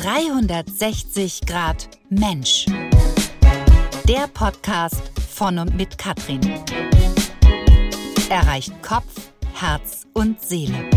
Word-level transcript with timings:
360 0.00 1.40
Grad 1.44 1.88
Mensch. 2.08 2.66
Der 4.06 4.28
Podcast 4.32 5.02
von 5.28 5.58
und 5.58 5.74
mit 5.74 5.98
Katrin. 5.98 6.40
Erreicht 8.30 8.80
Kopf, 8.80 9.32
Herz 9.54 10.06
und 10.12 10.40
Seele. 10.40 10.88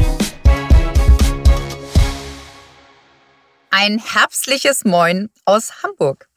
Ein 3.71 3.97
herbstliches 3.97 4.85
Moin 4.85 5.31
aus 5.45 5.81
Hamburg. 5.81 6.29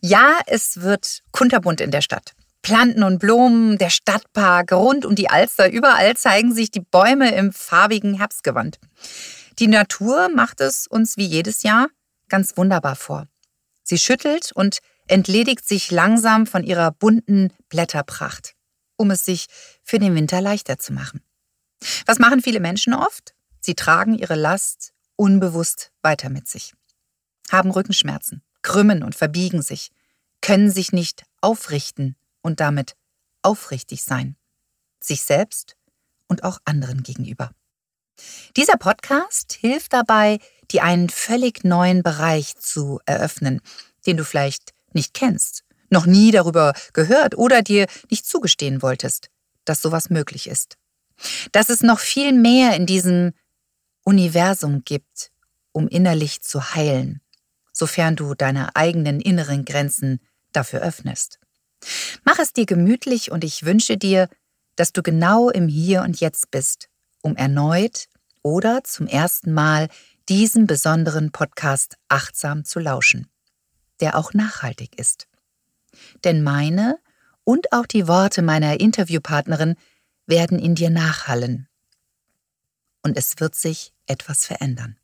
Ja, 0.00 0.40
es 0.46 0.80
wird 0.80 1.20
kunterbunt 1.30 1.80
in 1.80 1.92
der 1.92 2.00
Stadt. 2.00 2.32
Planten 2.62 3.04
und 3.04 3.20
Blumen, 3.20 3.78
der 3.78 3.90
Stadtpark, 3.90 4.72
rund 4.72 5.06
um 5.06 5.14
die 5.14 5.30
Alster, 5.30 5.70
überall 5.70 6.16
zeigen 6.16 6.52
sich 6.52 6.72
die 6.72 6.80
Bäume 6.80 7.32
im 7.36 7.52
farbigen 7.52 8.14
Herbstgewand. 8.14 8.80
Die 9.58 9.68
Natur 9.68 10.28
macht 10.28 10.60
es 10.60 10.86
uns 10.86 11.16
wie 11.16 11.26
jedes 11.26 11.62
Jahr 11.62 11.88
ganz 12.28 12.56
wunderbar 12.56 12.96
vor. 12.96 13.28
Sie 13.84 13.98
schüttelt 13.98 14.50
und 14.52 14.78
entledigt 15.06 15.66
sich 15.66 15.90
langsam 15.90 16.46
von 16.46 16.64
ihrer 16.64 16.90
bunten 16.90 17.52
Blätterpracht, 17.68 18.54
um 18.96 19.10
es 19.10 19.24
sich 19.24 19.46
für 19.82 19.98
den 19.98 20.14
Winter 20.14 20.40
leichter 20.40 20.78
zu 20.78 20.92
machen. 20.92 21.22
Was 22.06 22.18
machen 22.18 22.42
viele 22.42 22.60
Menschen 22.60 22.94
oft? 22.94 23.34
Sie 23.60 23.74
tragen 23.74 24.14
ihre 24.14 24.34
Last 24.34 24.92
unbewusst 25.16 25.92
weiter 26.02 26.30
mit 26.30 26.48
sich, 26.48 26.74
haben 27.50 27.70
Rückenschmerzen, 27.70 28.42
krümmen 28.62 29.02
und 29.02 29.14
verbiegen 29.14 29.62
sich, 29.62 29.90
können 30.40 30.70
sich 30.70 30.92
nicht 30.92 31.24
aufrichten 31.40 32.16
und 32.42 32.60
damit 32.60 32.96
aufrichtig 33.42 34.02
sein, 34.02 34.36
sich 35.00 35.22
selbst 35.22 35.76
und 36.26 36.42
auch 36.42 36.58
anderen 36.64 37.02
gegenüber. 37.02 37.50
Dieser 38.56 38.76
Podcast 38.76 39.52
hilft 39.54 39.92
dabei, 39.92 40.38
dir 40.70 40.84
einen 40.84 41.08
völlig 41.08 41.64
neuen 41.64 42.02
Bereich 42.02 42.56
zu 42.56 43.00
eröffnen, 43.06 43.60
den 44.06 44.16
du 44.16 44.24
vielleicht 44.24 44.72
nicht 44.92 45.14
kennst, 45.14 45.64
noch 45.90 46.06
nie 46.06 46.30
darüber 46.30 46.74
gehört 46.92 47.36
oder 47.36 47.62
dir 47.62 47.86
nicht 48.10 48.26
zugestehen 48.26 48.82
wolltest, 48.82 49.30
dass 49.64 49.82
sowas 49.82 50.10
möglich 50.10 50.48
ist. 50.48 50.76
Dass 51.52 51.68
es 51.68 51.82
noch 51.82 51.98
viel 51.98 52.32
mehr 52.32 52.76
in 52.76 52.86
diesem 52.86 53.32
Universum 54.04 54.82
gibt, 54.84 55.30
um 55.72 55.88
innerlich 55.88 56.42
zu 56.42 56.74
heilen, 56.74 57.20
sofern 57.72 58.16
du 58.16 58.34
deine 58.34 58.76
eigenen 58.76 59.20
inneren 59.20 59.64
Grenzen 59.64 60.20
dafür 60.52 60.80
öffnest. 60.80 61.38
Mach 62.24 62.38
es 62.38 62.52
dir 62.52 62.66
gemütlich 62.66 63.30
und 63.30 63.44
ich 63.44 63.64
wünsche 63.64 63.96
dir, 63.96 64.28
dass 64.76 64.92
du 64.92 65.02
genau 65.02 65.50
im 65.50 65.68
Hier 65.68 66.02
und 66.02 66.20
Jetzt 66.20 66.50
bist 66.50 66.88
um 67.24 67.36
erneut 67.36 68.08
oder 68.42 68.84
zum 68.84 69.06
ersten 69.06 69.52
Mal 69.52 69.88
diesem 70.28 70.66
besonderen 70.66 71.32
Podcast 71.32 71.96
achtsam 72.08 72.64
zu 72.64 72.78
lauschen, 72.78 73.28
der 74.00 74.16
auch 74.16 74.34
nachhaltig 74.34 74.98
ist. 74.98 75.26
Denn 76.22 76.42
meine 76.42 76.98
und 77.42 77.72
auch 77.72 77.86
die 77.86 78.06
Worte 78.08 78.42
meiner 78.42 78.78
Interviewpartnerin 78.78 79.76
werden 80.26 80.58
in 80.58 80.74
dir 80.74 80.90
nachhallen. 80.90 81.68
Und 83.02 83.16
es 83.16 83.38
wird 83.38 83.54
sich 83.54 83.92
etwas 84.06 84.44
verändern. 84.46 84.98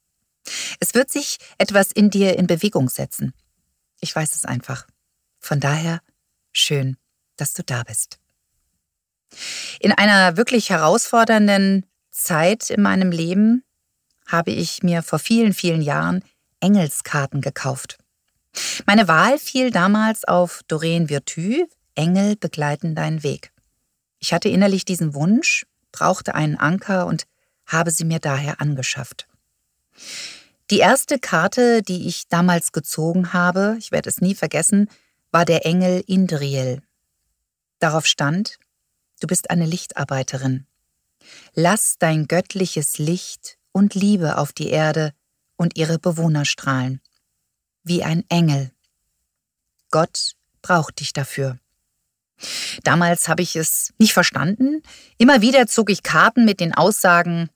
Es 0.78 0.94
wird 0.94 1.10
sich 1.10 1.38
etwas 1.58 1.90
in 1.92 2.10
dir 2.10 2.38
in 2.38 2.46
Bewegung 2.46 2.88
setzen. 2.88 3.32
Ich 4.00 4.14
weiß 4.14 4.34
es 4.34 4.44
einfach. 4.44 4.86
Von 5.38 5.60
daher 5.60 6.00
schön, 6.52 6.96
dass 7.36 7.52
du 7.52 7.62
da 7.62 7.82
bist. 7.82 8.18
In 9.78 9.92
einer 9.92 10.36
wirklich 10.36 10.70
herausfordernden 10.70 11.86
Zeit 12.10 12.70
in 12.70 12.82
meinem 12.82 13.10
Leben 13.10 13.64
habe 14.26 14.50
ich 14.50 14.82
mir 14.82 15.02
vor 15.02 15.18
vielen, 15.18 15.52
vielen 15.52 15.82
Jahren 15.82 16.22
Engelskarten 16.60 17.40
gekauft. 17.40 17.98
Meine 18.86 19.08
Wahl 19.08 19.38
fiel 19.38 19.70
damals 19.70 20.24
auf 20.24 20.62
Doreen 20.68 21.08
Virtue, 21.08 21.66
Engel 21.94 22.36
begleiten 22.36 22.94
deinen 22.94 23.22
Weg. 23.22 23.52
Ich 24.18 24.32
hatte 24.32 24.48
innerlich 24.48 24.84
diesen 24.84 25.14
Wunsch, 25.14 25.66
brauchte 25.92 26.34
einen 26.34 26.56
Anker 26.56 27.06
und 27.06 27.26
habe 27.66 27.90
sie 27.90 28.04
mir 28.04 28.18
daher 28.18 28.60
angeschafft. 28.60 29.26
Die 30.70 30.78
erste 30.78 31.18
Karte, 31.18 31.82
die 31.82 32.06
ich 32.06 32.28
damals 32.28 32.72
gezogen 32.72 33.32
habe, 33.32 33.76
ich 33.78 33.90
werde 33.90 34.08
es 34.08 34.20
nie 34.20 34.34
vergessen, 34.34 34.88
war 35.32 35.44
der 35.44 35.66
Engel 35.66 36.02
Indriel. 36.06 36.82
Darauf 37.78 38.06
stand, 38.06 38.58
du 39.20 39.26
bist 39.26 39.50
eine 39.50 39.66
Lichtarbeiterin. 39.66 40.66
Lass 41.54 41.96
dein 41.98 42.26
göttliches 42.26 42.98
Licht 42.98 43.58
und 43.72 43.94
Liebe 43.94 44.38
auf 44.38 44.52
die 44.52 44.70
Erde 44.70 45.12
und 45.56 45.76
ihre 45.76 45.98
Bewohner 45.98 46.44
strahlen. 46.44 47.00
Wie 47.82 48.02
ein 48.02 48.24
Engel. 48.28 48.70
Gott 49.90 50.34
braucht 50.62 51.00
dich 51.00 51.12
dafür. 51.12 51.58
Damals 52.84 53.28
habe 53.28 53.42
ich 53.42 53.56
es 53.56 53.92
nicht 53.98 54.12
verstanden. 54.12 54.82
Immer 55.18 55.42
wieder 55.42 55.66
zog 55.66 55.90
ich 55.90 56.02
Karten 56.02 56.44
mit 56.44 56.60
den 56.60 56.74
Aussagen, 56.74 57.50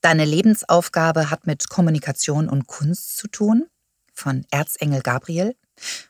deine 0.00 0.24
Lebensaufgabe 0.24 1.30
hat 1.30 1.46
mit 1.46 1.68
Kommunikation 1.68 2.48
und 2.48 2.66
Kunst 2.66 3.16
zu 3.16 3.28
tun, 3.28 3.66
von 4.12 4.44
Erzengel 4.50 5.02
Gabriel. 5.02 5.54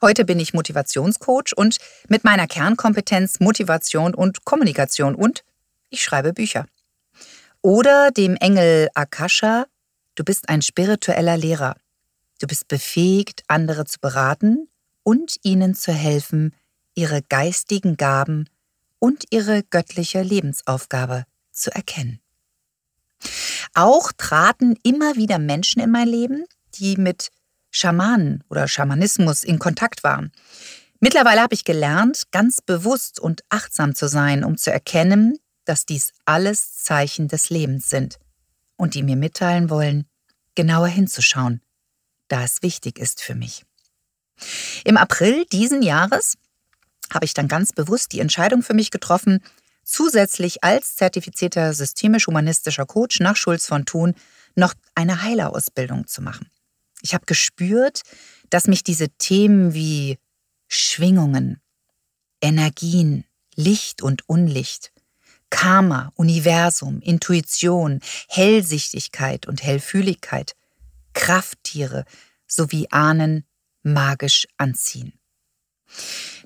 Heute 0.01 0.25
bin 0.25 0.41
ich 0.41 0.55
Motivationscoach 0.55 1.57
und 1.57 1.77
mit 2.09 2.25
meiner 2.25 2.47
Kernkompetenz 2.47 3.41
Motivation 3.41 4.15
und 4.15 4.45
Kommunikation 4.45 5.15
und 5.15 5.45
ich 5.91 6.03
schreibe 6.03 6.33
Bücher. 6.33 6.67
Oder 7.63 8.11
dem 8.11 8.37
Engel 8.37 8.89
Akasha, 8.95 9.67
du 10.15 10.25
bist 10.25 10.49
ein 10.49 10.63
spiritueller 10.63 11.37
Lehrer. 11.37 11.77
Du 12.41 12.47
bist 12.47 12.69
befähigt, 12.69 13.43
andere 13.49 13.85
zu 13.85 14.01
beraten 14.01 14.69
und 15.03 15.37
ihnen 15.43 15.75
zu 15.75 15.93
helfen, 15.93 16.55
ihre 16.95 17.23
geistigen 17.23 17.97
Gaben 17.97 18.49
und 18.99 19.25
ihre 19.31 19.63
göttliche 19.63 20.23
Lebensaufgabe 20.23 21.25
zu 21.53 21.71
erkennen. 21.71 22.21
Auch 23.75 24.13
traten 24.13 24.77
immer 24.83 25.17
wieder 25.17 25.39
Menschen 25.39 25.83
in 25.83 25.91
mein 25.91 26.09
Leben, 26.09 26.45
die 26.75 26.97
mit 26.97 27.31
Schamanen 27.71 28.43
oder 28.49 28.67
Schamanismus 28.67 29.45
in 29.45 29.59
Kontakt 29.59 30.03
waren. 30.03 30.33
Mittlerweile 30.99 31.41
habe 31.41 31.55
ich 31.55 31.65
gelernt, 31.65 32.25
ganz 32.31 32.61
bewusst 32.61 33.21
und 33.21 33.43
achtsam 33.49 33.95
zu 33.95 34.09
sein, 34.09 34.45
um 34.45 34.57
zu 34.57 34.73
erkennen, 34.73 35.39
dass 35.65 35.87
dies 35.87 36.13
alles 36.25 36.77
Zeichen 36.79 37.29
des 37.29 37.51
Lebens 37.51 37.91
sind 37.91 38.19
und 38.77 38.95
die 38.95 39.03
mir 39.03 39.17
mitteilen 39.17 39.71
wollen, 39.71 40.07
genauer 40.55 40.89
hinzuschauen, 40.89 41.61
da 42.29 42.45
es 42.45 42.63
wichtig 42.63 42.99
ist 42.99 43.23
für 43.23 43.35
mich. 43.35 43.65
Im 44.85 44.97
April 44.97 45.45
diesen 45.53 45.83
Jahres 45.83 46.37
habe 47.13 47.25
ich 47.25 47.35
dann 47.35 47.49
ganz 47.49 47.73
bewusst 47.73 48.13
die 48.13 48.21
Entscheidung 48.21 48.63
für 48.63 48.75
mich 48.75 48.91
getroffen, 48.91 49.43
zusätzlich 49.85 50.63
als 50.63 50.97
zertifizierter 50.97 51.75
systemisch-humanistischer 51.75 52.87
Coach 52.87 53.21
nach 53.21 53.37
Schulz 53.37 53.67
von 53.67 53.85
Thun 53.85 54.15
noch 54.55 54.75
eine 54.95 55.23
Heilerausbildung 55.23 56.07
zu 56.07 56.23
machen. 56.23 56.49
Ich 57.03 57.15
habe 57.15 57.27
gespürt, 57.27 58.03
dass 58.51 58.67
mich 58.67 58.85
diese 58.85 59.09
Themen 59.09 59.75
wie 59.75 60.19
Schwingungen, 60.69 61.61
Energien, 62.41 63.25
Licht 63.57 64.03
und 64.03 64.29
Unlicht 64.29 64.93
Karma, 65.51 66.13
Universum, 66.15 67.01
Intuition, 67.01 68.01
Hellsichtigkeit 68.29 69.47
und 69.47 69.63
Hellfühligkeit, 69.63 70.55
Krafttiere 71.13 72.05
sowie 72.47 72.89
Ahnen 72.91 73.45
magisch 73.83 74.47
anziehen. 74.57 75.13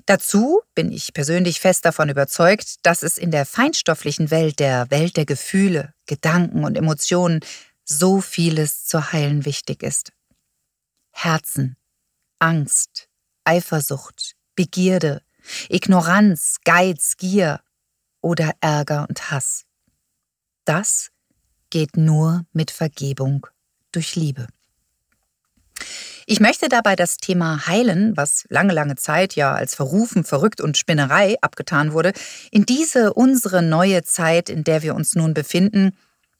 Dazu 0.05 0.61
bin 0.75 0.91
ich 0.91 1.13
persönlich 1.13 1.59
fest 1.59 1.85
davon 1.85 2.09
überzeugt, 2.09 2.85
dass 2.85 3.03
es 3.03 3.17
in 3.17 3.31
der 3.31 3.45
feinstofflichen 3.45 4.31
Welt, 4.31 4.59
der 4.59 4.89
Welt 4.91 5.17
der 5.17 5.25
Gefühle, 5.25 5.93
Gedanken 6.05 6.63
und 6.63 6.77
Emotionen 6.77 7.39
so 7.83 8.21
vieles 8.21 8.85
zu 8.85 9.11
heilen 9.11 9.45
wichtig 9.45 9.83
ist. 9.83 10.11
Herzen, 11.11 11.77
Angst, 12.39 13.07
Eifersucht, 13.43 14.35
Begierde, 14.55 15.21
Ignoranz, 15.69 16.57
Geiz, 16.63 17.17
Gier, 17.17 17.61
oder 18.25 18.53
Ärger 18.59 19.05
und 19.07 19.29
Hass. 19.29 19.65
Das 20.65 21.11
geht 21.69 21.95
nur 21.95 22.43
mit 22.53 22.71
Vergebung 22.71 23.45
durch 23.91 24.15
Liebe. 24.15 24.47
Ich 26.25 26.39
möchte 26.39 26.67
dabei 26.67 26.95
das 26.95 27.17
Thema 27.17 27.67
Heilen, 27.67 28.17
was 28.17 28.45
lange, 28.49 28.73
lange 28.73 28.95
Zeit 28.95 29.35
ja 29.35 29.53
als 29.53 29.75
verrufen, 29.75 30.23
verrückt 30.23 30.59
und 30.59 30.75
Spinnerei 30.75 31.35
abgetan 31.41 31.93
wurde, 31.93 32.13
in 32.49 32.65
diese 32.65 33.13
unsere 33.13 33.61
neue 33.61 34.01
Zeit, 34.01 34.49
in 34.49 34.63
der 34.63 34.81
wir 34.81 34.95
uns 34.95 35.13
nun 35.13 35.35
befinden, 35.35 35.95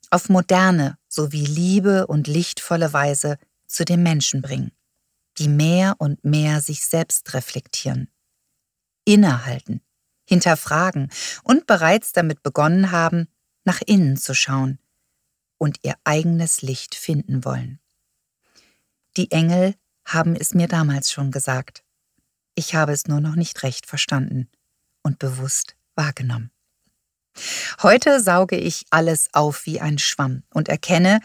auf 0.09 0.27
moderne 0.27 0.97
sowie 1.07 1.45
liebe 1.45 2.07
und 2.07 2.27
lichtvolle 2.27 2.93
Weise 2.93 3.37
zu 3.67 3.85
den 3.85 4.01
Menschen 4.01 4.41
bringen, 4.41 4.71
die 5.37 5.49
mehr 5.49 5.93
und 5.99 6.25
mehr 6.25 6.61
sich 6.61 6.83
selbst 6.83 7.35
reflektieren, 7.35 8.09
innehalten, 9.03 9.81
hinterfragen 10.25 11.09
und 11.43 11.67
bereits 11.67 12.11
damit 12.11 12.43
begonnen 12.43 12.91
haben, 12.91 13.27
nach 13.63 13.81
innen 13.81 14.17
zu 14.17 14.33
schauen 14.33 14.79
und 15.57 15.79
ihr 15.83 15.95
eigenes 16.03 16.61
Licht 16.61 16.95
finden 16.95 17.45
wollen. 17.45 17.79
Die 19.17 19.31
Engel 19.31 19.75
haben 20.05 20.35
es 20.35 20.53
mir 20.53 20.67
damals 20.67 21.11
schon 21.11 21.31
gesagt. 21.31 21.83
Ich 22.53 22.75
habe 22.75 22.91
es 22.91 23.07
nur 23.07 23.21
noch 23.21 23.35
nicht 23.35 23.63
recht 23.63 23.85
verstanden 23.85 24.49
und 25.03 25.19
bewusst 25.19 25.75
wahrgenommen. 25.95 26.51
Heute 27.81 28.21
sauge 28.21 28.57
ich 28.57 28.85
alles 28.91 29.29
auf 29.33 29.65
wie 29.65 29.81
ein 29.81 29.97
Schwamm 29.97 30.43
und 30.53 30.69
erkenne, 30.69 31.19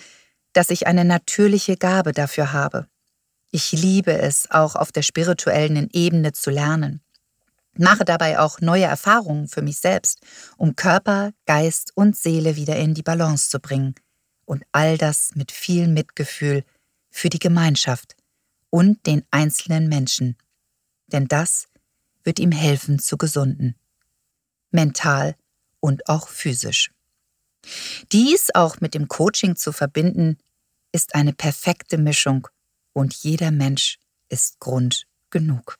dass 0.52 0.70
ich 0.70 0.86
eine 0.86 1.04
natürliche 1.04 1.76
Gabe 1.76 2.12
dafür 2.12 2.52
habe. 2.52 2.88
Ich 3.52 3.72
liebe 3.72 4.12
es, 4.12 4.50
auch 4.50 4.74
auf 4.74 4.92
der 4.92 5.02
spirituellen 5.02 5.88
Ebene 5.92 6.32
zu 6.32 6.50
lernen. 6.50 7.00
Mache 7.76 8.04
dabei 8.04 8.38
auch 8.38 8.60
neue 8.60 8.84
Erfahrungen 8.84 9.48
für 9.48 9.62
mich 9.62 9.78
selbst, 9.78 10.20
um 10.56 10.76
Körper, 10.76 11.32
Geist 11.46 11.92
und 11.94 12.16
Seele 12.16 12.56
wieder 12.56 12.76
in 12.76 12.94
die 12.94 13.02
Balance 13.02 13.48
zu 13.48 13.60
bringen. 13.60 13.94
Und 14.44 14.64
all 14.72 14.98
das 14.98 15.30
mit 15.34 15.52
viel 15.52 15.86
Mitgefühl 15.86 16.64
für 17.10 17.28
die 17.28 17.38
Gemeinschaft 17.38 18.16
und 18.70 19.06
den 19.06 19.24
einzelnen 19.30 19.88
Menschen. 19.88 20.36
Denn 21.06 21.28
das 21.28 21.68
wird 22.24 22.38
ihm 22.38 22.52
helfen 22.52 22.98
zu 22.98 23.16
gesunden. 23.16 23.76
Mental 24.70 25.36
und 25.80 26.08
auch 26.08 26.28
physisch. 26.28 26.90
Dies 28.12 28.54
auch 28.54 28.80
mit 28.80 28.94
dem 28.94 29.08
Coaching 29.08 29.56
zu 29.56 29.72
verbinden, 29.72 30.38
ist 30.92 31.14
eine 31.14 31.32
perfekte 31.32 31.98
Mischung 31.98 32.48
und 32.92 33.14
jeder 33.14 33.50
Mensch 33.50 33.98
ist 34.28 34.58
Grund 34.60 35.06
genug. 35.30 35.78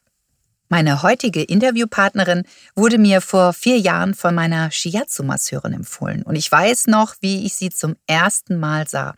Meine 0.73 1.03
heutige 1.03 1.43
Interviewpartnerin 1.43 2.45
wurde 2.77 2.97
mir 2.97 3.21
vor 3.21 3.53
vier 3.53 3.77
Jahren 3.77 4.15
von 4.15 4.37
meiner 4.37 4.71
Shiatsu-Masseurin 4.71 5.73
empfohlen 5.73 6.23
und 6.23 6.37
ich 6.37 6.51
weiß 6.51 6.87
noch, 6.87 7.17
wie 7.19 7.45
ich 7.45 7.57
sie 7.57 7.71
zum 7.71 7.97
ersten 8.07 8.57
Mal 8.57 8.87
sah. 8.87 9.17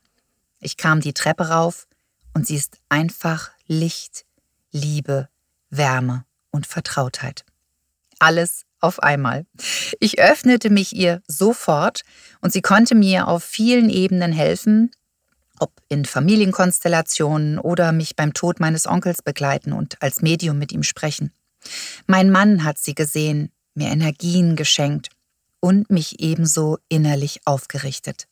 Ich 0.60 0.78
kam 0.78 1.02
die 1.02 1.12
Treppe 1.12 1.50
rauf 1.50 1.88
und 2.32 2.46
sie 2.46 2.56
ist 2.56 2.78
einfach 2.88 3.50
Licht, 3.66 4.24
Liebe, 4.70 5.28
Wärme 5.68 6.24
und 6.52 6.66
Vertrautheit. 6.66 7.44
Alles 8.18 8.64
auf 8.80 9.02
einmal. 9.02 9.44
Ich 10.00 10.20
öffnete 10.20 10.70
mich 10.70 10.96
ihr 10.96 11.20
sofort 11.26 12.00
und 12.40 12.50
sie 12.50 12.62
konnte 12.62 12.94
mir 12.94 13.28
auf 13.28 13.44
vielen 13.44 13.90
Ebenen 13.90 14.32
helfen, 14.32 14.90
ob 15.58 15.70
in 15.90 16.06
Familienkonstellationen 16.06 17.58
oder 17.58 17.92
mich 17.92 18.16
beim 18.16 18.32
Tod 18.32 18.58
meines 18.58 18.86
Onkels 18.86 19.20
begleiten 19.20 19.74
und 19.74 20.00
als 20.00 20.22
Medium 20.22 20.58
mit 20.58 20.72
ihm 20.72 20.82
sprechen. 20.82 21.30
Mein 22.06 22.30
Mann 22.30 22.64
hat 22.64 22.78
sie 22.78 22.94
gesehen, 22.94 23.50
mir 23.74 23.88
Energien 23.88 24.56
geschenkt 24.56 25.08
und 25.60 25.90
mich 25.90 26.20
ebenso 26.20 26.78
innerlich 26.88 27.40
aufgerichtet. 27.44 28.26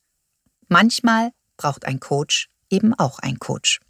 Manchmal 0.68 1.30
braucht 1.56 1.84
ein 1.84 2.00
Coach 2.00 2.48
eben 2.70 2.94
auch 2.94 3.18
ein 3.18 3.38
Coach. 3.38 3.80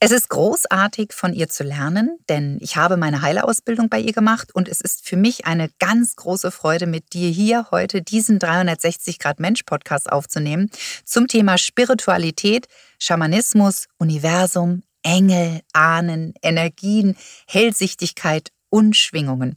Es 0.00 0.12
ist 0.12 0.28
großartig 0.28 1.12
von 1.12 1.32
ihr 1.32 1.48
zu 1.48 1.64
lernen, 1.64 2.18
denn 2.28 2.58
ich 2.60 2.76
habe 2.76 2.96
meine 2.96 3.20
Heilerausbildung 3.20 3.88
bei 3.88 3.98
ihr 3.98 4.12
gemacht 4.12 4.54
und 4.54 4.68
es 4.68 4.80
ist 4.80 5.04
für 5.04 5.16
mich 5.16 5.46
eine 5.46 5.70
ganz 5.80 6.14
große 6.14 6.52
Freude, 6.52 6.86
mit 6.86 7.14
dir 7.14 7.28
hier 7.30 7.66
heute 7.72 8.00
diesen 8.00 8.38
360 8.38 9.18
Grad 9.18 9.40
Mensch 9.40 9.64
Podcast 9.64 10.10
aufzunehmen 10.10 10.70
zum 11.04 11.26
Thema 11.26 11.58
Spiritualität, 11.58 12.68
Schamanismus, 13.00 13.86
Universum, 13.98 14.82
Engel, 15.02 15.62
Ahnen, 15.72 16.34
Energien, 16.42 17.16
Hellsichtigkeit 17.46 18.50
und 18.70 18.96
Schwingungen. 18.96 19.56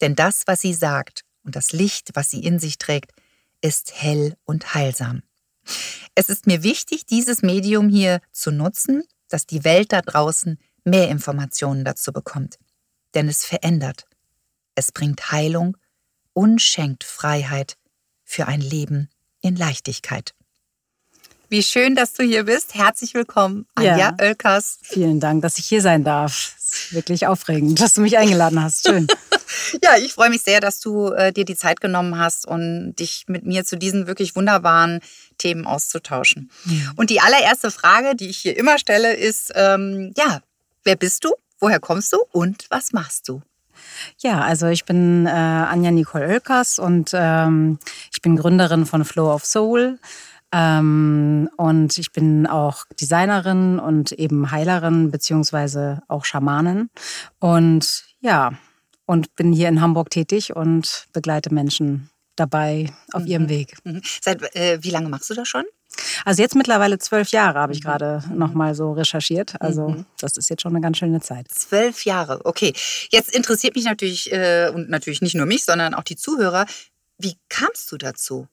Denn 0.00 0.14
das, 0.14 0.42
was 0.46 0.60
sie 0.60 0.74
sagt 0.74 1.24
und 1.44 1.56
das 1.56 1.72
Licht, 1.72 2.10
was 2.14 2.30
sie 2.30 2.44
in 2.44 2.58
sich 2.58 2.78
trägt, 2.78 3.12
ist 3.60 3.92
hell 3.94 4.36
und 4.44 4.74
heilsam. 4.74 5.22
Es 6.14 6.28
ist 6.28 6.46
mir 6.46 6.62
wichtig, 6.62 7.06
dieses 7.06 7.42
Medium 7.42 7.88
hier 7.88 8.20
zu 8.32 8.50
nutzen, 8.50 9.04
dass 9.28 9.46
die 9.46 9.64
Welt 9.64 9.92
da 9.92 10.02
draußen 10.02 10.58
mehr 10.84 11.08
Informationen 11.08 11.84
dazu 11.84 12.12
bekommt. 12.12 12.58
Denn 13.14 13.28
es 13.28 13.44
verändert. 13.44 14.06
Es 14.74 14.92
bringt 14.92 15.32
Heilung 15.32 15.76
und 16.32 16.60
schenkt 16.60 17.04
Freiheit 17.04 17.76
für 18.24 18.46
ein 18.46 18.60
Leben 18.60 19.08
in 19.40 19.56
Leichtigkeit. 19.56 20.34
Wie 21.54 21.62
schön, 21.62 21.94
dass 21.94 22.14
du 22.14 22.24
hier 22.24 22.46
bist. 22.46 22.74
Herzlich 22.74 23.14
willkommen, 23.14 23.64
Anja 23.76 23.96
ja. 23.96 24.16
Oelkers. 24.20 24.78
Vielen 24.82 25.20
Dank, 25.20 25.42
dass 25.42 25.56
ich 25.56 25.66
hier 25.66 25.82
sein 25.82 26.02
darf. 26.02 26.56
Es 26.58 26.64
ist 26.64 26.94
wirklich 26.94 27.28
aufregend, 27.28 27.80
dass 27.80 27.92
du 27.92 28.00
mich 28.00 28.18
eingeladen 28.18 28.60
hast. 28.60 28.88
Schön. 28.88 29.06
ja, 29.84 29.96
ich 29.96 30.14
freue 30.14 30.30
mich 30.30 30.42
sehr, 30.42 30.58
dass 30.58 30.80
du 30.80 31.12
äh, 31.12 31.32
dir 31.32 31.44
die 31.44 31.54
Zeit 31.54 31.80
genommen 31.80 32.18
hast 32.18 32.44
und 32.44 32.96
dich 32.96 33.26
mit 33.28 33.46
mir 33.46 33.64
zu 33.64 33.78
diesen 33.78 34.08
wirklich 34.08 34.34
wunderbaren 34.34 34.98
Themen 35.38 35.64
auszutauschen. 35.64 36.50
Und 36.96 37.10
die 37.10 37.20
allererste 37.20 37.70
Frage, 37.70 38.16
die 38.16 38.30
ich 38.30 38.38
hier 38.38 38.56
immer 38.56 38.76
stelle, 38.76 39.14
ist, 39.14 39.52
ähm, 39.54 40.12
ja, 40.16 40.40
wer 40.82 40.96
bist 40.96 41.24
du? 41.24 41.34
Woher 41.60 41.78
kommst 41.78 42.12
du 42.14 42.18
und 42.32 42.66
was 42.70 42.92
machst 42.92 43.28
du? 43.28 43.42
Ja, 44.18 44.40
also 44.40 44.66
ich 44.66 44.84
bin 44.86 45.26
äh, 45.26 45.30
Anja 45.30 45.92
Nicole 45.92 46.26
Oelkers 46.26 46.80
und 46.80 47.10
ähm, 47.12 47.78
ich 48.12 48.22
bin 48.22 48.34
Gründerin 48.34 48.86
von 48.86 49.04
Flow 49.04 49.32
of 49.32 49.44
Soul. 49.44 50.00
Ähm, 50.56 51.50
und 51.56 51.98
ich 51.98 52.12
bin 52.12 52.46
auch 52.46 52.84
Designerin 53.00 53.80
und 53.80 54.12
eben 54.12 54.52
Heilerin 54.52 55.10
beziehungsweise 55.10 56.02
auch 56.06 56.24
Schamanin. 56.24 56.90
Und 57.40 58.04
ja, 58.20 58.52
und 59.04 59.34
bin 59.34 59.52
hier 59.52 59.68
in 59.68 59.80
Hamburg 59.80 60.10
tätig 60.10 60.54
und 60.54 61.06
begleite 61.12 61.52
Menschen 61.52 62.08
dabei 62.36 62.92
auf 63.12 63.22
mhm. 63.22 63.28
ihrem 63.28 63.48
Weg. 63.48 63.76
Mhm. 63.82 64.00
Seit 64.22 64.54
äh, 64.54 64.78
wie 64.80 64.90
lange 64.90 65.08
machst 65.08 65.28
du 65.28 65.34
das 65.34 65.48
schon? 65.48 65.64
Also 66.24 66.42
jetzt 66.42 66.54
mittlerweile 66.54 66.98
zwölf 66.98 67.30
Jahre 67.30 67.58
habe 67.58 67.72
ich 67.72 67.80
mhm. 67.80 67.88
gerade 67.88 68.22
mhm. 68.28 68.38
noch 68.38 68.54
mal 68.54 68.76
so 68.76 68.92
recherchiert. 68.92 69.60
Also 69.60 69.88
mhm. 69.88 70.06
das 70.20 70.36
ist 70.36 70.50
jetzt 70.50 70.62
schon 70.62 70.72
eine 70.72 70.80
ganz 70.80 70.98
schöne 70.98 71.20
Zeit. 71.20 71.48
Zwölf 71.50 72.04
Jahre, 72.04 72.40
okay. 72.44 72.72
Jetzt 73.10 73.34
interessiert 73.34 73.74
mich 73.74 73.86
natürlich 73.86 74.32
äh, 74.32 74.70
und 74.72 74.88
natürlich 74.88 75.20
nicht 75.20 75.34
nur 75.34 75.46
mich, 75.46 75.64
sondern 75.64 75.94
auch 75.94 76.04
die 76.04 76.16
Zuhörer. 76.16 76.66
Wie 77.18 77.36
kamst 77.48 77.90
du 77.90 77.96
dazu? 77.96 78.46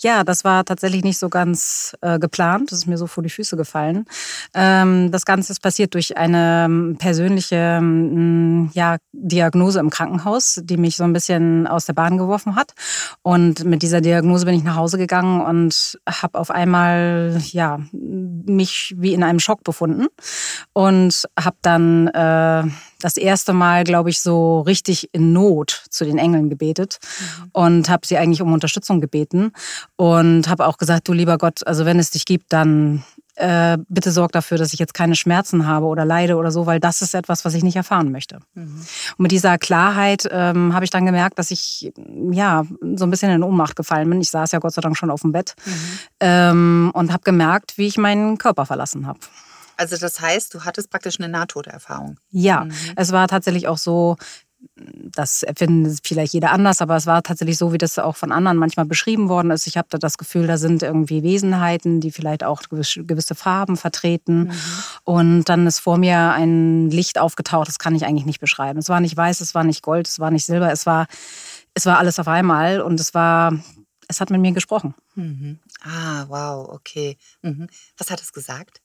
Ja, 0.00 0.24
das 0.24 0.44
war 0.44 0.64
tatsächlich 0.64 1.04
nicht 1.04 1.18
so 1.18 1.28
ganz 1.28 1.96
äh, 2.00 2.18
geplant. 2.18 2.72
Das 2.72 2.80
ist 2.80 2.86
mir 2.86 2.98
so 2.98 3.06
vor 3.06 3.22
die 3.22 3.30
Füße 3.30 3.56
gefallen. 3.56 4.06
Ähm, 4.54 5.10
das 5.10 5.24
Ganze 5.24 5.52
ist 5.52 5.60
passiert 5.60 5.94
durch 5.94 6.16
eine 6.16 6.64
ähm, 6.66 6.96
persönliche 6.98 7.56
ähm, 7.56 8.70
ja, 8.74 8.96
Diagnose 9.12 9.80
im 9.80 9.90
Krankenhaus, 9.90 10.60
die 10.62 10.76
mich 10.76 10.96
so 10.96 11.04
ein 11.04 11.12
bisschen 11.12 11.66
aus 11.66 11.86
der 11.86 11.94
Bahn 11.94 12.18
geworfen 12.18 12.56
hat. 12.56 12.74
Und 13.22 13.64
mit 13.64 13.82
dieser 13.82 14.00
Diagnose 14.00 14.46
bin 14.46 14.54
ich 14.54 14.64
nach 14.64 14.76
Hause 14.76 14.98
gegangen 14.98 15.40
und 15.40 15.98
habe 16.08 16.38
auf 16.38 16.50
einmal 16.50 17.40
ja, 17.50 17.80
mich 17.92 18.94
wie 18.98 19.14
in 19.14 19.22
einem 19.22 19.40
Schock 19.40 19.64
befunden 19.64 20.06
und 20.72 21.24
habe 21.38 21.56
dann 21.62 22.08
äh, 22.08 22.64
das 23.04 23.16
erste 23.16 23.52
Mal, 23.52 23.84
glaube 23.84 24.10
ich, 24.10 24.20
so 24.20 24.60
richtig 24.60 25.10
in 25.12 25.32
Not 25.32 25.84
zu 25.90 26.04
den 26.04 26.18
Engeln 26.18 26.48
gebetet 26.48 26.98
mhm. 27.02 27.50
und 27.52 27.88
habe 27.88 28.06
sie 28.06 28.16
eigentlich 28.16 28.42
um 28.42 28.52
Unterstützung 28.52 29.00
gebeten 29.00 29.52
und 29.96 30.48
habe 30.48 30.66
auch 30.66 30.78
gesagt, 30.78 31.08
du 31.08 31.12
lieber 31.12 31.38
Gott, 31.38 31.66
also 31.66 31.84
wenn 31.84 31.98
es 31.98 32.10
dich 32.10 32.24
gibt, 32.24 32.52
dann 32.52 33.02
äh, 33.34 33.78
bitte 33.88 34.12
sorg 34.12 34.32
dafür, 34.32 34.58
dass 34.58 34.72
ich 34.72 34.78
jetzt 34.78 34.94
keine 34.94 35.16
Schmerzen 35.16 35.66
habe 35.66 35.86
oder 35.86 36.04
leide 36.04 36.36
oder 36.36 36.50
so, 36.50 36.66
weil 36.66 36.80
das 36.80 37.02
ist 37.02 37.14
etwas, 37.14 37.44
was 37.44 37.54
ich 37.54 37.62
nicht 37.62 37.76
erfahren 37.76 38.12
möchte. 38.12 38.40
Mhm. 38.54 38.84
Und 39.16 39.20
mit 39.20 39.32
dieser 39.32 39.56
Klarheit 39.58 40.28
ähm, 40.30 40.74
habe 40.74 40.84
ich 40.84 40.90
dann 40.90 41.06
gemerkt, 41.06 41.38
dass 41.38 41.50
ich 41.50 41.92
ja 42.30 42.64
so 42.94 43.04
ein 43.04 43.10
bisschen 43.10 43.30
in 43.30 43.42
Ohnmacht 43.42 43.74
gefallen 43.74 44.08
bin. 44.10 44.20
Ich 44.20 44.30
saß 44.30 44.52
ja 44.52 44.58
Gott 44.58 44.74
sei 44.74 44.82
Dank 44.82 44.96
schon 44.96 45.10
auf 45.10 45.22
dem 45.22 45.32
Bett 45.32 45.54
mhm. 45.64 45.72
ähm, 46.20 46.90
und 46.94 47.12
habe 47.12 47.22
gemerkt, 47.22 47.78
wie 47.78 47.86
ich 47.86 47.96
meinen 47.96 48.38
Körper 48.38 48.66
verlassen 48.66 49.06
habe. 49.06 49.20
Also 49.82 49.96
das 49.96 50.20
heißt, 50.20 50.54
du 50.54 50.64
hattest 50.64 50.90
praktisch 50.90 51.18
eine 51.18 51.28
Nahtoderfahrung. 51.28 52.20
Ja, 52.30 52.66
mhm. 52.66 52.72
es 52.94 53.10
war 53.10 53.26
tatsächlich 53.26 53.66
auch 53.66 53.78
so, 53.78 54.16
das 54.76 55.42
erfinden 55.42 55.98
vielleicht 56.04 56.34
jeder 56.34 56.52
anders, 56.52 56.80
aber 56.80 56.94
es 56.94 57.06
war 57.06 57.24
tatsächlich 57.24 57.58
so, 57.58 57.72
wie 57.72 57.78
das 57.78 57.98
auch 57.98 58.14
von 58.14 58.30
anderen 58.30 58.58
manchmal 58.58 58.86
beschrieben 58.86 59.28
worden 59.28 59.50
ist. 59.50 59.66
Ich 59.66 59.76
habe 59.76 59.88
da 59.90 59.98
das 59.98 60.18
Gefühl, 60.18 60.46
da 60.46 60.56
sind 60.56 60.84
irgendwie 60.84 61.24
Wesenheiten, 61.24 62.00
die 62.00 62.12
vielleicht 62.12 62.44
auch 62.44 62.62
gewisse 62.70 63.34
Farben 63.34 63.76
vertreten. 63.76 64.44
Mhm. 64.44 64.52
Und 65.02 65.44
dann 65.48 65.66
ist 65.66 65.80
vor 65.80 65.98
mir 65.98 66.30
ein 66.30 66.90
Licht 66.90 67.18
aufgetaucht, 67.18 67.66
das 67.66 67.80
kann 67.80 67.96
ich 67.96 68.06
eigentlich 68.06 68.24
nicht 68.24 68.40
beschreiben. 68.40 68.78
Es 68.78 68.88
war 68.88 69.00
nicht 69.00 69.16
weiß, 69.16 69.40
es 69.40 69.52
war 69.52 69.64
nicht 69.64 69.82
Gold, 69.82 70.06
es 70.06 70.20
war 70.20 70.30
nicht 70.30 70.46
Silber, 70.46 70.70
es 70.70 70.86
war, 70.86 71.08
es 71.74 71.84
war 71.84 71.98
alles 71.98 72.20
auf 72.20 72.28
einmal 72.28 72.80
und 72.82 73.00
es 73.00 73.14
war, 73.14 73.52
es 74.06 74.20
hat 74.20 74.30
mit 74.30 74.40
mir 74.40 74.52
gesprochen. 74.52 74.94
Mhm. 75.16 75.58
Ah, 75.82 76.26
wow, 76.28 76.68
okay. 76.68 77.16
Mhm. 77.42 77.66
Was 77.98 78.10
hat 78.10 78.20
es 78.22 78.32
gesagt? 78.32 78.80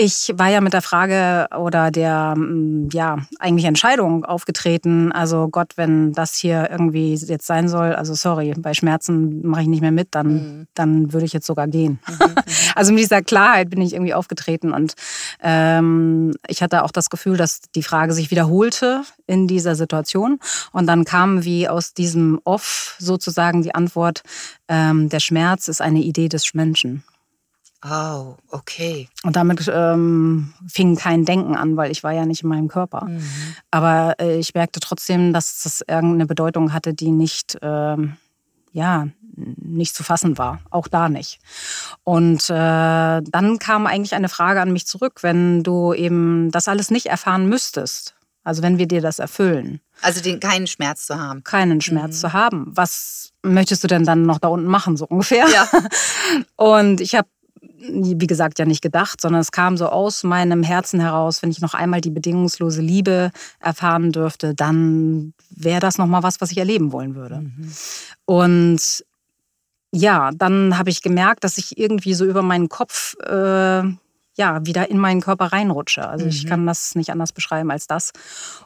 Ich 0.00 0.32
war 0.36 0.46
ja 0.46 0.60
mit 0.60 0.74
der 0.74 0.82
Frage 0.82 1.48
oder 1.58 1.90
der 1.90 2.36
mm, 2.36 2.90
ja 2.92 3.16
eigentlich 3.40 3.64
Entscheidung 3.64 4.24
aufgetreten. 4.24 5.10
Also 5.10 5.48
Gott, 5.48 5.72
wenn 5.74 6.12
das 6.12 6.36
hier 6.36 6.68
irgendwie 6.70 7.16
jetzt 7.16 7.48
sein 7.48 7.68
soll, 7.68 7.96
also 7.96 8.14
sorry, 8.14 8.54
bei 8.56 8.74
Schmerzen 8.74 9.44
mache 9.44 9.62
ich 9.62 9.66
nicht 9.66 9.80
mehr 9.80 9.90
mit, 9.90 10.14
dann, 10.14 10.28
mhm. 10.28 10.66
dann 10.74 11.12
würde 11.12 11.26
ich 11.26 11.32
jetzt 11.32 11.48
sogar 11.48 11.66
gehen. 11.66 11.98
Mhm, 12.06 12.14
mhm. 12.14 12.34
also 12.76 12.92
mit 12.92 13.02
dieser 13.02 13.22
Klarheit 13.22 13.70
bin 13.70 13.80
ich 13.80 13.92
irgendwie 13.92 14.14
aufgetreten 14.14 14.72
und 14.72 14.94
ähm, 15.42 16.32
ich 16.46 16.62
hatte 16.62 16.84
auch 16.84 16.92
das 16.92 17.10
Gefühl, 17.10 17.36
dass 17.36 17.62
die 17.74 17.82
Frage 17.82 18.12
sich 18.12 18.30
wiederholte 18.30 19.02
in 19.26 19.48
dieser 19.48 19.74
Situation 19.74 20.38
und 20.70 20.86
dann 20.86 21.06
kam 21.06 21.42
wie 21.42 21.68
aus 21.68 21.92
diesem 21.92 22.40
Off 22.44 22.94
sozusagen 23.00 23.62
die 23.62 23.74
Antwort, 23.74 24.22
ähm, 24.68 25.08
der 25.08 25.18
Schmerz 25.18 25.66
ist 25.66 25.82
eine 25.82 25.98
Idee 25.98 26.28
des 26.28 26.54
Menschen. 26.54 27.02
Oh, 27.84 28.34
okay. 28.50 29.08
Und 29.22 29.36
damit 29.36 29.70
ähm, 29.72 30.52
fing 30.68 30.96
kein 30.96 31.24
Denken 31.24 31.54
an, 31.54 31.76
weil 31.76 31.92
ich 31.92 32.02
war 32.02 32.12
ja 32.12 32.26
nicht 32.26 32.42
in 32.42 32.48
meinem 32.48 32.68
Körper. 32.68 33.04
Mhm. 33.04 33.22
Aber 33.70 34.16
äh, 34.20 34.38
ich 34.38 34.54
merkte 34.54 34.80
trotzdem, 34.80 35.32
dass 35.32 35.62
das 35.62 35.82
irgendeine 35.86 36.26
Bedeutung 36.26 36.72
hatte, 36.72 36.92
die 36.92 37.12
nicht, 37.12 37.56
ähm, 37.62 38.16
ja, 38.72 39.06
nicht 39.36 39.94
zu 39.94 40.02
fassen 40.02 40.38
war. 40.38 40.58
Auch 40.70 40.88
da 40.88 41.08
nicht. 41.08 41.38
Und 42.02 42.50
äh, 42.50 43.22
dann 43.22 43.58
kam 43.60 43.86
eigentlich 43.86 44.14
eine 44.14 44.28
Frage 44.28 44.60
an 44.60 44.72
mich 44.72 44.86
zurück, 44.86 45.22
wenn 45.22 45.62
du 45.62 45.94
eben 45.94 46.50
das 46.50 46.66
alles 46.66 46.90
nicht 46.90 47.06
erfahren 47.06 47.48
müsstest. 47.48 48.16
Also 48.42 48.62
wenn 48.62 48.78
wir 48.78 48.88
dir 48.88 49.02
das 49.02 49.20
erfüllen. 49.20 49.80
Also 50.00 50.20
den, 50.20 50.40
keinen 50.40 50.66
Schmerz 50.66 51.06
zu 51.06 51.20
haben. 51.20 51.44
Keinen 51.44 51.80
Schmerz 51.80 52.16
mhm. 52.16 52.20
zu 52.20 52.32
haben. 52.32 52.66
Was 52.74 53.32
möchtest 53.42 53.84
du 53.84 53.88
denn 53.88 54.04
dann 54.04 54.22
noch 54.22 54.38
da 54.38 54.48
unten 54.48 54.68
machen, 54.68 54.96
so 54.96 55.06
ungefähr? 55.06 55.46
Ja. 55.48 55.68
Und 56.56 57.00
ich 57.00 57.14
habe 57.14 57.28
wie 57.80 58.26
gesagt, 58.26 58.58
ja 58.58 58.64
nicht 58.64 58.82
gedacht, 58.82 59.20
sondern 59.20 59.40
es 59.40 59.52
kam 59.52 59.76
so 59.76 59.86
aus 59.86 60.24
meinem 60.24 60.62
Herzen 60.62 61.00
heraus, 61.00 61.42
wenn 61.42 61.50
ich 61.50 61.60
noch 61.60 61.74
einmal 61.74 62.00
die 62.00 62.10
bedingungslose 62.10 62.80
Liebe 62.80 63.30
erfahren 63.60 64.12
dürfte, 64.12 64.54
dann 64.54 65.32
wäre 65.50 65.80
das 65.80 65.98
nochmal 65.98 66.22
was, 66.22 66.40
was 66.40 66.50
ich 66.50 66.58
erleben 66.58 66.92
wollen 66.92 67.14
würde. 67.14 67.40
Mhm. 67.40 67.72
Und 68.24 69.04
ja, 69.92 70.30
dann 70.34 70.76
habe 70.76 70.90
ich 70.90 71.02
gemerkt, 71.02 71.44
dass 71.44 71.58
ich 71.58 71.78
irgendwie 71.78 72.14
so 72.14 72.24
über 72.24 72.42
meinen 72.42 72.68
Kopf 72.68 73.14
äh, 73.20 73.82
ja, 74.38 74.64
wieder 74.64 74.88
in 74.88 74.98
meinen 74.98 75.20
Körper 75.20 75.46
reinrutsche. 75.46 76.08
Also 76.08 76.24
mhm. 76.24 76.30
ich 76.30 76.46
kann 76.46 76.64
das 76.64 76.94
nicht 76.94 77.10
anders 77.10 77.32
beschreiben 77.32 77.72
als 77.72 77.88
das. 77.88 78.12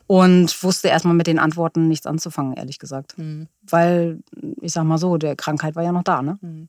Und 0.06 0.62
wusste 0.62 0.88
erstmal 0.88 1.14
mit 1.14 1.26
den 1.26 1.38
Antworten 1.38 1.88
nichts 1.88 2.06
anzufangen, 2.06 2.52
ehrlich 2.52 2.78
gesagt. 2.78 3.16
Mhm. 3.16 3.48
Weil, 3.62 4.20
ich 4.60 4.72
sag 4.72 4.84
mal 4.84 4.98
so, 4.98 5.16
der 5.16 5.34
Krankheit 5.34 5.74
war 5.74 5.82
ja 5.82 5.92
noch 5.92 6.02
da. 6.04 6.20
Ne? 6.20 6.38
Mhm. 6.42 6.68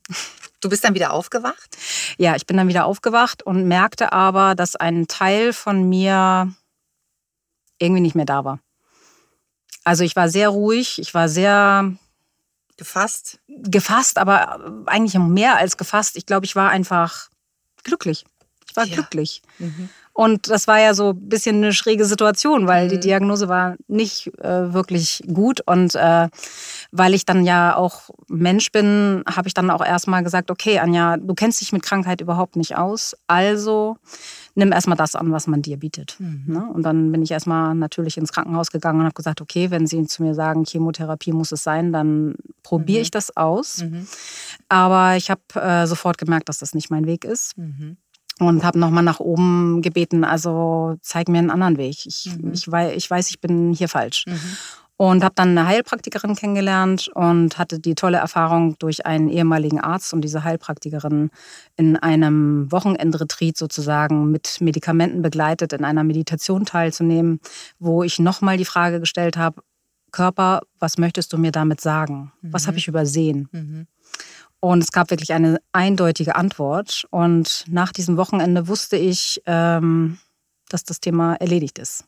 Du 0.60 0.70
bist 0.70 0.82
dann 0.84 0.94
wieder 0.94 1.12
aufgewacht? 1.12 1.76
Ja, 2.16 2.34
ich 2.34 2.46
bin 2.46 2.56
dann 2.56 2.68
wieder 2.68 2.86
aufgewacht 2.86 3.42
und 3.42 3.68
merkte 3.68 4.12
aber, 4.12 4.54
dass 4.54 4.74
ein 4.74 5.06
Teil 5.06 5.52
von 5.52 5.86
mir 5.86 6.50
irgendwie 7.78 8.00
nicht 8.00 8.14
mehr 8.14 8.24
da 8.24 8.46
war. 8.46 8.60
Also 9.84 10.02
ich 10.02 10.16
war 10.16 10.30
sehr 10.30 10.48
ruhig, 10.48 10.98
ich 10.98 11.12
war 11.12 11.28
sehr 11.28 11.92
gefasst. 12.78 13.38
Gefasst, 13.48 14.16
aber 14.16 14.82
eigentlich 14.86 15.18
mehr 15.18 15.58
als 15.58 15.76
gefasst. 15.76 16.16
Ich 16.16 16.24
glaube, 16.24 16.46
ich 16.46 16.56
war 16.56 16.70
einfach 16.70 17.28
glücklich. 17.82 18.24
Ich 18.74 18.76
war 18.76 18.86
ja. 18.86 18.94
glücklich. 18.94 19.42
Mhm. 19.58 19.88
Und 20.16 20.48
das 20.48 20.68
war 20.68 20.78
ja 20.78 20.94
so 20.94 21.10
ein 21.10 21.28
bisschen 21.28 21.56
eine 21.56 21.72
schräge 21.72 22.04
Situation, 22.04 22.68
weil 22.68 22.86
mhm. 22.86 22.90
die 22.90 23.00
Diagnose 23.00 23.48
war 23.48 23.74
nicht 23.88 24.28
äh, 24.38 24.72
wirklich 24.72 25.24
gut. 25.26 25.60
Und 25.66 25.96
äh, 25.96 26.28
weil 26.92 27.14
ich 27.14 27.26
dann 27.26 27.44
ja 27.44 27.74
auch 27.74 28.10
Mensch 28.28 28.70
bin, 28.70 29.24
habe 29.28 29.48
ich 29.48 29.54
dann 29.54 29.70
auch 29.70 29.84
erstmal 29.84 30.22
gesagt, 30.22 30.52
okay, 30.52 30.78
Anja, 30.78 31.16
du 31.16 31.34
kennst 31.34 31.60
dich 31.60 31.72
mit 31.72 31.82
Krankheit 31.82 32.20
überhaupt 32.20 32.54
nicht 32.54 32.76
aus. 32.76 33.16
Also 33.26 33.96
nimm 34.54 34.70
erstmal 34.70 34.96
das 34.96 35.16
an, 35.16 35.32
was 35.32 35.48
man 35.48 35.62
dir 35.62 35.78
bietet. 35.78 36.14
Mhm. 36.20 36.44
Ne? 36.46 36.64
Und 36.72 36.84
dann 36.84 37.10
bin 37.10 37.20
ich 37.22 37.32
erstmal 37.32 37.74
natürlich 37.74 38.16
ins 38.16 38.32
Krankenhaus 38.32 38.70
gegangen 38.70 39.00
und 39.00 39.06
habe 39.06 39.14
gesagt, 39.14 39.40
okay, 39.40 39.72
wenn 39.72 39.88
Sie 39.88 40.06
zu 40.06 40.22
mir 40.22 40.34
sagen, 40.34 40.64
Chemotherapie 40.64 41.32
muss 41.32 41.50
es 41.50 41.64
sein, 41.64 41.92
dann 41.92 42.36
probiere 42.62 43.00
mhm. 43.00 43.02
ich 43.02 43.10
das 43.10 43.36
aus. 43.36 43.82
Mhm. 43.82 44.06
Aber 44.68 45.16
ich 45.16 45.28
habe 45.28 45.42
äh, 45.56 45.88
sofort 45.88 46.18
gemerkt, 46.18 46.48
dass 46.48 46.60
das 46.60 46.72
nicht 46.72 46.88
mein 46.88 47.06
Weg 47.06 47.24
ist. 47.24 47.58
Mhm 47.58 47.96
und 48.40 48.64
habe 48.64 48.78
nochmal 48.78 49.04
nach 49.04 49.20
oben 49.20 49.82
gebeten, 49.82 50.24
also 50.24 50.96
zeig 51.02 51.28
mir 51.28 51.38
einen 51.38 51.50
anderen 51.50 51.76
Weg. 51.76 52.06
Ich, 52.06 52.30
mhm. 52.36 52.52
ich, 52.52 52.70
weiß, 52.70 52.92
ich 52.96 53.10
weiß, 53.10 53.30
ich 53.30 53.40
bin 53.40 53.72
hier 53.72 53.88
falsch. 53.88 54.24
Mhm. 54.26 54.56
Und 54.96 55.24
habe 55.24 55.34
dann 55.34 55.58
eine 55.58 55.66
Heilpraktikerin 55.66 56.36
kennengelernt 56.36 57.10
und 57.14 57.58
hatte 57.58 57.80
die 57.80 57.96
tolle 57.96 58.18
Erfahrung 58.18 58.78
durch 58.78 59.06
einen 59.06 59.28
ehemaligen 59.28 59.80
Arzt 59.80 60.14
und 60.14 60.20
diese 60.20 60.44
Heilpraktikerin 60.44 61.30
in 61.76 61.96
einem 61.96 62.70
Wochenendretreat 62.70 63.56
sozusagen 63.56 64.30
mit 64.30 64.60
Medikamenten 64.60 65.20
begleitet, 65.20 65.72
in 65.72 65.84
einer 65.84 66.04
Meditation 66.04 66.64
teilzunehmen, 66.64 67.40
wo 67.80 68.04
ich 68.04 68.20
nochmal 68.20 68.56
die 68.56 68.64
Frage 68.64 69.00
gestellt 69.00 69.36
habe, 69.36 69.62
Körper, 70.12 70.60
was 70.78 70.96
möchtest 70.96 71.32
du 71.32 71.38
mir 71.38 71.50
damit 71.50 71.80
sagen? 71.80 72.32
Mhm. 72.40 72.52
Was 72.52 72.68
habe 72.68 72.78
ich 72.78 72.86
übersehen? 72.86 73.48
Und 74.64 74.82
es 74.82 74.92
gab 74.92 75.10
wirklich 75.10 75.34
eine 75.34 75.60
eindeutige 75.72 76.36
Antwort. 76.36 77.04
Und 77.10 77.66
nach 77.68 77.92
diesem 77.92 78.16
Wochenende 78.16 78.66
wusste 78.66 78.96
ich, 78.96 79.42
ähm, 79.44 80.16
dass 80.70 80.84
das 80.84 81.00
Thema 81.00 81.34
erledigt 81.34 81.78
ist. 81.78 82.06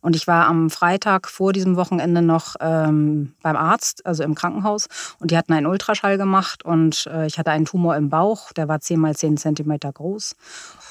Und 0.00 0.16
ich 0.16 0.26
war 0.26 0.46
am 0.46 0.70
Freitag 0.70 1.28
vor 1.28 1.52
diesem 1.52 1.76
Wochenende 1.76 2.20
noch 2.20 2.56
ähm, 2.58 3.34
beim 3.42 3.54
Arzt, 3.54 4.04
also 4.04 4.24
im 4.24 4.34
Krankenhaus. 4.34 4.88
Und 5.20 5.30
die 5.30 5.38
hatten 5.38 5.52
einen 5.52 5.66
Ultraschall 5.66 6.18
gemacht 6.18 6.64
und 6.64 7.06
äh, 7.06 7.26
ich 7.26 7.38
hatte 7.38 7.52
einen 7.52 7.64
Tumor 7.64 7.94
im 7.94 8.10
Bauch, 8.10 8.52
der 8.52 8.66
war 8.66 8.80
10 8.80 8.98
mal 8.98 9.14
10 9.14 9.36
Zentimeter 9.36 9.92
groß. 9.92 10.34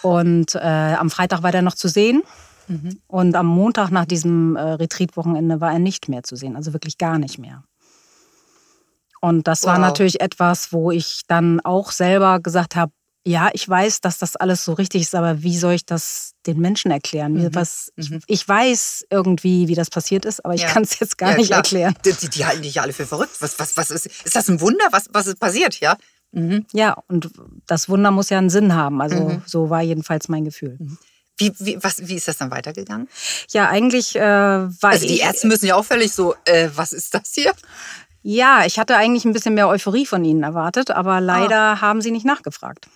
Und 0.03 0.55
äh, 0.55 0.95
am 0.98 1.10
Freitag 1.10 1.43
war 1.43 1.51
der 1.51 1.63
noch 1.63 1.75
zu 1.75 1.89
sehen. 1.89 2.24
Mhm. 2.69 3.01
Und 3.07 3.36
am 3.36 3.48
Montag 3.48 3.91
nach 3.91 4.05
diesem 4.05 4.55
äh, 4.55 4.62
Retreat-Wochenende 4.62 5.60
war 5.60 5.74
er 5.74 5.79
nicht 5.79 6.07
mehr 6.07 6.24
zu 6.24 6.38
sehen, 6.38 6.55
also 6.55 6.72
wirklich 6.72 6.98
gar 6.98 7.19
nicht 7.19 7.39
mehr. 7.39 7.65
Und 9.24 9.48
das 9.48 9.63
wow. 9.63 9.70
war 9.70 9.80
natürlich 9.80 10.20
etwas, 10.20 10.74
wo 10.74 10.92
ich 10.92 11.22
dann 11.30 11.62
auch 11.62 11.94
selber 11.94 12.42
gesagt 12.42 12.75
habe, 12.75 12.92
ja, 13.25 13.50
ich 13.53 13.70
weiß, 13.70 14.01
dass 14.01 14.18
das 14.18 14.36
alles 14.36 14.65
so 14.65 14.74
richtig 14.74 15.03
ist, 15.03 15.15
aber 15.15 15.44
wie 15.44 15.58
soll 15.58 15.75
ich 15.75 15.86
das 15.86 16.34
den 16.46 16.60
Menschen 16.60 16.92
erklären? 16.92 17.36
Mhm. 17.36 17.56
Was, 17.56 17.89
ich, 17.96 18.10
mhm. 18.10 18.20
ich, 18.27 18.46
weiß 18.46 19.06
irgendwie, 19.10 19.70
wie 19.70 19.75
das 19.75 19.89
passiert 19.89 20.25
ist, 20.25 20.44
aber 20.44 20.56
ich 20.56 20.63
ja. 20.63 20.68
kann 20.68 20.84
es 20.84 21.00
jetzt 21.00 21.18
gar 21.18 21.32
ja, 21.32 21.38
nicht 21.38 21.48
klar. 21.48 21.60
erklären. 21.60 21.96
Die, 22.03 22.12
die, 22.12 22.27
die, 22.27 22.46
halten 22.46 22.63
dich 22.63 22.75
ja 22.75 22.82
alle 22.82 22.92
für 22.92 23.06
verrückt. 23.06 23.38
Was, 23.39 23.58
was, 23.60 23.77
was 23.77 23.92
ist, 23.92 24.08
ist 24.08 24.36
das 24.36 24.50
ein 24.50 24.60
Wunder? 24.60 24.84
Was, 24.92 25.06
was 25.13 25.27
ist 25.27 25.39
passiert, 25.39 25.80
ja? 25.80 25.96
Mhm. 26.34 26.65
Ja, 26.74 26.98
und 27.08 27.30
das 27.65 27.88
Wunder 27.88 28.12
muss 28.12 28.30
ja 28.30 28.39
einen 28.39 28.50
Sinn 28.50 28.75
haben. 28.75 29.01
Also 29.01 29.15
mhm. 29.15 29.42
so 29.46 29.70
war 29.70 29.82
jedenfalls 29.82 30.27
mein 30.27 30.44
Gefühl. 30.44 30.75
Mhm. 30.82 30.98
Wie, 31.38 31.51
wie, 31.60 31.77
was, 31.82 32.08
wie 32.08 32.15
ist 32.15 32.27
das 32.27 32.38
dann 32.38 32.51
weitergegangen? 32.51 33.08
Ja, 33.51 33.68
eigentlich 33.68 34.15
äh, 34.15 34.22
war 34.22 34.92
Also 34.92 35.08
die 35.08 35.20
Ärzte 35.20 35.48
müssen 35.48 35.65
ja 35.65 35.75
auch 35.75 35.86
völlig 35.86 36.12
so, 36.12 36.36
äh, 36.46 36.70
was 36.75 36.94
ist 36.94 37.13
das 37.13 37.32
hier? 37.34 37.53
Ja, 38.24 38.65
ich 38.65 38.80
hatte 38.80 38.96
eigentlich 38.96 39.25
ein 39.25 39.34
bisschen 39.34 39.53
mehr 39.53 39.68
Euphorie 39.68 40.06
von 40.06 40.24
ihnen 40.24 40.44
erwartet, 40.44 40.92
aber 40.92 41.20
leider 41.20 41.60
ah. 41.60 41.82
haben 41.82 42.01
sie 42.01 42.12
nicht 42.12 42.25
nachgefragt. 42.25 42.88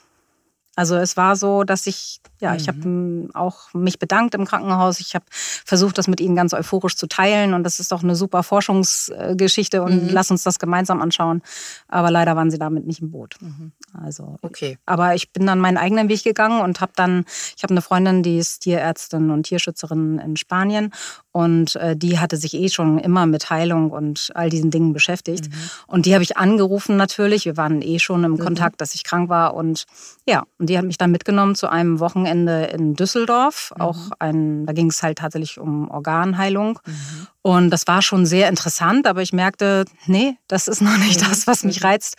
Also 0.77 0.95
es 0.95 1.17
war 1.17 1.35
so, 1.35 1.63
dass 1.63 1.87
ich, 1.87 2.21
ja, 2.39 2.51
mhm. 2.51 2.57
ich 2.57 2.67
habe 2.67 3.29
auch 3.33 3.73
mich 3.73 3.97
bedankt 3.97 4.35
im 4.35 4.45
Krankenhaus. 4.45 4.99
Ich 4.99 5.15
habe 5.15 5.25
versucht, 5.31 5.97
das 5.97 6.07
mit 6.07 6.21
ihnen 6.21 6.35
ganz 6.35 6.53
euphorisch 6.53 6.95
zu 6.95 7.07
teilen 7.07 7.55
und 7.55 7.63
das 7.63 7.79
ist 7.79 7.91
doch 7.91 8.03
eine 8.03 8.15
super 8.15 8.43
Forschungsgeschichte 8.43 9.81
und 9.81 10.03
mhm. 10.03 10.09
lass 10.11 10.29
uns 10.29 10.43
das 10.43 10.59
gemeinsam 10.59 11.01
anschauen. 11.01 11.41
Aber 11.87 12.11
leider 12.11 12.35
waren 12.35 12.51
sie 12.51 12.59
damit 12.59 12.85
nicht 12.85 13.01
im 13.01 13.09
Boot. 13.09 13.37
Mhm. 13.41 13.71
Also, 13.91 14.37
okay. 14.43 14.77
Aber 14.85 15.15
ich 15.15 15.33
bin 15.33 15.47
dann 15.47 15.59
meinen 15.59 15.77
eigenen 15.77 16.09
Weg 16.09 16.23
gegangen 16.23 16.61
und 16.61 16.79
habe 16.79 16.91
dann, 16.95 17.25
ich 17.55 17.63
habe 17.63 17.73
eine 17.73 17.81
Freundin, 17.81 18.21
die 18.21 18.37
ist 18.37 18.59
Tierärztin 18.59 19.31
und 19.31 19.43
Tierschützerin 19.47 20.19
in 20.19 20.37
Spanien 20.37 20.91
und 21.31 21.75
äh, 21.77 21.97
die 21.97 22.19
hatte 22.19 22.37
sich 22.37 22.53
eh 22.53 22.69
schon 22.69 22.99
immer 22.99 23.25
mit 23.25 23.49
Heilung 23.49 23.89
und 23.89 24.31
all 24.35 24.51
diesen 24.51 24.69
Dingen 24.69 24.93
beschäftigt. 24.93 25.49
Mhm. 25.49 25.53
Und 25.87 26.05
die 26.05 26.13
habe 26.13 26.23
ich 26.23 26.37
angerufen 26.37 26.97
natürlich. 26.97 27.45
Wir 27.45 27.57
waren 27.57 27.81
eh 27.81 27.97
schon 27.97 28.23
im 28.23 28.33
mhm. 28.33 28.39
Kontakt, 28.39 28.79
dass 28.79 28.93
ich 28.93 29.03
krank 29.03 29.29
war 29.29 29.55
und 29.55 29.85
ja, 30.27 30.43
und 30.59 30.66
die 30.67 30.77
hat 30.77 30.85
mich 30.85 30.97
dann 30.97 31.11
mitgenommen 31.11 31.55
zu 31.55 31.69
einem 31.69 31.99
Wochenende 31.99 32.65
in 32.65 32.93
Düsseldorf. 32.93 33.73
Mhm. 33.75 33.81
Auch 33.81 33.97
ein, 34.19 34.65
da 34.65 34.73
ging 34.73 34.89
es 34.89 35.01
halt 35.01 35.17
tatsächlich 35.17 35.59
um 35.59 35.89
Organheilung. 35.89 36.79
Mhm. 36.85 37.27
Und 37.41 37.69
das 37.69 37.87
war 37.87 38.01
schon 38.01 38.25
sehr 38.25 38.49
interessant, 38.49 39.07
aber 39.07 39.21
ich 39.21 39.33
merkte, 39.33 39.85
nee, 40.05 40.37
das 40.47 40.67
ist 40.67 40.81
noch 40.81 40.97
nicht 40.97 41.21
das, 41.21 41.47
was 41.47 41.63
mich 41.63 41.83
reizt. 41.83 42.15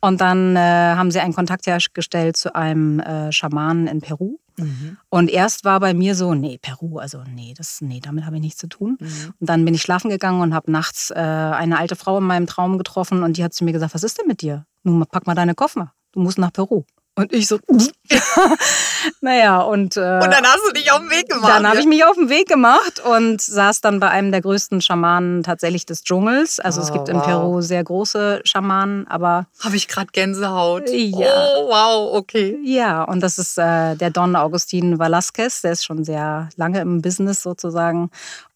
Und 0.00 0.20
dann 0.20 0.56
äh, 0.56 0.60
haben 0.60 1.10
sie 1.10 1.20
einen 1.20 1.34
Kontakt 1.34 1.66
hergestellt 1.66 2.36
zu 2.36 2.54
einem 2.54 3.00
äh, 3.00 3.32
Schamanen 3.32 3.86
in 3.86 4.00
Peru. 4.00 4.38
Mhm. 4.58 4.98
Und 5.08 5.30
erst 5.30 5.64
war 5.64 5.80
bei 5.80 5.94
mir 5.94 6.14
so, 6.14 6.34
nee, 6.34 6.58
Peru, 6.60 6.98
also 6.98 7.22
nee, 7.32 7.54
das, 7.56 7.80
nee, 7.80 8.00
damit 8.00 8.24
habe 8.24 8.36
ich 8.36 8.42
nichts 8.42 8.58
zu 8.58 8.68
tun. 8.68 8.98
Mhm. 9.00 9.34
Und 9.40 9.48
dann 9.48 9.64
bin 9.64 9.74
ich 9.74 9.82
schlafen 9.82 10.10
gegangen 10.10 10.40
und 10.40 10.54
habe 10.54 10.70
nachts 10.70 11.10
äh, 11.10 11.14
eine 11.14 11.78
alte 11.78 11.96
Frau 11.96 12.18
in 12.18 12.24
meinem 12.24 12.46
Traum 12.46 12.78
getroffen 12.78 13.22
und 13.22 13.36
die 13.36 13.44
hat 13.44 13.54
zu 13.54 13.64
mir 13.64 13.72
gesagt, 13.72 13.94
was 13.94 14.02
ist 14.02 14.18
denn 14.18 14.26
mit 14.26 14.42
dir? 14.42 14.66
Nun 14.82 15.04
pack 15.06 15.26
mal 15.26 15.34
deine 15.34 15.54
Koffer, 15.54 15.92
du 16.12 16.20
musst 16.20 16.38
nach 16.38 16.52
Peru. 16.52 16.84
Und 17.18 17.32
ich 17.32 17.48
so, 17.48 17.58
naja, 19.20 19.60
und. 19.60 19.96
Äh, 19.96 20.00
und 20.00 20.32
dann 20.32 20.44
hast 20.44 20.60
du 20.66 20.72
dich 20.72 20.90
auf 20.92 21.00
den 21.00 21.10
Weg 21.10 21.28
gemacht. 21.28 21.50
Dann 21.50 21.66
habe 21.66 21.80
ich 21.80 21.86
mich 21.86 22.04
auf 22.04 22.16
den 22.16 22.28
Weg 22.28 22.48
gemacht 22.48 23.02
und 23.04 23.40
saß 23.40 23.80
dann 23.80 24.00
bei 24.00 24.08
einem 24.08 24.32
der 24.32 24.40
größten 24.40 24.80
Schamanen 24.80 25.42
tatsächlich 25.42 25.86
des 25.86 26.02
Dschungels. 26.02 26.60
Also 26.60 26.80
oh, 26.80 26.84
es 26.84 26.92
gibt 26.92 27.08
wow. 27.08 27.14
in 27.14 27.22
Peru 27.22 27.60
sehr 27.60 27.84
große 27.84 28.40
Schamanen, 28.44 29.06
aber. 29.08 29.46
Habe 29.60 29.76
ich 29.76 29.88
gerade 29.88 30.08
Gänsehaut. 30.12 30.88
Ja. 30.90 31.28
Oh, 31.28 31.68
wow, 31.68 32.16
okay. 32.16 32.58
Ja, 32.62 33.04
und 33.04 33.20
das 33.22 33.38
ist 33.38 33.58
äh, 33.58 33.96
der 33.96 34.10
Don 34.10 34.36
Augustin 34.36 34.98
Velasquez, 34.98 35.62
der 35.62 35.72
ist 35.72 35.84
schon 35.84 36.04
sehr 36.04 36.48
lange 36.56 36.80
im 36.80 37.02
Business 37.02 37.42
sozusagen. 37.42 38.10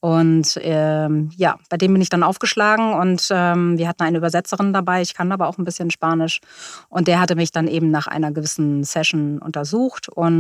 Und 0.04 0.58
ähm, 0.60 1.30
ja, 1.36 1.58
bei 1.70 1.76
dem 1.76 1.92
bin 1.92 2.02
ich 2.02 2.08
dann 2.08 2.24
aufgeschlagen 2.24 2.92
und 2.94 3.28
ähm, 3.30 3.78
wir 3.78 3.86
hatten 3.86 4.02
eine 4.02 4.18
Übersetzerin 4.18 4.72
dabei. 4.72 5.00
Ich 5.00 5.14
kann 5.14 5.30
aber 5.30 5.46
auch 5.46 5.58
ein 5.58 5.64
bisschen 5.64 5.92
Spanisch. 5.92 6.40
Und 6.88 7.06
der 7.06 7.20
hatte 7.20 7.36
mich 7.36 7.52
dann 7.52 7.68
eben 7.68 7.92
nach 7.92 8.08
einer 8.08 8.32
gewissen 8.32 8.82
Session 8.82 9.38
untersucht. 9.38 10.08
Und 10.08 10.31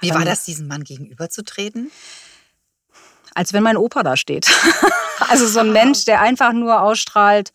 Wie 0.00 0.10
war 0.10 0.24
das, 0.24 0.44
diesem 0.44 0.68
Mann 0.68 0.84
gegenüberzutreten? 0.84 1.90
Als 3.34 3.52
wenn 3.52 3.62
mein 3.62 3.76
Opa 3.76 4.02
da 4.02 4.16
steht. 4.16 4.48
also 5.28 5.46
so 5.46 5.60
ein 5.60 5.72
Mensch, 5.72 6.04
der 6.04 6.20
einfach 6.20 6.52
nur 6.52 6.80
ausstrahlt, 6.82 7.52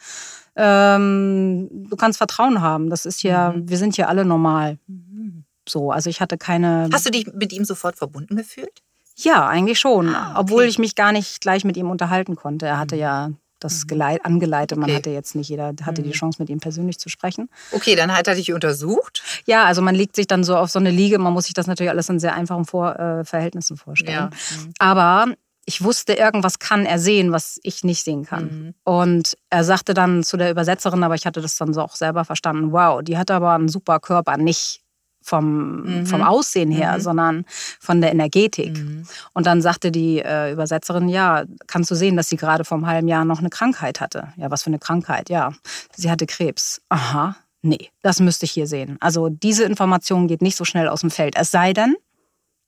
ähm, 0.56 1.68
du 1.90 1.96
kannst 1.96 2.18
Vertrauen 2.18 2.62
haben. 2.62 2.90
Das 2.90 3.06
ist 3.06 3.24
ja, 3.24 3.52
mhm. 3.52 3.70
wir 3.70 3.78
sind 3.78 3.96
hier 3.96 4.10
alle 4.10 4.26
normal. 4.26 4.78
Mhm. 4.88 5.46
so. 5.68 5.92
Also 5.92 6.10
ich 6.10 6.22
hatte 6.22 6.38
keine. 6.38 6.90
Hast 6.92 7.06
du 7.06 7.12
dich 7.12 7.28
mit 7.34 7.54
ihm 7.54 7.66
sofort 7.66 7.98
verbunden 7.98 8.36
gefühlt? 8.36 8.82
Ja, 9.16 9.48
eigentlich 9.48 9.80
schon. 9.80 10.14
Ah, 10.14 10.32
okay. 10.32 10.40
Obwohl 10.40 10.64
ich 10.64 10.80
mich 10.80 10.96
gar 10.96 11.12
nicht 11.12 11.42
gleich 11.42 11.64
mit 11.64 11.78
ihm 11.78 11.90
unterhalten 11.90 12.36
konnte. 12.36 12.66
Er 12.66 12.80
hatte 12.80 12.96
Mhm. 12.96 13.02
ja 13.02 13.32
das 13.64 13.88
geleit, 13.88 14.24
angeleitet. 14.26 14.78
Man 14.78 14.90
Okay. 14.90 14.98
hatte 14.98 15.10
jetzt 15.10 15.36
nicht 15.36 15.50
jeder 15.50 15.74
hatte 15.84 16.02
die 16.04 16.10
Mhm. 16.10 16.14
Chance, 16.14 16.42
mit 16.42 16.50
ihm 16.50 16.60
persönlich 16.60 17.00
zu 17.00 17.10
sprechen. 17.10 17.50
Okay, 17.72 17.96
dann 17.96 18.16
hat 18.16 18.28
er 18.28 18.36
dich 18.36 18.54
untersucht. 18.54 19.24
Ja, 19.46 19.66
also 19.66 19.82
man 19.82 19.96
legt 19.96 20.16
sich 20.16 20.28
dann 20.28 20.44
so 20.44 20.56
auf 20.58 20.70
so 20.70 20.80
eine 20.80 20.92
Liege. 20.92 21.18
Man 21.20 21.34
muss 21.34 21.46
sich 21.46 21.54
das 21.54 21.68
natürlich 21.68 21.90
alles 21.92 22.10
in 22.10 22.20
sehr 22.20 22.34
einfachen 22.36 22.66
Vor 22.66 22.98
äh, 23.00 23.24
Verhältnissen 23.26 23.78
vorstellen. 23.78 24.30
Mhm. 24.30 24.74
Aber 24.80 25.28
ich 25.66 25.82
wusste, 25.82 26.14
irgendwas 26.14 26.60
kann 26.60 26.86
er 26.86 27.00
sehen, 27.00 27.32
was 27.32 27.58
ich 27.64 27.86
nicht 27.86 28.04
sehen 28.04 28.26
kann. 28.26 28.44
Mhm. 28.44 28.74
Und 28.84 29.38
er 29.50 29.64
sagte 29.64 29.94
dann 29.94 30.24
zu 30.24 30.36
der 30.36 30.52
Übersetzerin, 30.52 31.04
aber 31.04 31.16
ich 31.16 31.26
hatte 31.26 31.40
das 31.40 31.56
dann 31.56 31.74
so 31.74 31.82
auch 31.82 31.96
selber 31.96 32.26
verstanden, 32.26 32.74
wow, 32.74 33.02
die 33.02 33.18
hat 33.18 33.32
aber 33.32 33.54
einen 33.54 33.70
super 33.70 34.00
Körper, 34.02 34.36
nicht 34.38 34.82
vom, 35.24 35.82
Mhm. 36.02 36.06
vom 36.06 36.22
Aussehen 36.22 36.72
her, 36.72 36.98
Mhm. 36.98 37.02
sondern 37.02 37.46
von 37.80 38.02
der 38.02 38.12
Energetik. 38.12 38.78
Mhm. 38.78 39.06
Und 39.34 39.46
dann 39.48 39.62
sagte 39.62 39.92
die 39.92 40.20
äh, 40.20 40.52
Übersetzerin, 40.52 41.10
ja, 41.10 41.44
kannst 41.68 41.90
du 41.92 41.96
sehen, 41.96 42.16
dass 42.18 42.30
sie 42.30 42.38
gerade 42.38 42.64
vor 42.66 42.78
einem 42.78 42.88
halben 42.88 43.08
Jahr 43.08 43.26
noch 43.26 43.40
eine 43.40 43.50
Krankheit 43.50 44.00
hatte? 44.02 44.30
Ja, 44.38 44.52
was 44.52 44.64
für 44.64 44.68
eine 44.68 44.80
Krankheit? 44.80 45.30
Ja, 45.30 45.54
sie 45.96 46.12
hatte 46.12 46.26
Krebs. 46.26 46.82
Aha, 46.90 47.36
nee, 47.62 47.90
das 48.02 48.20
müsste 48.20 48.46
ich 48.46 48.52
hier 48.52 48.68
sehen. 48.68 48.98
Also 49.00 49.30
diese 49.30 49.64
Information 49.64 50.28
geht 50.28 50.42
nicht 50.42 50.56
so 50.58 50.66
schnell 50.66 50.88
aus 50.88 51.02
dem 51.02 51.10
Feld. 51.12 51.36
Es 51.38 51.52
sei 51.52 51.74
denn, 51.74 51.96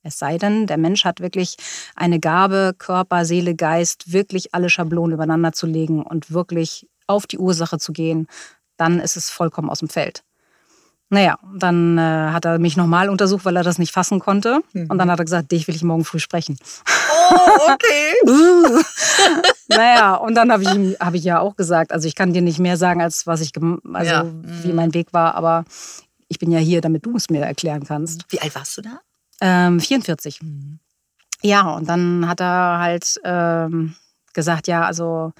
es 0.02 0.18
sei 0.18 0.38
denn, 0.38 0.66
der 0.66 0.76
Mensch 0.78 1.04
hat 1.04 1.20
wirklich 1.20 1.56
eine 1.96 2.20
Gabe, 2.20 2.74
Körper, 2.78 3.24
Seele, 3.24 3.54
Geist, 3.56 4.12
wirklich 4.12 4.54
alle 4.54 4.70
Schablonen 4.70 5.14
übereinander 5.14 5.52
zu 5.52 5.66
legen 5.66 6.02
und 6.02 6.30
wirklich 6.30 6.86
auf 7.08 7.26
die 7.26 7.38
Ursache 7.38 7.78
zu 7.78 7.92
gehen, 7.92 8.28
dann 8.76 9.00
ist 9.00 9.16
es 9.16 9.30
vollkommen 9.30 9.68
aus 9.70 9.80
dem 9.80 9.88
Feld. 9.88 10.22
Naja, 11.08 11.38
dann 11.56 11.98
äh, 11.98 12.00
hat 12.32 12.44
er 12.44 12.58
mich 12.58 12.76
nochmal 12.76 13.08
untersucht, 13.08 13.44
weil 13.44 13.56
er 13.56 13.62
das 13.62 13.78
nicht 13.78 13.92
fassen 13.92 14.18
konnte. 14.18 14.60
Mhm. 14.72 14.86
Und 14.88 14.98
dann 14.98 15.10
hat 15.10 15.20
er 15.20 15.24
gesagt, 15.24 15.52
dich 15.52 15.68
will 15.68 15.76
ich 15.76 15.84
morgen 15.84 16.04
früh 16.04 16.18
sprechen. 16.18 16.58
Oh, 17.30 17.72
okay. 17.72 18.12
naja, 19.68 20.14
und 20.16 20.34
dann 20.34 20.50
habe 20.50 20.64
ich 20.64 20.74
ihm 20.74 20.96
ich 21.12 21.24
ja 21.24 21.38
auch 21.38 21.56
gesagt, 21.56 21.92
also 21.92 22.08
ich 22.08 22.14
kann 22.16 22.32
dir 22.32 22.42
nicht 22.42 22.58
mehr 22.58 22.76
sagen, 22.76 23.00
als 23.00 23.26
was 23.26 23.40
ich, 23.40 23.52
also 23.56 24.10
Ja. 24.10 24.24
wie 24.42 24.72
mein 24.72 24.94
Weg 24.94 25.12
war, 25.12 25.34
aber 25.36 25.64
ich 26.28 26.38
bin 26.38 26.50
ja 26.50 26.58
hier, 26.58 26.80
damit 26.80 27.06
du 27.06 27.16
es 27.16 27.30
mir 27.30 27.42
erklären 27.44 27.84
kannst. 27.84 28.24
Wie 28.30 28.40
alt 28.40 28.54
warst 28.54 28.76
du 28.76 28.82
da? 28.82 29.00
Ähm, 29.40 29.78
44. 29.80 30.40
Ja, 31.42 31.70
und 31.70 31.88
dann 31.88 32.26
hat 32.28 32.40
er 32.40 32.78
halt 32.80 33.20
ähm, 33.24 33.94
gesagt, 34.32 34.66
ja, 34.66 34.84
also 34.84 35.32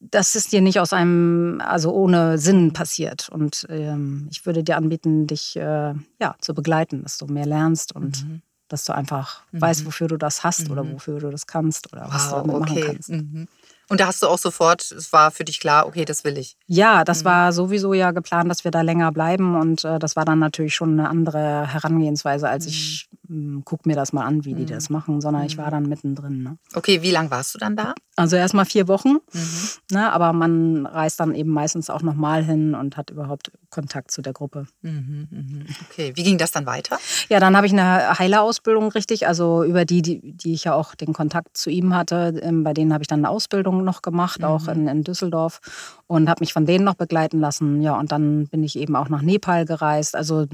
das 0.00 0.34
ist 0.36 0.52
dir 0.52 0.60
nicht 0.60 0.78
aus 0.80 0.92
einem, 0.92 1.60
also 1.64 1.92
ohne 1.92 2.38
Sinn 2.38 2.72
passiert. 2.72 3.28
Und 3.28 3.66
ähm, 3.68 4.28
ich 4.30 4.44
würde 4.46 4.62
dir 4.62 4.76
anbieten, 4.76 5.26
dich 5.26 5.56
äh, 5.56 5.94
ja, 6.20 6.34
zu 6.40 6.54
begleiten, 6.54 7.02
dass 7.02 7.18
du 7.18 7.26
mehr 7.26 7.46
lernst 7.46 7.94
und 7.94 8.24
Mhm. 8.26 8.42
dass 8.68 8.84
du 8.84 8.92
einfach 8.92 9.42
weißt, 9.52 9.86
wofür 9.86 10.08
du 10.08 10.16
das 10.16 10.42
hast 10.42 10.70
oder 10.70 10.82
Mhm. 10.82 10.94
wofür 10.94 11.20
du 11.20 11.30
das 11.30 11.46
kannst 11.46 11.92
oder 11.92 12.08
was 12.10 12.30
du 12.30 12.34
Wow, 12.36 12.42
damit 12.42 12.58
machen 12.58 12.72
okay. 12.72 12.86
kannst. 12.86 13.10
Mhm. 13.10 13.46
Und 13.88 14.00
da 14.00 14.08
hast 14.08 14.20
du 14.22 14.26
auch 14.26 14.38
sofort, 14.38 14.90
es 14.90 15.12
war 15.12 15.30
für 15.30 15.44
dich 15.44 15.60
klar, 15.60 15.86
okay, 15.86 16.04
das 16.04 16.24
will 16.24 16.36
ich. 16.36 16.56
Ja, 16.66 17.04
das 17.04 17.20
Mhm. 17.22 17.26
war 17.26 17.52
sowieso 17.52 17.94
ja 17.94 18.10
geplant, 18.10 18.50
dass 18.50 18.64
wir 18.64 18.72
da 18.72 18.80
länger 18.80 19.12
bleiben 19.12 19.54
und 19.54 19.84
äh, 19.84 20.00
das 20.00 20.16
war 20.16 20.24
dann 20.24 20.40
natürlich 20.40 20.74
schon 20.74 20.98
eine 20.98 21.08
andere 21.08 21.68
Herangehensweise, 21.72 22.48
als 22.48 22.66
ich 22.66 23.08
Mhm. 23.12 23.15
mh, 23.15 23.15
guck 23.64 23.86
mir 23.86 23.96
das 23.96 24.12
mal 24.12 24.24
an, 24.24 24.44
wie 24.44 24.54
die 24.54 24.64
das 24.66 24.90
machen, 24.90 25.20
sondern 25.20 25.44
ich 25.44 25.58
war 25.58 25.70
dann 25.70 25.84
mittendrin. 25.88 26.42
Ne? 26.42 26.58
Okay, 26.74 27.02
wie 27.02 27.10
lange 27.10 27.30
warst 27.30 27.54
du 27.54 27.58
dann 27.58 27.76
da? 27.76 27.94
Also 28.16 28.36
erstmal 28.36 28.64
vier 28.64 28.88
Wochen, 28.88 29.18
Mhm. 29.32 29.68
ne, 29.92 30.12
aber 30.12 30.32
man 30.32 30.86
reist 30.86 31.20
dann 31.20 31.34
eben 31.34 31.50
meistens 31.50 31.90
auch 31.90 32.02
nochmal 32.02 32.42
hin 32.44 32.74
und 32.74 32.96
hat 32.96 33.10
überhaupt 33.10 33.50
Kontakt 33.68 34.10
zu 34.10 34.22
der 34.22 34.32
Gruppe. 34.32 34.66
Mhm, 34.82 35.28
mhm. 35.30 35.66
Okay, 35.90 36.12
wie 36.14 36.22
ging 36.22 36.38
das 36.38 36.50
dann 36.50 36.64
weiter? 36.66 36.98
Ja, 37.28 37.40
dann 37.40 37.56
habe 37.56 37.66
ich 37.66 37.72
eine 37.74 38.18
Heilerausbildung 38.18 38.90
richtig, 38.92 39.26
also 39.26 39.64
über 39.64 39.84
die, 39.84 40.00
die, 40.00 40.32
die 40.32 40.54
ich 40.54 40.64
ja 40.64 40.72
auch 40.74 40.94
den 40.94 41.12
Kontakt 41.12 41.56
zu 41.56 41.68
ihm 41.68 41.94
hatte, 41.94 42.40
ähm, 42.42 42.64
bei 42.64 42.72
denen 42.72 42.92
habe 42.94 43.02
ich 43.02 43.08
dann 43.08 43.20
eine 43.20 43.28
Ausbildung 43.30 43.84
noch 43.84 44.00
gemacht, 44.02 44.44
auch 44.44 44.68
in, 44.68 44.88
in 44.88 45.04
Düsseldorf 45.04 45.60
und 46.06 46.28
habe 46.30 46.40
mich 46.40 46.52
von 46.54 46.64
denen 46.64 46.84
noch 46.84 46.94
begleiten 46.94 47.40
lassen. 47.40 47.82
Ja, 47.82 47.98
und 47.98 48.12
dann 48.12 48.46
bin 48.46 48.62
ich 48.62 48.76
eben 48.78 48.96
auch 48.96 49.08
nach 49.10 49.22
Nepal 49.22 49.66
gereist. 49.66 50.16
Also 50.16 50.46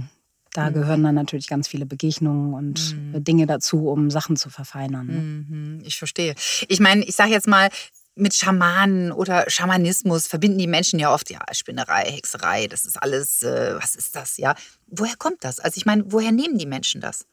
da 0.53 0.71
gehören 0.71 1.03
dann 1.03 1.15
natürlich 1.15 1.47
ganz 1.47 1.69
viele 1.69 1.87
Begegnungen 1.87 2.55
und 2.55 2.95
Dinge 3.27 3.47
dazu, 3.47 3.89
um 3.89 4.11
Sachen 4.11 4.37
zu 4.37 4.51
verfeinern. 4.51 5.07
ne? 5.07 5.13
Mhm, 5.13 5.83
ich 5.85 5.97
verstehe. 5.99 6.35
Ich 6.69 6.81
meine, 6.81 7.05
ich 7.05 7.17
sage 7.17 7.31
jetzt 7.31 7.49
mal, 7.49 7.69
mit 8.15 8.35
Schamanen 8.35 9.11
oder 9.11 9.49
Schamanismus 9.49 10.27
verbinden 10.27 10.59
die 10.59 10.67
Menschen 10.67 10.99
ja 10.99 11.13
oft, 11.15 11.31
ja, 11.31 11.41
Spinnerei, 11.53 12.05
Hexerei, 12.11 12.67
das 12.67 12.85
ist 12.85 13.03
alles, 13.03 13.43
äh, 13.43 13.75
was 13.77 13.95
ist 13.95 14.15
das, 14.15 14.37
ja? 14.37 14.55
Woher 14.95 15.17
kommt 15.19 15.43
das? 15.43 15.59
Also 15.59 15.79
ich 15.79 15.87
meine, 15.87 16.05
woher 16.07 16.33
nehmen 16.33 16.59
die 16.59 16.67
Menschen 16.67 17.01
das? 17.01 17.25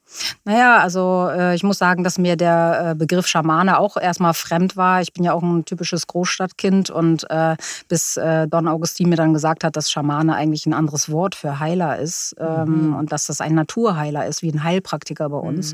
Naja, 0.45 0.79
also 0.79 1.29
äh, 1.29 1.53
ich 1.55 1.63
muss 1.63 1.77
sagen, 1.77 2.03
dass 2.03 2.17
mir 2.17 2.35
der 2.35 2.91
äh, 2.91 2.95
Begriff 2.95 3.27
Schamane 3.27 3.77
auch 3.77 3.97
erstmal 3.97 4.33
fremd 4.33 4.77
war. 4.77 5.01
Ich 5.01 5.13
bin 5.13 5.23
ja 5.23 5.33
auch 5.33 5.43
ein 5.43 5.65
typisches 5.65 6.07
Großstadtkind 6.07 6.89
und 6.89 7.29
äh, 7.29 7.55
bis 7.87 8.19
Don 8.49 8.67
Augustin 8.67 9.09
mir 9.09 9.15
dann 9.15 9.33
gesagt 9.33 9.63
hat, 9.63 9.75
dass 9.75 9.91
Schamane 9.91 10.35
eigentlich 10.35 10.65
ein 10.65 10.73
anderes 10.73 11.11
Wort 11.11 11.35
für 11.35 11.59
Heiler 11.59 11.99
ist 11.99 12.35
ähm, 12.39 12.95
und 12.97 13.11
dass 13.11 13.25
das 13.25 13.41
ein 13.41 13.55
Naturheiler 13.55 14.25
ist, 14.25 14.41
wie 14.41 14.51
ein 14.51 14.63
Heilpraktiker 14.63 15.29
bei 15.29 15.37
uns, 15.37 15.73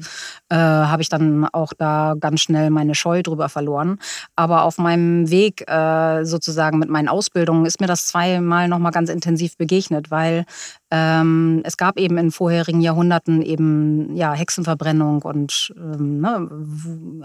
äh, 0.50 0.56
habe 0.56 1.02
ich 1.02 1.10
dann 1.10 1.46
auch 1.46 1.74
da 1.78 2.16
ganz 2.20 2.42
schnell 2.42 2.70
meine 2.70 2.96
Scheu 2.96 3.22
drüber 3.24 3.50
verloren. 3.50 4.00
Aber 4.36 4.64
auf 4.64 4.78
meinem 4.78 5.30
Weg 5.30 5.70
äh, 5.70 6.26
sozusagen 6.26 6.80
mit 6.80 6.90
meinen 6.90 7.08
Ausbildungen 7.08 7.66
ist 7.66 7.80
mir 7.80 7.88
das 7.88 8.08
zweimal 8.08 8.68
nochmal 8.68 8.92
ganz 8.92 9.10
intensiv 9.10 9.58
begegnet, 9.58 10.12
weil 10.12 10.46
ähm, 10.92 11.62
es 11.66 11.78
gab 11.78 11.98
eben 12.00 12.18
in 12.18 12.32
vorherigen 12.32 12.80
Jahrhunderten 12.80 13.42
eben 13.42 14.16
ja, 14.16 14.34
Hexenverbrennung 14.34 15.22
und 15.24 15.74
ähm, 15.78 16.22
ne, 16.22 16.48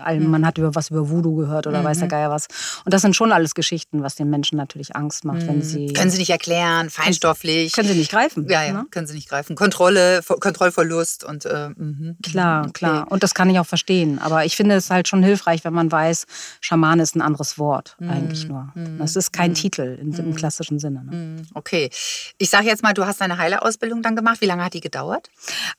all- 0.02 0.20
man 0.20 0.46
hat 0.46 0.58
über 0.58 0.74
was 0.74 0.90
über 0.90 1.10
Voodoo 1.10 1.36
gehört 1.36 1.66
oder 1.66 1.84
weiß 1.84 1.98
der 1.98 2.08
Geier 2.08 2.30
was. 2.30 2.46
Und 2.84 2.94
das 2.94 3.02
sind 3.02 3.14
schon 3.14 3.32
alles 3.32 3.54
Geschichten, 3.54 4.02
was 4.02 4.14
den 4.14 4.30
Menschen 4.30 4.56
natürlich 4.56 4.96
Angst 4.96 5.24
macht, 5.24 5.46
wenn 5.46 5.62
sie 5.62 5.92
Können 5.92 6.10
sie 6.10 6.18
nicht 6.18 6.30
erklären, 6.30 6.88
feinstofflich. 6.90 7.72
können 7.72 7.88
sie 7.88 7.94
nicht 7.94 8.10
greifen. 8.10 8.48
ja, 8.48 8.64
ja, 8.64 8.72
Ne? 8.72 8.86
können 8.90 9.06
sie 9.06 9.14
nicht 9.14 9.28
greifen. 9.28 9.56
Kontrolle, 9.56 10.22
Ver- 10.22 10.38
Kontrollverlust 10.40 11.24
und 11.24 11.44
äh, 11.44 11.68
mhm. 11.76 12.16
Klar, 12.22 12.62
Okay. 12.62 12.72
klar. 12.72 13.06
Und 13.10 13.22
das 13.22 13.34
kann 13.34 13.50
ich 13.50 13.58
auch 13.58 13.66
verstehen. 13.66 14.18
Aber 14.20 14.44
ich 14.44 14.56
finde 14.56 14.74
es 14.76 14.90
halt 14.90 15.06
schon 15.08 15.22
hilfreich, 15.22 15.64
wenn 15.64 15.72
man 15.74 15.92
weiß, 15.92 16.26
Schamane 16.60 17.02
ist 17.02 17.14
ein 17.14 17.22
anderes 17.22 17.58
Wort 17.58 17.96
Mhm. 17.98 18.10
eigentlich 18.10 18.48
nur. 18.48 18.72
Das 18.98 19.16
ist 19.16 19.32
kein 19.32 19.54
Titel 19.54 19.98
in, 20.00 20.12
im 20.14 20.34
klassischen 20.34 20.78
Sinne. 20.78 21.04
Ne? 21.04 21.16
Mhm, 21.16 21.42
Okay. 21.54 21.90
Ich 22.38 22.48
sage 22.50 22.66
jetzt 22.66 22.82
mal, 22.82 22.94
du 22.94 23.04
hast 23.06 23.20
deine 23.20 23.38
Heilerausbildung 23.50 24.02
dann 24.02 24.16
gemacht. 24.16 24.40
Wie 24.40 24.46
lange 24.46 24.64
hat 24.64 24.74
die 24.74 24.80
gedauert? 24.80 25.30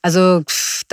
Also 0.02 0.42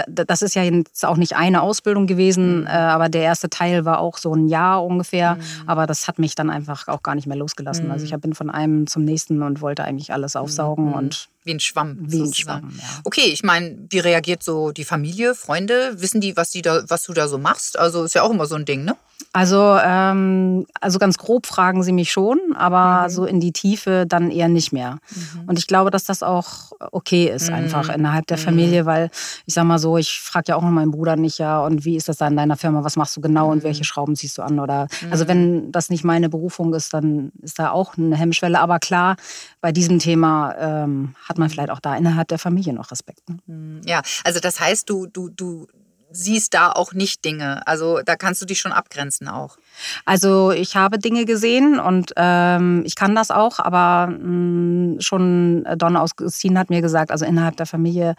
das 0.07 0.41
ist 0.41 0.55
ja 0.55 0.63
jetzt 0.63 1.05
auch 1.05 1.17
nicht 1.17 1.35
eine 1.35 1.61
Ausbildung 1.61 2.07
gewesen, 2.07 2.65
äh, 2.67 2.69
aber 2.69 3.09
der 3.09 3.23
erste 3.23 3.49
Teil 3.49 3.83
war 3.85 3.99
auch 3.99 4.17
so 4.17 4.33
ein 4.33 4.47
Jahr 4.47 4.85
ungefähr. 4.85 5.37
Aber 5.65 5.87
das 5.87 6.07
hat 6.07 6.19
mich 6.19 6.35
dann 6.35 6.49
einfach 6.49 6.87
auch 6.87 7.03
gar 7.03 7.15
nicht 7.15 7.27
mehr 7.27 7.35
losgelassen. 7.35 7.91
Also 7.91 8.05
ich 8.05 8.15
bin 8.21 8.33
von 8.33 8.49
einem 8.49 8.87
zum 8.87 9.03
nächsten 9.03 9.41
und 9.43 9.61
wollte 9.61 9.83
eigentlich 9.83 10.13
alles 10.13 10.35
aufsaugen 10.35 10.93
und 10.93 11.27
Wie 11.43 11.53
ein 11.53 11.59
Schwamm. 11.59 11.97
Wie 11.99 12.21
ein. 12.21 12.33
Schwamm, 12.33 12.73
ja. 12.77 12.83
Okay, 13.03 13.29
ich 13.31 13.43
meine, 13.43 13.77
wie 13.89 13.99
reagiert 13.99 14.43
so 14.43 14.71
die 14.71 14.85
Familie, 14.85 15.35
Freunde? 15.35 15.93
Wissen 15.97 16.21
die, 16.21 16.37
was, 16.37 16.51
die 16.51 16.61
da, 16.61 16.83
was 16.87 17.03
du 17.03 17.13
da 17.13 17.27
so 17.27 17.37
machst? 17.37 17.77
Also 17.77 18.03
ist 18.03 18.15
ja 18.15 18.23
auch 18.23 18.31
immer 18.31 18.45
so 18.45 18.55
ein 18.55 18.65
Ding, 18.65 18.85
ne? 18.85 18.95
Also, 19.31 19.77
ähm, 19.83 20.65
also 20.81 20.97
ganz 20.97 21.19
grob 21.19 21.45
fragen 21.45 21.83
sie 21.83 21.91
mich 21.91 22.11
schon, 22.11 22.39
aber 22.55 23.03
Mhm. 23.03 23.09
so 23.11 23.25
in 23.25 23.39
die 23.39 23.51
Tiefe 23.51 24.05
dann 24.07 24.31
eher 24.31 24.47
nicht 24.47 24.71
mehr. 24.73 24.97
Und 25.45 25.59
ich 25.59 25.67
glaube, 25.67 25.91
dass 25.91 26.03
das 26.03 26.23
auch 26.23 26.71
okay 26.91 27.25
ist, 27.27 27.49
Mhm. 27.49 27.55
einfach 27.55 27.89
innerhalb 27.89 28.25
der 28.25 28.39
Familie, 28.39 28.87
weil 28.87 29.11
ich 29.45 29.53
sag 29.53 29.65
mal 29.65 29.77
so, 29.77 29.97
ich 29.97 30.19
frage 30.19 30.45
ja 30.49 30.55
auch 30.55 30.63
noch 30.63 30.71
meinen 30.71 30.89
Bruder 30.89 31.15
nicht, 31.15 31.37
ja, 31.37 31.59
und 31.63 31.85
wie 31.85 31.95
ist 31.95 32.09
das 32.09 32.17
da 32.17 32.27
in 32.27 32.35
deiner 32.35 32.57
Firma, 32.57 32.83
was 32.83 32.95
machst 32.95 33.15
du 33.17 33.21
genau 33.21 33.45
Mhm. 33.45 33.51
und 33.51 33.63
welche 33.63 33.83
Schrauben 33.83 34.15
ziehst 34.15 34.37
du 34.37 34.41
an? 34.41 34.59
Oder 34.59 34.87
also 35.11 35.27
wenn 35.27 35.71
das 35.71 35.91
nicht 35.91 36.03
meine 36.03 36.27
Berufung 36.29 36.73
ist, 36.73 36.93
dann 36.95 37.31
ist 37.43 37.59
da 37.59 37.69
auch 37.69 37.97
eine 37.97 38.15
Hemmschwelle. 38.15 38.59
Aber 38.59 38.79
klar, 38.79 39.15
bei 39.61 39.71
diesem 39.71 39.99
Thema 39.99 40.55
ähm, 40.57 41.13
hat 41.27 41.37
man 41.37 41.49
vielleicht 41.51 41.69
auch 41.69 41.79
da 41.79 41.95
innerhalb 41.95 42.29
der 42.29 42.39
Familie 42.39 42.73
noch 42.73 42.89
Respekt. 42.89 43.21
Ne? 43.29 43.81
Ja, 43.85 44.01
also 44.23 44.39
das 44.39 44.59
heißt, 44.59 44.89
du, 44.89 45.05
du, 45.05 45.29
du 45.29 45.67
siehst 46.11 46.53
da 46.53 46.71
auch 46.71 46.93
nicht 46.93 47.25
Dinge. 47.25 47.65
Also 47.67 48.01
da 48.03 48.15
kannst 48.15 48.41
du 48.41 48.45
dich 48.45 48.59
schon 48.59 48.71
abgrenzen 48.71 49.27
auch. 49.27 49.57
Also 50.05 50.51
ich 50.51 50.75
habe 50.75 50.99
Dinge 50.99 51.25
gesehen 51.25 51.79
und 51.79 52.13
ähm, 52.15 52.83
ich 52.85 52.95
kann 52.95 53.15
das 53.15 53.31
auch, 53.31 53.59
aber 53.59 54.07
mh, 54.11 55.01
schon 55.01 55.65
Don 55.77 55.95
Augustin 55.95 56.57
hat 56.59 56.69
mir 56.69 56.81
gesagt, 56.81 57.11
also 57.11 57.25
innerhalb 57.25 57.55
der 57.57 57.65
Familie 57.65 58.15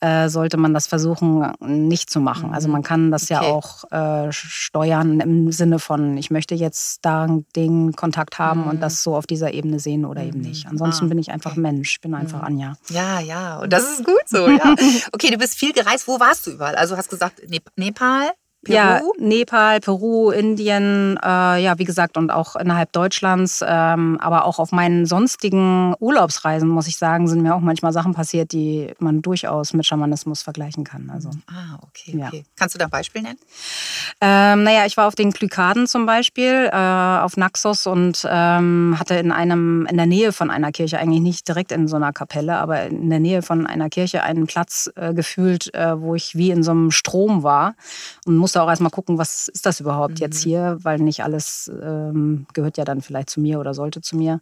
äh, 0.00 0.28
sollte 0.28 0.56
man 0.56 0.72
das 0.74 0.86
versuchen 0.86 1.52
nicht 1.60 2.10
zu 2.10 2.20
machen. 2.20 2.52
Also 2.54 2.68
man 2.68 2.82
kann 2.82 3.10
das 3.10 3.28
ja 3.28 3.40
Okay. 3.42 3.50
auch 3.50 3.90
äh, 3.92 4.32
steuern 4.32 5.20
im 5.20 5.50
Sinne 5.52 5.78
von, 5.78 6.16
ich 6.16 6.30
möchte 6.30 6.54
jetzt 6.54 7.00
da 7.04 7.26
den 7.56 7.92
Kontakt 7.96 8.38
haben 8.38 8.64
und 8.68 8.80
das 8.80 9.02
so 9.02 9.16
auf 9.16 9.26
dieser 9.26 9.52
Ebene 9.52 9.80
sehen 9.80 10.04
oder 10.04 10.22
eben 10.22 10.40
nicht. 10.40 10.66
Ansonsten 10.66 11.06
Ah, 11.06 11.08
bin 11.08 11.18
ich 11.18 11.30
einfach 11.30 11.52
okay. 11.52 11.60
Mensch, 11.60 12.00
bin 12.00 12.14
einfach 12.14 12.42
Anja. 12.42 12.74
Ja, 12.90 13.20
ja, 13.20 13.58
und 13.58 13.72
das 13.72 13.84
ist 13.84 14.04
gut 14.04 14.22
so, 14.26 14.48
ja. 14.48 14.74
Okay, 15.12 15.30
du 15.30 15.38
bist 15.38 15.58
viel 15.58 15.72
gereist. 15.72 16.06
Wo 16.08 16.20
warst 16.20 16.46
du 16.46 16.52
überall? 16.52 16.76
Also 16.76 16.96
hast 16.96 17.08
gesagt 17.10 17.40
Nep 17.48 17.64
Nepal, 17.76 18.30
Peru? 18.64 18.76
Ja, 18.76 19.00
Nepal, 19.18 19.80
Peru, 19.80 20.30
Indien, 20.30 21.18
äh, 21.22 21.62
ja, 21.62 21.78
wie 21.78 21.84
gesagt, 21.84 22.16
und 22.16 22.30
auch 22.30 22.54
innerhalb 22.54 22.92
Deutschlands. 22.92 23.64
Ähm, 23.66 24.18
aber 24.20 24.44
auch 24.44 24.60
auf 24.60 24.70
meinen 24.70 25.04
sonstigen 25.04 25.94
Urlaubsreisen, 25.98 26.68
muss 26.68 26.86
ich 26.86 26.96
sagen, 26.96 27.26
sind 27.26 27.42
mir 27.42 27.56
auch 27.56 27.60
manchmal 27.60 27.92
Sachen 27.92 28.14
passiert, 28.14 28.52
die 28.52 28.92
man 29.00 29.20
durchaus 29.20 29.72
mit 29.72 29.84
Schamanismus 29.84 30.42
vergleichen 30.42 30.84
kann. 30.84 31.10
Also, 31.10 31.30
ah, 31.48 31.78
okay, 31.82 32.22
okay. 32.24 32.36
Ja. 32.38 32.42
Kannst 32.56 32.76
du 32.76 32.78
da 32.78 32.84
ein 32.84 32.90
Beispiel 32.90 33.22
nennen? 33.22 33.38
Ähm, 34.20 34.62
naja, 34.62 34.86
ich 34.86 34.96
war 34.96 35.08
auf 35.08 35.16
den 35.16 35.32
Klykaden 35.32 35.88
zum 35.88 36.06
Beispiel, 36.06 36.70
äh, 36.72 36.76
auf 36.76 37.36
Naxos 37.36 37.88
und 37.88 38.24
ähm, 38.30 38.96
hatte 38.98 39.14
in 39.16 39.32
einem, 39.32 39.86
in 39.90 39.96
der 39.96 40.06
Nähe 40.06 40.32
von 40.32 40.50
einer 40.50 40.70
Kirche, 40.70 40.98
eigentlich 40.98 41.20
nicht 41.20 41.48
direkt 41.48 41.72
in 41.72 41.88
so 41.88 41.96
einer 41.96 42.12
Kapelle, 42.12 42.56
aber 42.58 42.84
in 42.84 43.10
der 43.10 43.18
Nähe 43.18 43.42
von 43.42 43.66
einer 43.66 43.90
Kirche 43.90 44.22
einen 44.22 44.46
Platz 44.46 44.88
äh, 44.94 45.14
gefühlt, 45.14 45.74
äh, 45.74 46.00
wo 46.00 46.14
ich 46.14 46.36
wie 46.36 46.50
in 46.50 46.62
so 46.62 46.70
einem 46.70 46.92
Strom 46.92 47.42
war 47.42 47.74
und 48.24 48.36
musste 48.36 48.51
musste 48.52 48.62
auch 48.62 48.68
erstmal 48.68 48.90
gucken, 48.90 49.16
was 49.16 49.48
ist 49.48 49.64
das 49.64 49.80
überhaupt 49.80 50.18
mhm. 50.18 50.24
jetzt 50.24 50.42
hier, 50.42 50.76
weil 50.82 50.98
nicht 50.98 51.24
alles 51.24 51.70
ähm, 51.82 52.46
gehört 52.52 52.76
ja 52.76 52.84
dann 52.84 53.00
vielleicht 53.00 53.30
zu 53.30 53.40
mir 53.40 53.58
oder 53.58 53.72
sollte 53.72 54.02
zu 54.02 54.14
mir. 54.14 54.40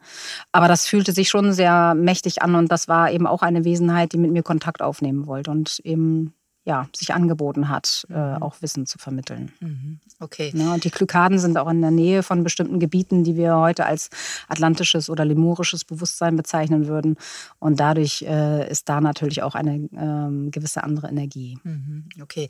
Aber 0.51 0.67
das 0.67 0.89
fühlte 0.89 1.13
sich 1.13 1.29
schon 1.29 1.53
sehr 1.53 1.95
mächtig 1.95 2.43
an 2.43 2.57
und 2.57 2.73
das 2.73 2.89
war 2.89 3.13
eben 3.13 3.29
auch 3.29 3.43
eine 3.43 3.65
Wesenheit, 3.65 4.13
die 4.13 4.19
mit 4.19 4.33
mir 4.33 4.43
Kontakt 4.43 4.83
aufnehmen 4.83 5.29
wollte 5.29 5.53
und 5.53 5.79
eben 5.85 6.35
ja, 6.65 6.89
sich 6.95 7.15
angeboten 7.15 7.69
hat, 7.69 8.05
äh, 8.11 8.15
mhm. 8.15 8.43
auch 8.43 8.61
Wissen 8.63 8.85
zu 8.85 8.99
vermitteln. 8.99 9.53
Mhm. 9.61 10.01
Okay. 10.19 10.51
Ja, 10.55 10.75
und 10.75 10.83
die 10.83 10.91
Klykaden 10.91 11.39
sind 11.39 11.57
auch 11.57 11.71
in 11.71 11.81
der 11.81 11.93
Nähe 11.93 12.25
von 12.25 12.43
bestimmten 12.43 12.81
Gebieten, 12.81 13.23
die 13.23 13.37
wir 13.37 13.57
heute 13.57 13.87
als 13.87 14.11
atlantisches 14.49 15.09
oder 15.09 15.25
lemurisches 15.25 15.85
Bewusstsein 15.85 16.35
bezeichnen 16.35 16.89
würden. 16.89 17.17
Und 17.61 17.79
dadurch 17.79 18.23
äh, 18.23 18.69
ist 18.69 18.89
da 18.89 19.01
natürlich 19.01 19.43
auch 19.43 19.55
eine 19.55 19.77
äh, 19.77 20.51
gewisse 20.51 20.83
andere 20.83 21.09
Energie. 21.09 21.59
Mhm. 21.63 22.09
Okay. 22.21 22.49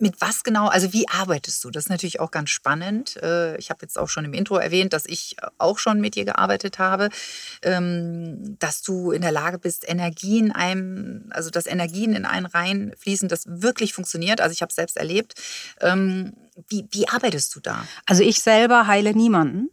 Mit 0.00 0.20
was 0.20 0.44
genau, 0.44 0.68
also 0.68 0.92
wie 0.92 1.08
arbeitest 1.08 1.64
du? 1.64 1.70
Das 1.70 1.86
ist 1.86 1.90
natürlich 1.90 2.20
auch 2.20 2.30
ganz 2.30 2.50
spannend. 2.50 3.16
Äh, 3.20 3.56
ich 3.56 3.70
habe 3.70 3.80
jetzt 3.82 3.98
auch 3.98 4.08
schon 4.08 4.24
im 4.24 4.32
Intro 4.32 4.56
erwähnt, 4.56 4.92
dass 4.92 5.06
ich 5.06 5.34
auch 5.58 5.78
schon 5.78 6.00
mit 6.00 6.14
dir 6.14 6.24
gearbeitet 6.24 6.78
habe, 6.78 7.08
ähm, 7.62 8.56
dass 8.60 8.82
du 8.82 9.10
in 9.10 9.22
der 9.22 9.32
Lage 9.32 9.58
bist, 9.58 9.88
Energien 9.88 10.52
einem, 10.52 11.26
also 11.30 11.50
dass 11.50 11.66
Energien 11.66 12.14
in 12.14 12.26
einen 12.26 12.46
reinfließen, 12.46 13.28
das 13.28 13.44
wirklich 13.48 13.92
funktioniert. 13.92 14.40
Also 14.40 14.52
ich 14.52 14.62
habe 14.62 14.70
es 14.70 14.76
selbst 14.76 14.96
erlebt. 14.96 15.34
Wie, 16.66 16.86
wie 16.90 17.08
arbeitest 17.08 17.54
du 17.54 17.60
da? 17.60 17.84
Also 18.06 18.22
ich 18.22 18.40
selber 18.40 18.86
heile 18.86 19.14
niemanden. 19.14 19.70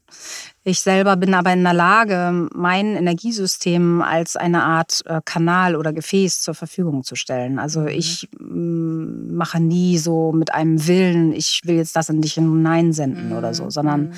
Ich 0.67 0.81
selber 0.81 1.15
bin 1.15 1.35
aber 1.35 1.53
in 1.53 1.63
der 1.63 1.75
Lage, 1.75 2.49
mein 2.55 2.95
Energiesystem 2.95 4.01
als 4.01 4.35
eine 4.35 4.63
Art 4.63 5.03
äh, 5.05 5.21
Kanal 5.23 5.75
oder 5.75 5.93
Gefäß 5.93 6.41
zur 6.41 6.55
Verfügung 6.55 7.03
zu 7.03 7.13
stellen. 7.13 7.59
Also 7.59 7.81
mhm. 7.81 7.87
ich 7.89 8.27
mm, 8.39 9.35
mache 9.35 9.59
nie 9.59 9.99
so 9.99 10.31
mit 10.31 10.55
einem 10.55 10.87
Willen, 10.87 11.33
ich 11.33 11.61
will 11.65 11.75
jetzt 11.75 11.95
das 11.95 12.09
in 12.09 12.19
dich 12.19 12.33
hineinsenden 12.33 13.29
mhm. 13.29 13.37
oder 13.37 13.53
so, 13.53 13.69
sondern 13.69 14.01
mhm. 14.05 14.13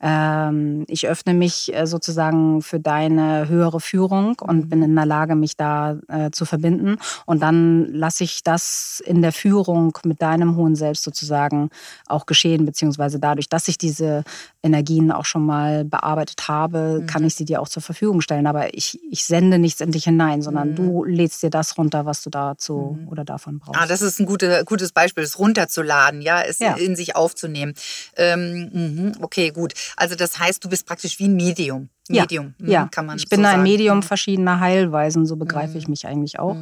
ähm, 0.00 0.84
ich 0.88 1.06
öffne 1.06 1.34
mich 1.34 1.72
äh, 1.72 1.86
sozusagen 1.86 2.62
für 2.62 2.80
deine 2.80 3.48
höhere 3.48 3.78
Führung 3.78 4.40
und 4.40 4.64
mhm. 4.64 4.68
bin 4.68 4.82
in 4.82 4.96
der 4.96 5.06
Lage, 5.06 5.36
mich 5.36 5.56
da 5.56 5.98
äh, 6.08 6.32
zu 6.32 6.46
verbinden. 6.46 6.96
Und 7.26 7.44
dann 7.44 7.92
lasse 7.92 8.24
ich 8.24 8.42
das 8.42 9.00
in 9.06 9.22
der 9.22 9.32
Führung 9.32 9.96
mit 10.04 10.20
deinem 10.20 10.56
hohen 10.56 10.74
Selbst 10.74 11.04
sozusagen 11.04 11.70
auch 12.12 12.26
geschehen, 12.26 12.64
beziehungsweise 12.64 13.18
dadurch, 13.18 13.48
dass 13.48 13.68
ich 13.68 13.78
diese 13.78 14.24
Energien 14.62 15.10
auch 15.10 15.24
schon 15.24 15.44
mal 15.44 15.84
bearbeitet 15.84 16.46
habe, 16.48 17.00
mhm. 17.00 17.06
kann 17.06 17.24
ich 17.24 17.34
sie 17.34 17.44
dir 17.44 17.60
auch 17.60 17.68
zur 17.68 17.82
Verfügung 17.82 18.20
stellen. 18.20 18.46
Aber 18.46 18.74
ich, 18.74 19.00
ich 19.10 19.24
sende 19.24 19.58
nichts 19.58 19.80
in 19.80 19.90
dich 19.90 20.04
hinein, 20.04 20.42
sondern 20.42 20.70
mhm. 20.70 20.76
du 20.76 21.04
lädst 21.04 21.42
dir 21.42 21.50
das 21.50 21.76
runter, 21.76 22.06
was 22.06 22.22
du 22.22 22.30
dazu 22.30 22.98
mhm. 22.98 23.08
oder 23.08 23.24
davon 23.24 23.58
brauchst. 23.58 23.80
Ah, 23.80 23.86
das 23.86 24.02
ist 24.02 24.20
ein 24.20 24.26
gute, 24.26 24.64
gutes 24.64 24.92
Beispiel, 24.92 25.24
es 25.24 25.38
runterzuladen, 25.38 26.22
ja, 26.22 26.42
es 26.42 26.58
ja. 26.58 26.74
in 26.74 26.94
sich 26.94 27.16
aufzunehmen. 27.16 27.74
Ähm, 28.16 28.70
mhm, 28.72 29.12
okay, 29.20 29.50
gut. 29.50 29.74
Also 29.96 30.14
das 30.14 30.38
heißt, 30.38 30.62
du 30.64 30.68
bist 30.68 30.86
praktisch 30.86 31.18
wie 31.18 31.28
ein 31.28 31.34
Medium. 31.34 31.88
Medium, 32.08 32.54
ja, 32.58 32.64
mhm, 32.64 32.70
ja. 32.70 32.88
kann 32.90 33.06
man 33.06 33.16
Ich 33.16 33.28
bin 33.28 33.40
so 33.40 33.46
ein 33.46 33.52
sagen. 33.52 33.62
Medium 33.62 33.98
mhm. 33.98 34.02
verschiedener 34.02 34.60
Heilweisen, 34.60 35.24
so 35.24 35.36
begreife 35.36 35.78
ich 35.78 35.88
mich 35.88 36.06
eigentlich 36.06 36.38
auch. 36.38 36.56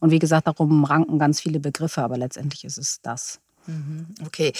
Und 0.00 0.10
wie 0.10 0.18
gesagt, 0.18 0.46
darum 0.46 0.84
ranken 0.84 1.18
ganz 1.18 1.40
viele 1.40 1.60
Begriffe, 1.60 2.02
aber 2.02 2.16
letztendlich 2.16 2.64
ist 2.64 2.78
es 2.78 3.00
das. 3.02 3.40
Mhm. 3.68 4.06
Okay. 4.24 4.52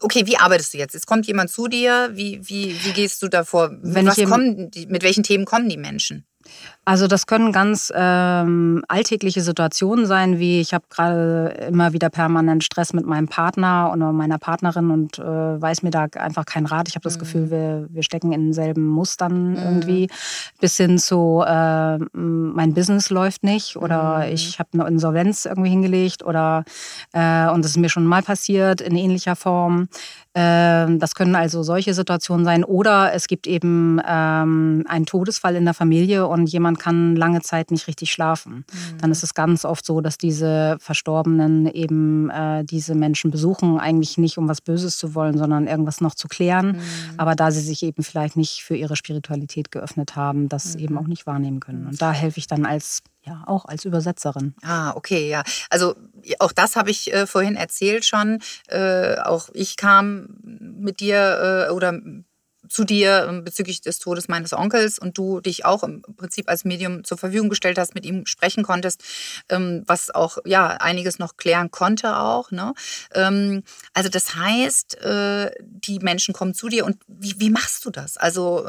Okay, 0.00 0.26
wie 0.26 0.36
arbeitest 0.36 0.74
du 0.74 0.78
jetzt? 0.78 0.94
Es 0.94 1.06
kommt 1.06 1.26
jemand 1.26 1.50
zu 1.50 1.68
dir. 1.68 2.10
Wie, 2.12 2.40
wie, 2.48 2.76
wie 2.84 2.92
gehst 2.92 3.22
du 3.22 3.28
davor? 3.28 3.70
Wenn 3.82 4.06
Was 4.06 4.22
kommen, 4.24 4.70
mit 4.88 5.02
welchen 5.02 5.22
Themen 5.22 5.44
kommen 5.44 5.68
die 5.68 5.76
Menschen? 5.76 6.24
Also 6.88 7.06
das 7.06 7.26
können 7.26 7.52
ganz 7.52 7.92
ähm, 7.94 8.82
alltägliche 8.88 9.42
Situationen 9.42 10.06
sein, 10.06 10.38
wie 10.38 10.58
ich 10.58 10.72
habe 10.72 10.86
gerade 10.88 11.48
immer 11.68 11.92
wieder 11.92 12.08
permanent 12.08 12.64
Stress 12.64 12.94
mit 12.94 13.04
meinem 13.04 13.28
Partner 13.28 13.90
oder 13.92 14.10
meiner 14.10 14.38
Partnerin 14.38 14.90
und 14.90 15.18
äh, 15.18 15.22
weiß 15.22 15.82
mir 15.82 15.90
da 15.90 16.06
einfach 16.16 16.46
keinen 16.46 16.64
Rat. 16.64 16.88
Ich 16.88 16.94
habe 16.94 17.02
das 17.02 17.16
mhm. 17.16 17.20
Gefühl, 17.20 17.50
wir, 17.50 17.88
wir 17.90 18.02
stecken 18.02 18.32
in 18.32 18.44
denselben 18.44 18.86
Mustern 18.86 19.50
mhm. 19.50 19.56
irgendwie. 19.56 20.08
Bis 20.62 20.78
hin 20.78 20.98
zu, 20.98 21.44
äh, 21.46 21.98
mein 21.98 22.72
Business 22.72 23.10
läuft 23.10 23.42
nicht 23.42 23.76
oder 23.76 24.24
mhm. 24.26 24.32
ich 24.32 24.58
habe 24.58 24.70
eine 24.72 24.86
Insolvenz 24.86 25.44
irgendwie 25.44 25.68
hingelegt 25.68 26.24
oder 26.24 26.64
äh, 27.12 27.50
und 27.50 27.66
das 27.66 27.72
ist 27.72 27.76
mir 27.76 27.90
schon 27.90 28.06
mal 28.06 28.22
passiert 28.22 28.80
in 28.80 28.96
ähnlicher 28.96 29.36
Form. 29.36 29.88
Ähm, 30.40 31.00
das 31.00 31.16
können 31.16 31.34
also 31.34 31.64
solche 31.64 31.94
Situationen 31.94 32.44
sein. 32.44 32.62
Oder 32.62 33.12
es 33.12 33.26
gibt 33.26 33.48
eben 33.48 34.00
ähm, 34.06 34.84
einen 34.86 35.04
Todesfall 35.04 35.56
in 35.56 35.64
der 35.64 35.74
Familie 35.74 36.28
und 36.28 36.46
jemand 36.46 36.77
kann 36.78 37.16
lange 37.16 37.42
Zeit 37.42 37.70
nicht 37.70 37.86
richtig 37.88 38.12
schlafen. 38.12 38.64
Mhm. 38.72 38.98
Dann 38.98 39.10
ist 39.10 39.22
es 39.22 39.34
ganz 39.34 39.64
oft 39.64 39.84
so, 39.84 40.00
dass 40.00 40.18
diese 40.18 40.76
Verstorbenen 40.80 41.66
eben 41.66 42.30
äh, 42.30 42.64
diese 42.64 42.94
Menschen 42.94 43.30
besuchen, 43.30 43.78
eigentlich 43.78 44.18
nicht 44.18 44.38
um 44.38 44.48
was 44.48 44.60
Böses 44.60 44.98
zu 44.98 45.14
wollen, 45.14 45.36
sondern 45.36 45.66
irgendwas 45.66 46.00
noch 46.00 46.14
zu 46.14 46.28
klären. 46.28 46.72
Mhm. 46.72 46.80
Aber 47.16 47.34
da 47.34 47.50
sie 47.50 47.60
sich 47.60 47.82
eben 47.82 48.02
vielleicht 48.02 48.36
nicht 48.36 48.62
für 48.62 48.76
ihre 48.76 48.96
Spiritualität 48.96 49.70
geöffnet 49.70 50.16
haben, 50.16 50.48
das 50.48 50.74
mhm. 50.74 50.80
eben 50.80 50.98
auch 50.98 51.06
nicht 51.06 51.26
wahrnehmen 51.26 51.60
können. 51.60 51.86
Und 51.86 52.00
da 52.00 52.12
helfe 52.12 52.38
ich 52.38 52.46
dann 52.46 52.64
als 52.64 53.02
ja, 53.28 53.42
auch 53.46 53.66
als 53.66 53.84
Übersetzerin. 53.84 54.54
Ah, 54.62 54.92
okay, 54.94 55.28
ja. 55.28 55.42
Also 55.70 55.94
auch 56.38 56.52
das 56.52 56.76
habe 56.76 56.90
ich 56.90 57.12
äh, 57.12 57.26
vorhin 57.26 57.56
erzählt 57.56 58.04
schon. 58.04 58.38
Äh, 58.68 59.16
auch 59.18 59.50
ich 59.52 59.76
kam 59.76 60.38
mit 60.42 61.00
dir 61.00 61.66
äh, 61.68 61.72
oder 61.72 62.00
zu 62.68 62.84
dir 62.84 63.26
ähm, 63.28 63.44
bezüglich 63.44 63.80
des 63.80 63.98
Todes 63.98 64.28
meines 64.28 64.52
Onkels 64.52 64.98
und 64.98 65.16
du 65.18 65.40
dich 65.40 65.64
auch 65.64 65.82
im 65.82 66.02
Prinzip 66.02 66.48
als 66.48 66.64
Medium 66.64 67.04
zur 67.04 67.18
Verfügung 67.18 67.48
gestellt 67.48 67.78
hast, 67.78 67.94
mit 67.94 68.04
ihm 68.06 68.26
sprechen 68.26 68.62
konntest, 68.62 69.02
ähm, 69.48 69.82
was 69.86 70.10
auch 70.10 70.38
ja 70.44 70.68
einiges 70.68 71.18
noch 71.18 71.36
klären 71.36 71.70
konnte 71.70 72.18
auch. 72.18 72.50
Ne? 72.50 72.74
Ähm, 73.14 73.62
also 73.94 74.08
das 74.08 74.34
heißt, 74.34 75.00
äh, 75.02 75.50
die 75.60 75.98
Menschen 75.98 76.34
kommen 76.34 76.54
zu 76.54 76.68
dir 76.68 76.84
und 76.84 76.98
wie, 77.06 77.34
wie 77.38 77.50
machst 77.50 77.84
du 77.84 77.90
das? 77.90 78.16
Also, 78.16 78.66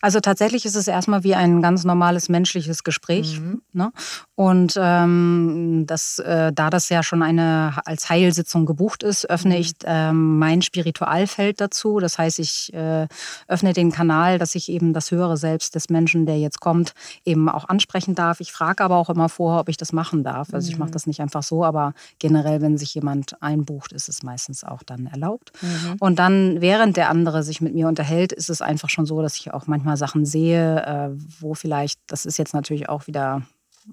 also 0.00 0.20
tatsächlich 0.20 0.64
ist 0.64 0.74
es 0.74 0.88
erstmal 0.88 1.24
wie 1.24 1.34
ein 1.34 1.62
ganz 1.62 1.84
normales 1.84 2.28
menschliches 2.28 2.84
Gespräch. 2.84 3.38
Mhm. 3.38 3.62
Ne? 3.72 3.92
Und 4.36 4.76
ähm, 4.80 5.84
das, 5.86 6.18
äh, 6.18 6.52
da 6.52 6.68
das 6.68 6.88
ja 6.88 7.04
schon 7.04 7.22
eine 7.22 7.74
als 7.84 8.10
Heilsitzung 8.10 8.66
gebucht 8.66 9.04
ist, 9.04 9.30
öffne 9.30 9.54
mhm. 9.54 9.60
ich 9.60 9.72
ähm, 9.84 10.38
mein 10.38 10.60
Spiritualfeld 10.60 11.60
dazu. 11.60 12.00
Das 12.00 12.18
heißt, 12.18 12.40
ich 12.40 12.72
äh, 12.74 13.06
öffne 13.46 13.72
den 13.72 13.92
Kanal, 13.92 14.38
dass 14.38 14.56
ich 14.56 14.68
eben 14.68 14.92
das 14.92 15.12
höhere 15.12 15.36
Selbst 15.36 15.76
des 15.76 15.88
Menschen, 15.88 16.26
der 16.26 16.38
jetzt 16.38 16.60
kommt, 16.60 16.94
eben 17.24 17.48
auch 17.48 17.68
ansprechen 17.68 18.16
darf. 18.16 18.40
Ich 18.40 18.50
frage 18.50 18.82
aber 18.82 18.96
auch 18.96 19.08
immer 19.08 19.28
vorher, 19.28 19.60
ob 19.60 19.68
ich 19.68 19.76
das 19.76 19.92
machen 19.92 20.24
darf. 20.24 20.52
Also 20.52 20.68
ich 20.68 20.78
mache 20.78 20.88
mhm. 20.88 20.94
das 20.94 21.06
nicht 21.06 21.20
einfach 21.20 21.44
so, 21.44 21.64
aber 21.64 21.94
generell, 22.18 22.60
wenn 22.60 22.76
sich 22.76 22.92
jemand 22.94 23.40
einbucht, 23.40 23.92
ist 23.92 24.08
es 24.08 24.24
meistens 24.24 24.64
auch 24.64 24.82
dann 24.82 25.06
erlaubt. 25.06 25.52
Mhm. 25.62 25.96
Und 26.00 26.18
dann, 26.18 26.60
während 26.60 26.96
der 26.96 27.08
andere 27.08 27.44
sich 27.44 27.60
mit 27.60 27.74
mir 27.74 27.86
unterhält, 27.86 28.32
ist 28.32 28.50
es 28.50 28.62
einfach 28.62 28.90
schon 28.90 29.06
so, 29.06 29.22
dass 29.22 29.36
ich 29.36 29.54
auch 29.54 29.68
manchmal 29.68 29.96
Sachen 29.96 30.26
sehe, 30.26 30.84
äh, 30.84 31.10
wo 31.38 31.54
vielleicht, 31.54 32.00
das 32.08 32.26
ist 32.26 32.36
jetzt 32.36 32.52
natürlich 32.52 32.88
auch 32.88 33.06
wieder 33.06 33.42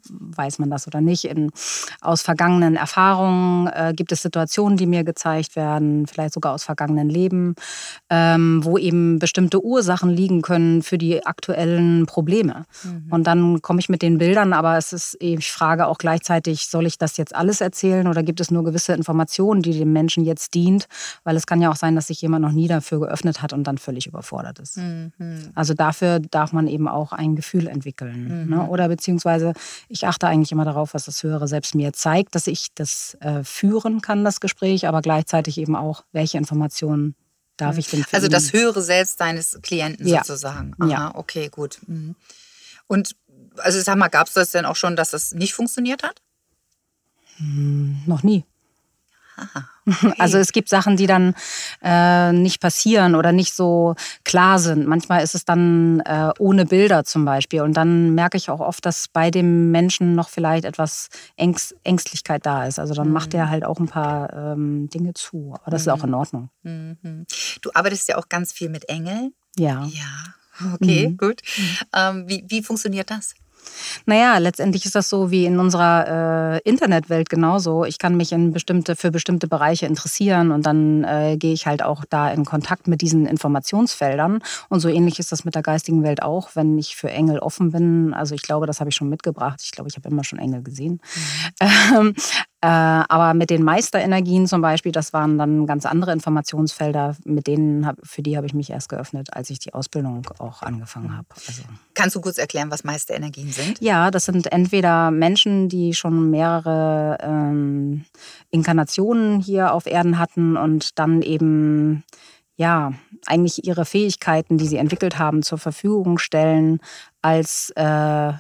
weiß 0.10 0.60
man 0.60 0.70
das 0.70 0.88
oder 0.88 1.02
nicht, 1.02 1.26
in, 1.26 1.52
aus 2.00 2.22
vergangenen 2.22 2.76
Erfahrungen 2.76 3.68
äh, 3.68 3.94
gibt 3.96 4.12
es 4.12 4.22
Situationen, 4.22 4.78
die 4.78 4.86
mir 4.86 5.04
gezeigt 5.04 5.56
werden, 5.56 6.08
vielleicht 6.08 6.34
sogar 6.34 6.54
aus 6.54 6.64
vergangenen 6.64 7.10
Leben, 7.10 7.56
ähm, 8.10 8.64
wo 8.64 8.78
eben 8.78 9.20
bestimmte 9.20 9.64
Ursachen 9.64 10.10
liegen 10.10 10.42
können 10.42 10.82
für 10.82 10.98
die 10.98 11.26
aktuellen 11.26 12.06
Probleme. 12.06 12.66
Mhm. 12.84 13.08
Und 13.10 13.28
dann 13.28 13.62
komme 13.62 13.80
ich 13.80 13.90
mit 13.90 14.02
den 14.02 14.18
Bildern, 14.18 14.54
aber 14.54 14.78
es 14.78 14.94
ist, 14.94 15.18
ich 15.20 15.52
frage 15.52 15.88
auch 15.88 15.98
gleichzeitig, 15.98 16.68
soll 16.68 16.86
ich 16.86 16.98
das 16.98 17.18
jetzt 17.18 17.36
alles 17.36 17.62
erzählen 17.62 18.08
oder 18.08 18.24
gibt 18.24 18.40
es 18.40 18.52
nur 18.52 18.64
gewisse 18.64 18.94
Informationen, 18.94 19.62
die 19.62 19.78
dem 19.78 19.92
Menschen 19.92 20.24
jetzt 20.24 20.54
dient? 20.54 20.88
Weil 21.24 21.36
es 21.36 21.46
kann 21.46 21.62
ja 21.62 21.70
auch 21.70 21.76
sein, 21.76 21.96
dass 21.96 22.08
sich 22.08 22.22
jemand 22.22 22.44
noch 22.44 22.52
nie 22.52 22.68
dafür 22.68 23.02
geöffnet 23.02 23.42
hat 23.42 23.54
und 23.54 23.66
dann 23.66 23.78
völlig 23.78 24.08
überfordert 24.08 24.60
ist. 24.60 24.78
Mhm. 24.78 25.12
Also 25.54 25.74
dafür 25.74 26.20
darf 26.20 26.54
man 26.54 26.68
eben 26.68 26.88
auch 26.88 27.12
ein 27.12 27.36
Gefühl 27.36 27.68
entwickeln. 27.68 28.28
Ne? 28.28 28.34
Mhm. 28.46 28.50
Ne? 28.50 28.68
Oder 28.68 28.88
beziehungsweise 28.88 29.54
ich 29.88 30.08
achte 30.08 30.28
eigentlich 30.28 30.52
immer 30.52 30.66
darauf, 30.66 30.94
was 30.94 31.06
das 31.06 31.24
Höhere 31.24 31.48
selbst 31.48 31.76
mir 31.76 31.94
zeigt, 31.94 32.36
dass 32.36 32.48
ich 32.48 32.68
das 32.76 33.18
äh, 33.22 33.44
führen 33.44 34.02
kann, 34.02 34.24
das 34.24 34.40
Gespräch, 34.40 34.88
aber 34.88 35.02
gleichzeitig 35.02 35.58
eben 35.58 35.76
auch, 35.76 36.04
welche 36.12 36.38
Informationen 36.38 37.16
darf 37.58 37.78
ich 37.78 37.90
denn 37.90 38.04
für 38.04 38.16
Also 38.16 38.28
das 38.28 38.54
höhere 38.54 38.82
Selbst 38.82 39.20
deines 39.20 39.60
Klienten 39.62 40.08
ja. 40.08 40.24
sozusagen. 40.24 40.74
Aha, 40.80 40.90
ja. 40.90 41.16
okay, 41.16 41.50
gut. 41.50 41.80
Mhm. 41.88 42.16
Und 42.88 43.16
also 43.58 43.80
sag 43.82 43.98
mal, 43.98 44.08
gab 44.08 44.28
es 44.28 44.34
das 44.34 44.52
denn 44.52 44.66
auch 44.66 44.76
schon, 44.76 44.96
dass 44.96 45.12
das 45.12 45.34
nicht 45.34 45.54
funktioniert 45.54 46.04
hat? 46.04 46.22
Hm, 47.38 48.02
noch 48.06 48.24
nie. 48.24 48.46
Okay. 49.38 49.66
Also 50.20 50.38
es 50.38 50.52
gibt 50.52 50.70
Sachen, 50.70 50.96
die 50.96 51.08
dann 51.08 51.34
äh, 51.82 52.32
nicht 52.32 52.62
passieren 52.62 53.16
oder 53.16 53.32
nicht 53.32 53.56
so 53.56 53.96
klar 54.24 54.60
sind. 54.60 54.88
Manchmal 54.88 55.24
ist 55.24 55.34
es 55.34 55.44
dann 55.44 56.02
äh, 56.02 56.30
ohne 56.38 56.66
Bilder 56.66 57.04
zum 57.04 57.26
Beispiel. 57.26 57.62
Und 57.62 57.74
dann 57.74 58.14
merke 58.14 58.38
ich 58.38 58.50
auch 58.50 58.60
oft, 58.60 58.86
dass 58.86 59.08
bei 59.08 59.32
dem 59.32 59.72
Menschen 59.72 60.14
noch 60.14 60.30
vielleicht 60.30 60.66
etwas 60.66 61.10
Ängst 61.36 61.76
Ängstlichkeit 61.84 62.46
da 62.46 62.66
ist. 62.66 62.80
Also 62.80 62.94
dann 62.94 63.08
mhm. 63.08 63.14
macht 63.14 63.34
er 63.34 63.50
halt 63.50 63.66
auch 63.66 63.80
ein 63.80 63.88
paar 63.88 64.32
ähm, 64.34 64.90
Dinge 64.90 65.14
zu. 65.14 65.56
Aber 65.62 65.72
das 65.72 65.86
mhm. 65.86 65.92
ist 65.92 66.00
auch 66.00 66.04
in 66.04 66.14
Ordnung. 66.14 66.50
Mhm. 66.64 67.26
Du 67.62 67.72
arbeitest 67.74 68.08
ja 68.08 68.18
auch 68.18 68.30
ganz 68.30 68.52
viel 68.52 68.70
mit 68.70 68.88
Engeln. 68.88 69.34
Ja. 69.58 69.86
Ja. 69.86 70.74
Okay, 70.76 71.10
mhm. 71.10 71.18
gut. 71.18 71.42
Mhm. 71.58 71.78
Ähm, 71.96 72.30
wie, 72.30 72.46
wie 72.48 72.62
funktioniert 72.62 73.10
das? 73.10 73.34
Naja, 74.06 74.38
letztendlich 74.38 74.86
ist 74.86 74.96
das 74.96 75.10
so 75.10 75.32
wie 75.32 75.46
in 75.46 75.60
unserer 75.60 76.56
äh, 76.56 76.70
Internetwelt 76.70 77.30
genauso. 77.30 77.86
Ich 77.86 77.98
kann 77.98 78.16
mich 78.16 78.32
in 78.32 78.52
bestimmte, 78.52 78.96
für 78.96 79.12
bestimmte 79.12 79.48
Bereiche 79.48 79.86
interessieren 79.86 80.52
und 80.52 80.66
dann 80.66 81.04
äh, 81.04 81.38
gehe 81.38 81.54
ich 81.54 81.68
halt 81.68 81.84
auch 81.84 82.06
da 82.06 82.32
in 82.32 82.46
Kontakt 82.46 82.88
mit 82.88 83.02
diesen 83.02 83.26
Informationsfeldern. 83.26 84.40
Und 84.70 84.80
so 84.80 84.90
ähnlich 84.90 85.20
ist 85.20 85.32
das 85.32 85.46
mit 85.46 85.56
der 85.56 85.62
geistigen 85.62 86.04
Welt 86.04 86.22
auch, 86.22 86.52
wenn 86.56 86.78
ich 86.78 86.96
für 86.96 87.10
Engel 87.10 87.40
offen 87.40 87.72
bin. 87.72 88.14
Also 88.14 88.36
ich 88.36 88.42
glaube, 88.42 88.66
das 88.66 88.80
habe 88.80 88.90
ich 88.90 88.96
schon 88.96 89.10
mitgebracht. 89.10 89.62
Ich 89.64 89.72
glaube, 89.72 89.90
ich 89.90 89.96
habe 89.96 90.10
immer 90.10 90.24
schon 90.24 90.40
Engel 90.40 90.64
gesehen. 90.64 91.02
Mhm. 91.60 92.08
Äh, 92.08 92.14
aber 92.68 93.34
mit 93.34 93.50
den 93.50 93.64
Meisterenergien 93.64 94.46
zum 94.46 94.62
Beispiel, 94.62 94.92
das 94.92 95.14
waren 95.14 95.38
dann 95.38 95.66
ganz 95.66 95.86
andere 95.86 96.12
Informationsfelder, 96.14 97.16
mit 97.26 97.48
denen 97.48 97.90
für 98.04 98.22
die 98.22 98.38
habe 98.38 98.46
ich 98.46 98.54
mich 98.54 98.70
erst 98.70 98.90
geöffnet, 98.90 99.34
als 99.34 99.50
ich 99.50 99.60
die 99.60 99.74
Ausbildung 99.74 100.22
auch 100.38 100.62
angefangen 100.62 101.16
habe. 101.18 101.28
Also. 101.48 101.64
Kannst 101.96 102.16
du 102.16 102.22
kurz 102.22 102.38
erklären, 102.38 102.70
was 102.70 102.84
Meisterenergien 102.84 103.52
sind? 103.52 103.82
Ja, 103.82 104.12
das 104.12 104.26
sind 104.26 104.52
entweder 104.52 105.10
Menschen, 105.10 105.70
die 105.70 105.94
schon 105.96 106.30
mehrere 106.30 107.18
ähm, 107.22 108.06
Inkarnationen 108.52 109.42
hier 109.42 109.74
auf 109.74 109.88
Erden 109.88 110.20
hatten 110.20 110.56
und 110.56 111.00
dann 111.00 111.24
eben 111.24 112.04
ja, 112.58 112.94
eigentlich 113.26 113.66
ihre 113.66 113.86
Fähigkeiten, 113.86 114.60
die 114.60 114.68
sie 114.68 114.78
entwickelt 114.78 115.18
haben, 115.18 115.42
zur 115.42 115.58
Verfügung 115.58 116.20
stellen 116.20 116.80
als 117.24 117.72
äh, 117.76 118.34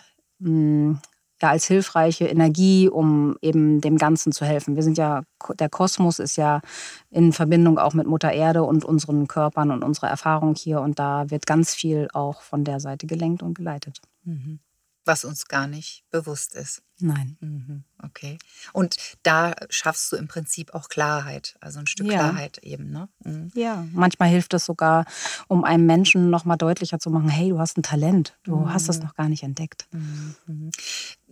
ja 1.41 1.49
als 1.49 1.65
hilfreiche 1.65 2.25
Energie, 2.27 2.88
um 2.88 3.38
eben 3.41 3.82
dem 3.82 3.97
Ganzen 3.97 4.32
zu 4.32 4.45
helfen. 4.45 4.75
Wir 4.75 4.84
sind 4.84 4.97
ja, 4.97 5.23
der 5.60 5.69
Kosmos 5.69 6.19
ist 6.19 6.36
ja 6.36 6.62
in 7.10 7.34
Verbindung 7.34 7.77
auch 7.77 7.93
mit 7.93 8.08
Mutter 8.08 8.32
Erde 8.32 8.63
und 8.63 8.86
unseren 8.86 9.27
Körpern 9.27 9.71
und 9.71 9.84
unserer 9.84 10.10
Erfahrung 10.10 10.56
hier 10.56 10.82
und 10.82 10.99
da 10.99 11.30
wird 11.30 11.45
ganz 11.45 11.73
viel 11.73 12.08
auch 12.13 12.41
von 12.41 12.63
der 12.63 12.80
Seite 12.80 13.08
gelenkt 13.08 13.43
und 13.43 13.56
geleitet. 13.56 13.99
Mhm 14.23 14.60
was 15.06 15.25
uns 15.25 15.47
gar 15.47 15.67
nicht 15.67 16.04
bewusst 16.12 16.56
ist. 16.56 16.84
Nein. 16.99 17.38
Mhm, 17.39 17.84
okay. 18.04 18.38
Und 18.73 18.95
da 19.23 19.56
schaffst 19.69 20.12
du 20.12 20.15
im 20.15 20.27
Prinzip 20.27 20.75
auch 20.75 20.88
Klarheit, 20.89 21.58
also 21.60 21.80
ein 21.80 21.88
Stück 21.88 22.06
ja. 22.06 22.19
Klarheit 22.19 22.60
eben. 22.60 22.91
Ne? 22.91 23.10
Mhm. 23.23 23.51
Ja, 23.56 23.86
manchmal 23.91 24.30
hilft 24.30 24.54
es 24.54 24.65
sogar, 24.65 25.06
um 25.47 25.63
einem 25.63 25.88
Menschen 25.88 26.30
noch 26.30 26.45
mal 26.45 26.58
deutlicher 26.58 26.99
zu 26.99 27.10
machen, 27.10 27.30
hey, 27.30 27.49
du 27.49 27.60
hast 27.60 27.77
ein 27.77 27.84
Talent, 27.84 28.38
du 28.43 28.56
mhm. 28.58 28.73
hast 28.73 28.89
das 28.89 29.01
noch 29.01 29.15
gar 29.15 29.30
nicht 29.30 29.41
entdeckt. 29.41 29.88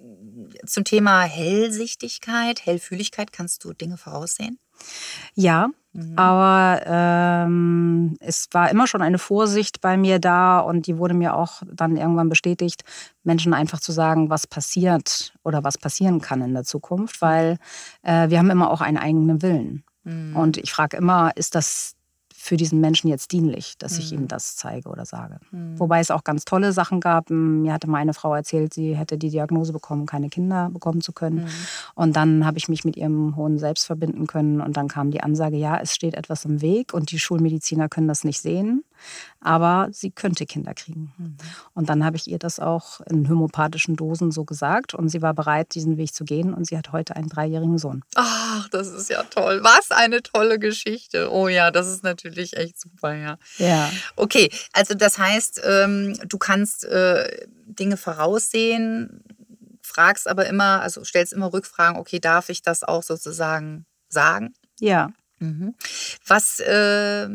Mhm, 0.02 0.44
mhm. 0.44 0.50
Zum 0.66 0.84
Thema 0.84 1.24
Hellsichtigkeit, 1.24 2.66
Hellfühligkeit, 2.66 3.32
kannst 3.32 3.64
du 3.64 3.74
Dinge 3.74 3.98
voraussehen? 3.98 4.60
Ja, 5.36 5.70
Mhm. 5.94 6.14
Aber 6.18 6.82
ähm, 6.86 8.16
es 8.20 8.48
war 8.52 8.70
immer 8.70 8.86
schon 8.86 9.02
eine 9.02 9.18
Vorsicht 9.18 9.82
bei 9.82 9.98
mir 9.98 10.20
da 10.20 10.60
und 10.60 10.86
die 10.86 10.98
wurde 10.98 11.16
mir 11.16 11.36
auch 11.36 11.64
dann 11.72 11.98
irgendwann 11.98 12.30
bestätigt, 12.30 12.84
Menschen 13.24 13.54
einfach 13.54 13.80
zu 13.80 13.92
sagen, 13.92 14.30
was 14.30 14.46
passiert 14.46 15.34
oder 15.44 15.64
was 15.64 15.78
passieren 15.78 16.22
kann 16.22 16.42
in 16.42 16.54
der 16.54 16.64
Zukunft, 16.64 17.22
weil 17.22 17.58
äh, 18.04 18.30
wir 18.30 18.38
haben 18.38 18.52
immer 18.52 18.70
auch 18.70 18.82
einen 18.82 18.98
eigenen 18.98 19.42
Willen. 19.42 19.84
Mhm. 20.04 20.36
Und 20.36 20.58
ich 20.58 20.72
frage 20.72 20.98
immer, 20.98 21.32
ist 21.36 21.56
das 21.56 21.96
für 22.42 22.56
diesen 22.56 22.80
Menschen 22.80 23.10
jetzt 23.10 23.34
dienlich, 23.34 23.78
dass 23.78 23.94
mhm. 23.94 24.00
ich 24.00 24.14
ihm 24.14 24.22
mhm. 24.22 24.28
das 24.30 24.56
zeige 24.56 24.90
oder 24.90 25.06
sage. 25.06 25.40
Mhm. 25.52 25.78
Wobei 25.78 26.00
es 26.00 26.10
auch 26.10 26.24
ganz 26.24 26.46
tolle 26.46 26.72
Sachen 26.72 27.02
gab. 27.02 27.30
Mir 27.30 27.74
hatte 27.74 27.90
meine 27.90 28.14
Frau 28.14 28.34
erzählt, 28.34 28.74
sie 28.74 28.96
hätte 28.96 29.18
die 29.18 29.30
Diagnose 29.30 29.74
bekommen, 29.74 30.06
keine 30.06 30.30
Kinder 30.30 30.70
bekommen 30.70 31.02
zu 31.02 31.12
können. 31.12 31.44
Mhm. 31.44 31.50
Und 31.96 32.16
dann 32.16 32.46
habe 32.46 32.58
ich 32.58 32.70
mich 32.70 32.86
mit 32.86 32.96
ihrem 32.96 33.36
hohen 33.36 33.60
Selbst 33.60 33.86
verbinden 33.86 34.26
können. 34.26 34.62
Und 34.62 34.78
dann 34.78 34.88
kam 34.88 35.12
die 35.12 35.22
Ansage, 35.22 35.58
ja, 35.58 35.78
es 35.80 35.94
steht 35.94 36.16
etwas 36.16 36.46
im 36.46 36.62
Weg 36.62 36.94
und 36.94 37.12
die 37.12 37.20
Schulmediziner 37.20 37.90
können 37.90 38.08
das 38.08 38.24
nicht 38.24 38.40
sehen 38.40 38.84
aber 39.42 39.90
sie 39.92 40.12
könnte 40.12 40.46
Kinder 40.46 40.74
kriegen. 40.74 41.14
Mhm. 41.18 41.38
Und 41.74 41.90
dann 41.90 42.04
habe 42.04 42.18
ich 42.18 42.28
ihr 42.28 42.40
das 42.40 42.60
auch 42.60 43.02
in 43.02 43.30
homöopathischen 43.30 43.96
Dosen 43.96 44.32
so 44.32 44.46
gesagt 44.46 44.94
und 44.94 45.10
sie 45.10 45.22
war 45.22 45.34
bereit, 45.34 45.74
diesen 45.76 45.98
Weg 45.98 46.14
zu 46.14 46.26
gehen 46.26 46.54
und 46.54 46.66
sie 46.66 46.78
hat 46.78 46.92
heute 46.92 47.16
einen 47.16 47.30
dreijährigen 47.30 47.78
Sohn. 47.78 48.04
Ach, 48.16 48.68
das 48.70 48.90
ist 48.90 49.10
ja 49.10 49.24
toll. 49.24 49.60
Was 49.64 49.92
eine 49.92 50.22
tolle 50.22 50.60
Geschichte. 50.60 51.32
Oh 51.32 51.48
ja, 51.48 51.72
das 51.72 51.88
ist 51.88 52.04
natürlich 52.04 52.58
echt 52.58 52.80
super, 52.80 53.14
ja. 53.14 53.38
Ja. 53.58 53.92
Okay, 54.16 54.50
also 54.74 54.94
das 54.94 55.18
heißt, 55.18 55.62
ähm, 55.64 56.20
du 56.28 56.38
kannst 56.38 56.86
äh, 56.86 57.48
Dinge 57.66 57.98
voraussehen, 57.98 59.24
fragst 59.82 60.28
aber 60.28 60.48
immer, 60.48 60.82
also 60.82 61.04
stellst 61.04 61.34
immer 61.34 61.52
Rückfragen, 61.54 61.98
okay, 61.98 62.20
darf 62.20 62.50
ich 62.50 62.62
das 62.62 62.84
auch 62.84 63.04
sozusagen 63.04 63.86
sagen? 64.10 64.54
Ja. 64.80 65.12
Mhm. 65.40 65.76
Was 66.26 66.60
äh, 66.60 67.28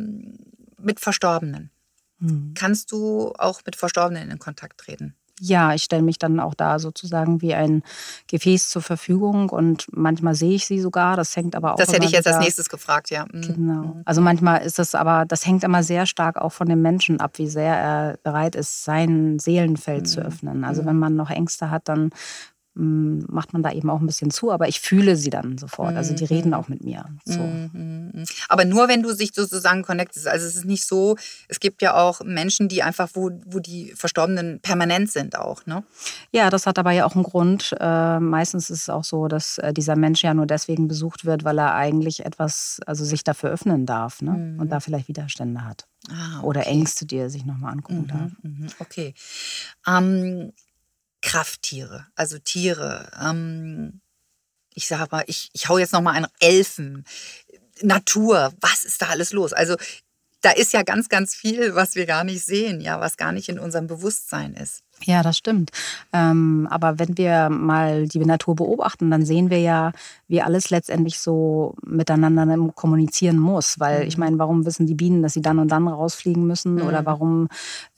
mit 0.85 1.01
Verstorbenen. 1.01 1.71
Mhm. 2.19 2.53
Kannst 2.55 2.93
du 2.93 3.33
auch 3.39 3.61
mit 3.67 3.77
Verstorbenen 3.77 4.31
in 4.31 4.39
Kontakt 4.39 4.79
treten? 4.79 5.15
Ja, 5.41 5.75
ich 5.75 5.83
stelle 5.83 6.03
mich 6.03 6.19
dann 6.19 6.39
auch 6.39 6.55
da 6.55 6.79
sozusagen 6.79 7.43
wie 7.43 7.55
ein 7.55 7.83
Gefäß 8.29 8.69
zur 8.69 8.83
Verfügung 8.83 9.49
und 9.49 9.87
manchmal 9.91 10.37
sehe 10.37 10.55
ich 10.55 10.65
sie 10.65 10.79
sogar. 10.79 11.17
Das 11.17 11.35
hängt 11.35 11.57
aber 11.57 11.75
auch. 11.75 11.77
Das 11.77 11.93
hätte 11.93 12.07
ich 12.07 12.13
jetzt 12.13 12.29
als 12.29 12.39
nächstes 12.39 12.69
gefragt, 12.69 13.11
ja. 13.11 13.27
Mhm. 13.33 13.41
Genau. 13.43 13.83
Mhm. 13.83 14.03
Also 14.05 14.21
manchmal 14.21 14.63
ist 14.63 14.79
es 14.79 14.95
aber, 14.95 15.25
das 15.27 15.45
hängt 15.45 15.65
immer 15.65 15.83
sehr 15.83 16.07
stark 16.07 16.37
auch 16.37 16.53
von 16.53 16.69
dem 16.69 16.83
Menschen 16.83 17.19
ab, 17.19 17.33
wie 17.39 17.49
sehr 17.49 17.75
er 17.75 18.19
bereit 18.23 18.55
ist, 18.55 18.85
sein 18.85 19.41
Seelenfeld 19.41 20.03
mhm. 20.03 20.07
zu 20.07 20.21
öffnen. 20.21 20.65
Also 20.65 20.85
wenn 20.85 20.99
man 20.99 21.17
noch 21.17 21.31
Ängste 21.31 21.71
hat, 21.71 21.89
dann 21.89 22.11
macht 22.77 23.53
man 23.53 23.63
da 23.63 23.71
eben 23.71 23.89
auch 23.89 24.01
ein 24.01 24.07
bisschen 24.07 24.31
zu, 24.31 24.51
aber 24.51 24.67
ich 24.67 24.81
fühle 24.81 25.17
sie 25.17 25.31
dann 25.31 25.59
sofort. 25.59 25.95
Also 25.95 26.13
die 26.13 26.25
reden 26.25 26.49
mhm. 26.49 26.55
auch 26.55 26.69
mit 26.69 26.83
mir. 26.85 27.05
So. 27.25 27.39
Mhm. 27.39 28.25
Aber 28.49 28.65
nur 28.65 28.89
wenn 28.89 29.03
du 29.03 29.15
sich 29.15 29.31
sozusagen 29.33 29.83
connectest. 29.83 30.27
Also 30.27 30.47
es 30.47 30.57
ist 30.57 30.65
nicht 30.65 30.85
so, 30.85 31.17
es 31.49 31.61
gibt 31.61 31.83
ja 31.83 31.95
auch 31.95 32.21
Menschen, 32.25 32.69
die 32.69 32.83
einfach, 32.83 33.11
wo, 33.15 33.31
wo 33.47 33.61
die 33.61 33.93
Verstorbenen 33.95 34.61
permanent 34.61 35.11
sind 35.11 35.39
auch, 35.39 35.65
ne? 35.67 35.85
Ja, 36.33 36.51
das 36.51 36.67
hat 36.67 36.79
aber 36.79 36.91
ja 36.91 37.05
auch 37.05 37.15
einen 37.15 37.23
Grund. 37.23 37.75
Äh, 37.79 38.19
meistens 38.19 38.71
ist 38.71 38.83
es 38.83 38.89
auch 38.89 39.05
so, 39.05 39.29
dass 39.29 39.59
äh, 39.59 39.73
dieser 39.73 39.95
Mensch 39.95 40.25
ja 40.25 40.35
nur 40.35 40.47
deswegen 40.47 40.89
besucht 40.89 41.25
wird, 41.25 41.45
weil 41.45 41.59
er 41.59 41.75
eigentlich 41.75 42.25
etwas, 42.25 42.81
also 42.87 43.05
sich 43.05 43.23
dafür 43.23 43.51
öffnen 43.51 43.87
darf 43.87 44.21
ne? 44.21 44.33
Mhm. 44.33 44.61
und 44.61 44.71
da 44.71 44.81
vielleicht 44.81 45.07
Widerstände 45.07 45.65
hat. 45.65 45.87
Ah, 46.11 46.39
okay. 46.39 46.47
Oder 46.47 46.67
Ängste, 46.67 47.07
die 47.07 47.17
er 47.17 47.31
sich 47.31 47.45
nochmal 47.45 47.73
angucken 47.73 48.03
mhm, 48.03 48.07
darf. 48.09 48.33
Mhm, 48.43 48.67
okay. 48.81 49.15
Ähm, 49.87 50.53
Krafttiere, 51.25 52.07
also 52.15 52.39
Tiere. 52.39 53.11
Ähm, 53.21 54.01
ich 54.75 54.87
sage 54.87 55.09
mal, 55.11 55.25
ich, 55.27 55.49
ich 55.55 55.69
hau 55.69 55.79
jetzt 55.79 55.93
noch 55.93 56.03
mal 56.03 56.13
einen 56.13 56.27
Elfen, 56.39 57.05
Natur, 57.81 58.53
was 58.61 58.85
ist 58.85 59.01
da 59.01 59.07
alles 59.07 59.33
los? 59.33 59.53
Also 59.53 59.77
da 60.43 60.51
ist 60.51 60.75
ja 60.75 60.83
ganz, 60.83 61.09
ganz 61.09 61.35
viel, 61.35 61.75
was 61.75 61.95
wir 61.95 62.05
gar 62.05 62.25
nicht 62.25 62.45
sehen, 62.45 62.81
ja, 62.81 63.01
was 63.01 63.17
gar 63.17 63.33
nicht 63.33 63.49
in 63.49 63.59
unserem 63.59 63.87
Bewusstsein 63.87 64.53
ist. 64.53 64.83
Ja, 65.07 65.23
das 65.23 65.37
stimmt. 65.37 65.71
Ähm, 66.13 66.67
aber 66.71 66.99
wenn 66.99 67.19
wir 67.19 67.51
mal 67.51 68.09
die 68.09 68.25
Natur 68.25 68.57
beobachten, 68.57 69.11
dann 69.11 69.25
sehen 69.25 69.51
wir 69.51 69.61
ja, 69.61 69.93
wie 70.29 70.41
alles 70.41 70.71
letztendlich 70.71 71.19
so 71.19 71.75
miteinander 71.85 72.45
kommunizieren 72.75 73.39
muss. 73.39 73.79
Weil 73.79 74.03
mhm. 74.03 74.09
ich 74.09 74.19
meine, 74.19 74.39
warum 74.39 74.65
wissen 74.65 74.87
die 74.87 74.95
Bienen, 74.95 75.23
dass 75.23 75.35
sie 75.35 75.43
dann 75.43 75.59
und 75.59 75.69
dann 75.69 75.87
rausfliegen 75.87 76.47
müssen? 76.47 76.77
Mhm. 76.77 76.83
Oder 76.83 77.05
warum 77.05 77.49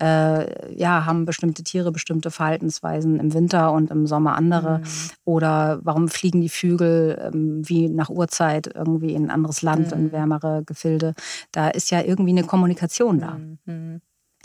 äh, 0.03 0.77
ja, 0.77 1.07
haben 1.07 1.27
bestimmte 1.27 1.62
Tiere 1.62 1.92
bestimmte 1.92 2.31
Verhaltensweisen 2.31 3.21
im 3.21 3.33
Winter 3.33 3.73
und 3.73 3.90
im 3.90 4.07
Sommer 4.07 4.35
andere? 4.35 4.79
Mhm. 4.79 4.85
Oder 5.25 5.79
warum 5.83 6.09
fliegen 6.09 6.40
die 6.40 6.49
Vögel 6.49 7.31
ähm, 7.33 7.62
wie 7.69 7.88
nach 7.88 8.11
Uhrzeit 8.11 8.69
irgendwie 8.75 9.14
in 9.14 9.27
ein 9.27 9.31
anderes 9.31 9.62
Land, 9.62 9.92
in 9.92 10.05
mhm. 10.05 10.12
wärmere 10.12 10.64
Gefilde? 10.64 11.14
Da 11.53 11.69
ist 11.69 11.90
ja 11.90 12.03
irgendwie 12.03 12.33
eine 12.33 12.45
Kommunikation 12.45 13.21
da. 13.21 13.38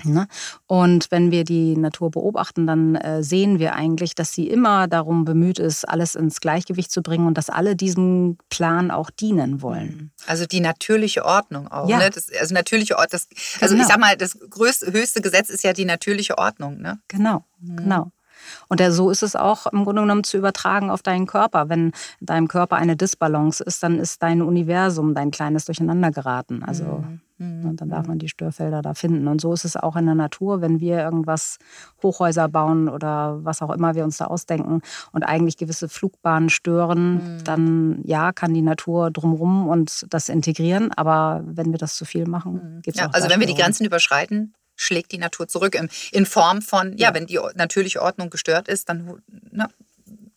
Ne? 0.03 0.27
Und 0.67 1.11
wenn 1.11 1.31
wir 1.31 1.43
die 1.43 1.77
Natur 1.77 2.11
beobachten, 2.11 2.67
dann 2.67 2.95
äh, 2.95 3.23
sehen 3.23 3.59
wir 3.59 3.75
eigentlich, 3.75 4.15
dass 4.15 4.33
sie 4.33 4.47
immer 4.47 4.87
darum 4.87 5.25
bemüht 5.25 5.59
ist, 5.59 5.87
alles 5.87 6.15
ins 6.15 6.41
Gleichgewicht 6.41 6.91
zu 6.91 7.01
bringen 7.01 7.27
und 7.27 7.37
dass 7.37 7.49
alle 7.49 7.75
diesem 7.75 8.37
Plan 8.49 8.91
auch 8.91 9.09
dienen 9.09 9.61
wollen. 9.61 9.87
Mhm. 9.87 10.11
Also 10.27 10.45
die 10.45 10.59
natürliche 10.59 11.25
Ordnung 11.25 11.67
auch. 11.67 11.89
Ja. 11.89 11.97
Ne? 11.97 12.09
Das, 12.09 12.27
also 12.39 12.53
natürliche 12.53 12.97
Ordnung. 12.97 13.21
also 13.59 13.75
genau. 13.75 13.81
ich 13.81 13.87
sag 13.87 13.99
mal, 13.99 14.17
das 14.17 14.37
größte, 14.39 14.91
höchste 14.91 15.21
Gesetz 15.21 15.49
ist 15.49 15.63
ja 15.63 15.73
die 15.73 15.85
natürliche 15.85 16.37
Ordnung. 16.37 16.81
Ne? 16.81 16.99
Genau, 17.07 17.45
mhm. 17.59 17.77
genau. 17.77 18.11
Und 18.67 18.81
so 18.89 19.09
ist 19.09 19.23
es 19.23 19.35
auch 19.35 19.67
im 19.67 19.83
Grunde 19.83 20.01
genommen 20.01 20.23
zu 20.23 20.37
übertragen 20.37 20.89
auf 20.89 21.03
deinen 21.03 21.27
Körper. 21.27 21.69
Wenn 21.69 21.91
in 22.19 22.25
deinem 22.25 22.47
Körper 22.47 22.77
eine 22.77 22.95
Disbalance 22.95 23.63
ist, 23.63 23.83
dann 23.83 23.99
ist 23.99 24.21
dein 24.23 24.41
Universum, 24.41 25.13
dein 25.13 25.31
kleines 25.31 25.65
Durcheinander 25.65 26.11
geraten. 26.11 26.63
Also 26.63 27.03
mhm. 27.05 27.21
Mhm. 27.41 27.65
Und 27.65 27.81
dann 27.81 27.89
darf 27.89 28.07
man 28.07 28.19
die 28.19 28.29
Störfelder 28.29 28.81
da 28.81 28.93
finden. 28.93 29.27
Und 29.27 29.41
so 29.41 29.51
ist 29.51 29.65
es 29.65 29.75
auch 29.75 29.95
in 29.95 30.05
der 30.05 30.15
Natur, 30.15 30.61
wenn 30.61 30.79
wir 30.79 30.99
irgendwas 30.99 31.57
Hochhäuser 32.03 32.47
bauen 32.47 32.87
oder 32.87 33.43
was 33.43 33.61
auch 33.63 33.71
immer 33.71 33.95
wir 33.95 34.03
uns 34.03 34.17
da 34.17 34.25
ausdenken 34.25 34.81
und 35.11 35.23
eigentlich 35.23 35.57
gewisse 35.57 35.89
Flugbahnen 35.89 36.49
stören, 36.49 37.13
mhm. 37.13 37.43
dann 37.43 38.01
ja, 38.03 38.31
kann 38.31 38.53
die 38.53 38.61
Natur 38.61 39.09
drumherum 39.09 39.67
und 39.67 40.05
das 40.09 40.29
integrieren. 40.29 40.91
Aber 40.93 41.41
wenn 41.45 41.71
wir 41.71 41.79
das 41.79 41.95
zu 41.95 42.05
viel 42.05 42.27
machen, 42.27 42.53
mhm. 42.53 42.81
gibt 42.83 42.97
es 42.97 43.01
ja, 43.01 43.09
auch 43.09 43.13
Also 43.13 43.29
wenn 43.29 43.39
wir 43.39 43.47
die 43.47 43.55
Grenzen 43.55 43.85
überschreiten, 43.85 44.53
schlägt 44.75 45.11
die 45.11 45.17
Natur 45.17 45.47
zurück 45.47 45.75
in 46.11 46.25
Form 46.25 46.61
von, 46.61 46.95
ja, 46.97 47.09
ja. 47.09 47.15
wenn 47.15 47.25
die 47.25 47.39
natürliche 47.55 48.01
Ordnung 48.01 48.29
gestört 48.29 48.67
ist, 48.67 48.87
dann 48.89 49.21
na, 49.51 49.67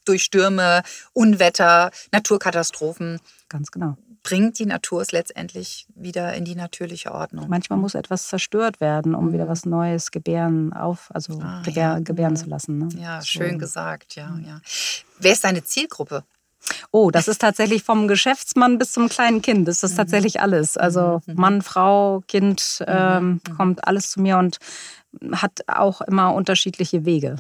durch 0.05 0.23
Stürme, 0.23 0.83
Unwetter, 1.13 1.91
Naturkatastrophen. 2.13 3.21
Ganz 3.49 3.71
genau 3.71 3.97
bringt 4.25 4.59
die 4.59 4.67
Natur 4.67 5.03
es 5.03 5.13
letztendlich 5.13 5.87
wieder 5.95 6.35
in 6.35 6.45
die 6.45 6.57
natürliche 6.57 7.13
Ordnung. 7.13 7.49
Manchmal 7.49 7.79
muss 7.79 7.95
etwas 7.95 8.27
zerstört 8.27 8.81
werden, 8.81 9.15
um 9.15 9.27
mhm. 9.27 9.33
wieder 9.35 9.49
was 9.49 9.67
Neues 9.67 10.11
gebären, 10.11 10.73
auf, 10.73 11.11
also 11.15 11.41
ah, 11.41 11.63
gebär, 11.63 11.83
ja. 11.83 11.99
gebären 12.01 12.33
mhm. 12.33 12.39
zu 12.39 12.47
lassen. 12.47 12.79
Ne? 12.79 12.89
Ja, 12.99 13.23
schön 13.23 13.53
so. 13.53 13.59
gesagt, 13.59 14.17
ja, 14.17 14.31
mhm. 14.31 14.45
ja. 14.45 14.61
Wer 15.21 15.33
ist 15.33 15.45
deine 15.45 15.63
Zielgruppe? 15.63 16.25
Oh, 16.91 17.11
das 17.11 17.29
ist 17.29 17.43
tatsächlich 17.43 17.83
vom 17.83 18.09
Geschäftsmann 18.09 18.79
bis 18.79 18.93
zum 18.93 19.11
kleinen 19.11 19.43
Kind. 19.43 19.69
Das 19.69 19.83
ist 19.83 19.93
mhm. 19.93 19.97
tatsächlich 19.99 20.41
alles. 20.41 20.79
Also 20.79 21.21
mhm. 21.27 21.35
Mann, 21.35 21.63
Frau, 21.63 22.23
Kind 22.27 22.83
ähm, 22.87 23.43
kommt 23.57 23.87
alles 23.87 24.11
zu 24.11 24.23
mir 24.23 24.39
und 24.39 24.57
hat 25.33 25.61
auch 25.67 26.01
immer 26.01 26.35
unterschiedliche 26.35 27.05
Wege. 27.05 27.37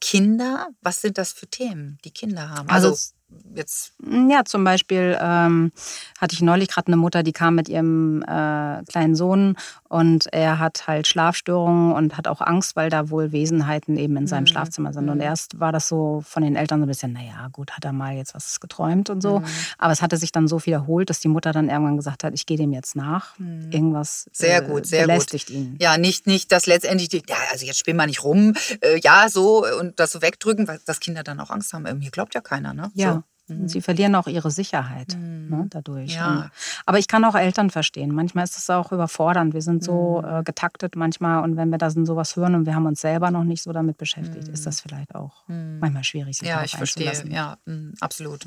Kinder, 0.00 0.68
was 0.80 1.00
sind 1.00 1.18
das 1.18 1.32
für 1.32 1.48
Themen, 1.48 1.98
die 2.04 2.12
Kinder 2.12 2.50
haben? 2.50 2.68
Also, 2.68 2.90
also 2.90 3.12
jetzt? 3.54 3.92
Ja, 4.28 4.44
zum 4.44 4.64
Beispiel 4.64 5.16
ähm, 5.20 5.72
hatte 6.20 6.34
ich 6.34 6.42
neulich 6.42 6.68
gerade 6.68 6.88
eine 6.88 6.96
Mutter, 6.96 7.22
die 7.22 7.32
kam 7.32 7.54
mit 7.54 7.68
ihrem 7.68 8.22
äh, 8.22 8.82
kleinen 8.84 9.14
Sohn 9.14 9.56
und 9.88 10.32
er 10.32 10.58
hat 10.58 10.86
halt 10.86 11.06
Schlafstörungen 11.06 11.92
und 11.92 12.16
hat 12.16 12.28
auch 12.28 12.40
Angst, 12.40 12.76
weil 12.76 12.90
da 12.90 13.10
wohl 13.10 13.32
Wesenheiten 13.32 13.96
eben 13.96 14.16
in 14.16 14.26
seinem 14.26 14.44
mhm. 14.44 14.48
Schlafzimmer 14.48 14.92
sind. 14.92 15.08
Und 15.08 15.16
mhm. 15.16 15.22
erst 15.22 15.60
war 15.60 15.72
das 15.72 15.88
so 15.88 16.22
von 16.26 16.42
den 16.42 16.56
Eltern 16.56 16.80
so 16.80 16.86
ein 16.86 16.88
bisschen, 16.88 17.12
naja, 17.12 17.48
gut, 17.52 17.72
hat 17.72 17.84
er 17.84 17.92
mal 17.92 18.14
jetzt 18.14 18.34
was 18.34 18.60
geträumt 18.60 19.10
und 19.10 19.20
so. 19.20 19.40
Mhm. 19.40 19.44
Aber 19.78 19.92
es 19.92 20.02
hatte 20.02 20.16
sich 20.16 20.32
dann 20.32 20.48
so 20.48 20.64
wiederholt, 20.64 21.10
dass 21.10 21.20
die 21.20 21.28
Mutter 21.28 21.52
dann 21.52 21.68
irgendwann 21.68 21.96
gesagt 21.96 22.24
hat, 22.24 22.34
ich 22.34 22.46
gehe 22.46 22.56
dem 22.56 22.72
jetzt 22.72 22.96
nach. 22.96 23.38
Mhm. 23.38 23.70
Irgendwas 23.70 24.26
sehr 24.32 24.62
äh, 24.62 24.66
gut, 24.66 24.86
sehr 24.86 25.02
belästigt 25.06 25.48
gut. 25.48 25.56
ihn. 25.56 25.76
Ja, 25.80 25.98
nicht, 25.98 26.26
nicht, 26.26 26.52
dass 26.52 26.66
letztendlich, 26.66 27.08
die, 27.08 27.22
ja, 27.28 27.36
also 27.50 27.66
jetzt 27.66 27.78
spielen 27.78 27.96
wir 27.96 28.06
nicht 28.06 28.24
rum, 28.24 28.54
äh, 28.80 28.98
ja, 29.02 29.28
so 29.28 29.66
und 29.78 30.00
das 30.00 30.12
so 30.12 30.22
wegdrücken, 30.22 30.66
weil 30.68 30.80
dass 30.86 31.00
Kinder 31.00 31.22
dann 31.22 31.40
auch 31.40 31.50
Angst 31.50 31.72
haben. 31.72 31.82
Mir 31.98 32.10
glaubt 32.10 32.34
ja 32.34 32.40
keiner, 32.40 32.74
ne? 32.74 32.90
Ja. 32.94 33.14
So. 33.14 33.21
Mhm. 33.60 33.68
Sie 33.68 33.80
verlieren 33.80 34.14
auch 34.14 34.26
ihre 34.26 34.50
Sicherheit 34.50 35.16
mhm. 35.16 35.48
ne, 35.50 35.66
dadurch. 35.70 36.14
Ja. 36.14 36.50
aber 36.86 36.98
ich 36.98 37.08
kann 37.08 37.24
auch 37.24 37.34
Eltern 37.34 37.70
verstehen. 37.70 38.14
Manchmal 38.14 38.44
ist 38.44 38.56
es 38.56 38.68
auch 38.70 38.92
überfordernd. 38.92 39.54
Wir 39.54 39.62
sind 39.62 39.84
so 39.84 40.22
mhm. 40.22 40.40
äh, 40.40 40.42
getaktet 40.42 40.96
manchmal 40.96 41.42
und 41.42 41.56
wenn 41.56 41.70
wir 41.70 41.78
da 41.78 41.90
sowas 41.90 42.36
hören 42.36 42.54
und 42.54 42.66
wir 42.66 42.74
haben 42.74 42.86
uns 42.86 43.00
selber 43.00 43.30
noch 43.30 43.44
nicht 43.44 43.62
so 43.62 43.72
damit 43.72 43.96
beschäftigt, 43.96 44.48
ist 44.48 44.66
das 44.66 44.80
vielleicht 44.80 45.14
auch 45.14 45.44
manchmal 45.48 46.04
schwierig. 46.04 46.38
Sich 46.38 46.48
ja, 46.48 46.64
ich 46.64 46.76
verstehe. 46.76 47.12
Ja, 47.28 47.56
absolut. 48.00 48.46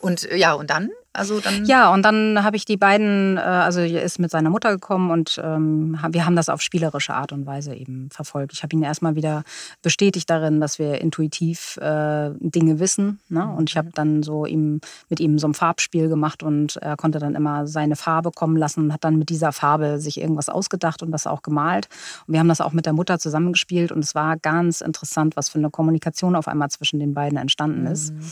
Und 0.00 0.28
ja, 0.34 0.54
und 0.54 0.70
dann? 0.70 0.90
Also 1.14 1.40
dann 1.40 1.66
ja, 1.66 1.92
und 1.92 2.02
dann 2.02 2.42
habe 2.42 2.56
ich 2.56 2.64
die 2.64 2.78
beiden, 2.78 3.36
äh, 3.36 3.40
also 3.40 3.80
er 3.80 4.02
ist 4.02 4.18
mit 4.18 4.30
seiner 4.30 4.48
Mutter 4.48 4.70
gekommen 4.70 5.10
und 5.10 5.38
ähm, 5.44 5.98
wir 6.10 6.24
haben 6.24 6.36
das 6.36 6.48
auf 6.48 6.62
spielerische 6.62 7.12
Art 7.12 7.32
und 7.32 7.44
Weise 7.44 7.74
eben 7.74 8.08
verfolgt. 8.10 8.54
Ich 8.54 8.62
habe 8.62 8.74
ihn 8.74 8.82
erstmal 8.82 9.14
wieder 9.14 9.44
bestätigt 9.82 10.30
darin, 10.30 10.60
dass 10.60 10.78
wir 10.78 11.02
intuitiv 11.02 11.76
äh, 11.76 12.30
Dinge 12.38 12.78
wissen. 12.80 13.20
Ne? 13.28 13.46
Und 13.46 13.68
ich 13.68 13.76
habe 13.76 13.88
mhm. 13.88 13.94
dann 13.94 14.22
so 14.22 14.46
ihm, 14.46 14.80
mit 15.10 15.20
ihm 15.20 15.38
so 15.38 15.46
ein 15.46 15.54
Farbspiel 15.54 16.08
gemacht 16.08 16.42
und 16.42 16.76
er 16.76 16.96
konnte 16.96 17.18
dann 17.18 17.34
immer 17.34 17.66
seine 17.66 17.96
Farbe 17.96 18.30
kommen 18.30 18.56
lassen 18.56 18.84
und 18.84 18.92
hat 18.94 19.04
dann 19.04 19.16
mit 19.16 19.28
dieser 19.28 19.52
Farbe 19.52 19.98
sich 19.98 20.18
irgendwas 20.18 20.48
ausgedacht 20.48 21.02
und 21.02 21.10
das 21.10 21.26
auch 21.26 21.42
gemalt. 21.42 21.88
Und 22.26 22.32
wir 22.32 22.40
haben 22.40 22.48
das 22.48 22.62
auch 22.62 22.72
mit 22.72 22.86
der 22.86 22.94
Mutter 22.94 23.18
zusammengespielt 23.18 23.92
und 23.92 24.02
es 24.02 24.14
war 24.14 24.38
ganz 24.38 24.80
interessant, 24.80 25.36
was 25.36 25.50
für 25.50 25.58
eine 25.58 25.68
Kommunikation 25.68 26.36
auf 26.36 26.48
einmal 26.48 26.70
zwischen 26.70 27.00
den 27.00 27.12
beiden 27.12 27.36
entstanden 27.36 27.86
ist. 27.86 28.14
Mhm. 28.14 28.22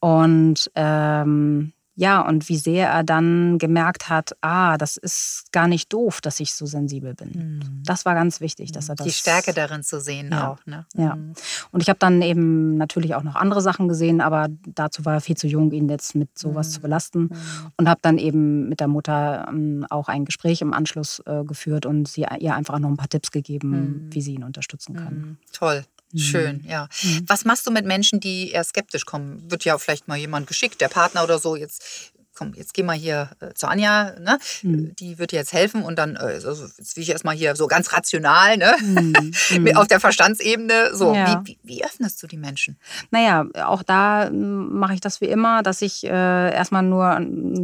Und 0.00 0.70
ähm, 0.74 1.72
ja, 1.98 2.20
und 2.20 2.48
wie 2.48 2.58
sehr 2.58 2.90
er 2.90 3.02
dann 3.02 3.58
gemerkt 3.58 4.08
hat, 4.08 4.36
ah, 4.40 4.78
das 4.78 4.96
ist 4.96 5.46
gar 5.50 5.66
nicht 5.66 5.92
doof, 5.92 6.20
dass 6.20 6.38
ich 6.38 6.54
so 6.54 6.64
sensibel 6.64 7.12
bin. 7.12 7.30
Mhm. 7.30 7.82
Das 7.84 8.04
war 8.04 8.14
ganz 8.14 8.40
wichtig, 8.40 8.70
dass 8.70 8.88
er 8.88 8.94
das. 8.94 9.04
Die 9.04 9.12
Stärke 9.12 9.52
darin 9.52 9.82
zu 9.82 10.00
sehen 10.00 10.30
ja. 10.30 10.48
auch. 10.48 10.64
Ne? 10.64 10.86
Ja. 10.94 11.16
Mhm. 11.16 11.32
Und 11.72 11.82
ich 11.82 11.88
habe 11.88 11.98
dann 11.98 12.22
eben 12.22 12.76
natürlich 12.76 13.16
auch 13.16 13.24
noch 13.24 13.34
andere 13.34 13.60
Sachen 13.62 13.88
gesehen, 13.88 14.20
aber 14.20 14.46
dazu 14.64 15.04
war 15.06 15.14
er 15.14 15.20
viel 15.20 15.36
zu 15.36 15.48
jung, 15.48 15.72
ihn 15.72 15.88
jetzt 15.88 16.14
mit 16.14 16.38
sowas 16.38 16.68
mhm. 16.68 16.72
zu 16.72 16.80
belasten. 16.82 17.20
Mhm. 17.22 17.32
Und 17.76 17.88
habe 17.88 18.00
dann 18.00 18.18
eben 18.18 18.68
mit 18.68 18.78
der 18.78 18.86
Mutter 18.86 19.48
ähm, 19.48 19.84
auch 19.90 20.06
ein 20.06 20.24
Gespräch 20.24 20.60
im 20.62 20.72
Anschluss 20.72 21.20
äh, 21.26 21.42
geführt 21.42 21.84
und 21.84 22.06
sie 22.06 22.24
ihr 22.38 22.54
einfach 22.54 22.78
noch 22.78 22.90
ein 22.90 22.96
paar 22.96 23.08
Tipps 23.08 23.32
gegeben, 23.32 23.70
mhm. 23.70 24.14
wie 24.14 24.22
sie 24.22 24.34
ihn 24.34 24.44
unterstützen 24.44 24.94
kann. 24.94 25.38
Toll. 25.52 25.82
Schön, 26.16 26.62
mhm. 26.62 26.70
ja. 26.70 26.88
Mhm. 27.02 27.24
Was 27.26 27.44
machst 27.44 27.66
du 27.66 27.70
mit 27.70 27.84
Menschen, 27.84 28.20
die 28.20 28.50
eher 28.50 28.64
skeptisch 28.64 29.04
kommen? 29.04 29.50
Wird 29.50 29.64
ja 29.64 29.76
vielleicht 29.78 30.08
mal 30.08 30.16
jemand 30.16 30.46
geschickt, 30.46 30.80
der 30.80 30.88
Partner 30.88 31.22
oder 31.22 31.38
so. 31.38 31.54
Jetzt 31.56 32.12
komm, 32.38 32.54
jetzt 32.54 32.72
geh 32.72 32.84
mal 32.84 32.96
hier 32.96 33.30
äh, 33.40 33.52
zu 33.54 33.66
Anja, 33.66 34.12
ne? 34.20 34.38
Mhm. 34.62 34.94
die 34.96 35.18
wird 35.18 35.32
dir 35.32 35.36
jetzt 35.36 35.52
helfen 35.52 35.82
und 35.82 35.98
dann, 35.98 36.14
äh, 36.14 36.40
also 36.44 36.66
jetzt 36.78 36.96
will 36.96 37.02
ich 37.02 37.10
erstmal 37.10 37.34
hier 37.34 37.56
so 37.56 37.66
ganz 37.66 37.92
rational, 37.92 38.56
ne? 38.56 38.76
Mhm. 39.50 39.76
auf 39.76 39.86
der 39.86 40.00
Verstandsebene, 40.00 40.94
so, 40.94 41.14
ja. 41.14 41.42
wie, 41.44 41.52
wie, 41.52 41.58
wie, 41.62 41.84
öffnest 41.84 42.22
du 42.22 42.26
die 42.26 42.36
Menschen? 42.36 42.78
Naja, 43.10 43.46
auch 43.64 43.82
da 43.82 44.30
mache 44.30 44.94
ich 44.94 45.00
das 45.00 45.20
wie 45.20 45.26
immer, 45.26 45.62
dass 45.62 45.82
ich 45.82 46.04
äh, 46.04 46.08
erstmal 46.08 46.82
nur 46.82 47.20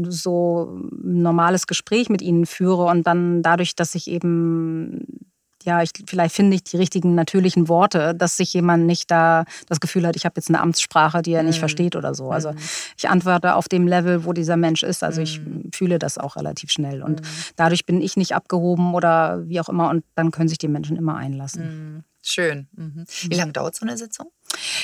so 0.08 0.78
ein 0.80 1.22
normales 1.22 1.66
Gespräch 1.66 2.08
mit 2.08 2.22
ihnen 2.22 2.46
führe 2.46 2.84
und 2.84 3.06
dann 3.06 3.42
dadurch, 3.42 3.76
dass 3.76 3.94
ich 3.94 4.08
eben 4.08 5.23
ja, 5.64 5.82
ich, 5.82 5.90
vielleicht 6.06 6.34
finde 6.34 6.56
ich 6.56 6.64
die 6.64 6.76
richtigen 6.76 7.14
natürlichen 7.14 7.68
Worte, 7.68 8.14
dass 8.14 8.36
sich 8.36 8.52
jemand 8.52 8.86
nicht 8.86 9.10
da 9.10 9.44
das 9.68 9.80
Gefühl 9.80 10.06
hat, 10.06 10.16
ich 10.16 10.24
habe 10.24 10.34
jetzt 10.36 10.48
eine 10.48 10.60
Amtssprache, 10.60 11.22
die 11.22 11.32
er 11.32 11.42
nicht 11.42 11.56
mhm. 11.56 11.60
versteht 11.60 11.96
oder 11.96 12.14
so. 12.14 12.30
Also 12.30 12.52
mhm. 12.52 12.58
ich 12.96 13.08
antworte 13.08 13.54
auf 13.54 13.68
dem 13.68 13.86
Level, 13.86 14.24
wo 14.24 14.32
dieser 14.32 14.56
Mensch 14.56 14.82
ist. 14.82 15.02
Also 15.02 15.22
ich 15.22 15.40
mhm. 15.40 15.70
fühle 15.74 15.98
das 15.98 16.18
auch 16.18 16.36
relativ 16.36 16.70
schnell. 16.70 17.02
Und 17.02 17.22
dadurch 17.56 17.86
bin 17.86 18.00
ich 18.02 18.16
nicht 18.16 18.34
abgehoben 18.34 18.94
oder 18.94 19.42
wie 19.48 19.60
auch 19.60 19.68
immer. 19.68 19.88
Und 19.90 20.04
dann 20.14 20.30
können 20.30 20.48
sich 20.48 20.58
die 20.58 20.68
Menschen 20.68 20.96
immer 20.96 21.16
einlassen. 21.16 22.04
Schön. 22.26 22.68
Mhm. 22.72 23.04
Wie 23.28 23.34
lange 23.34 23.52
dauert 23.52 23.76
so 23.76 23.84
eine 23.84 23.98
Sitzung? 23.98 24.30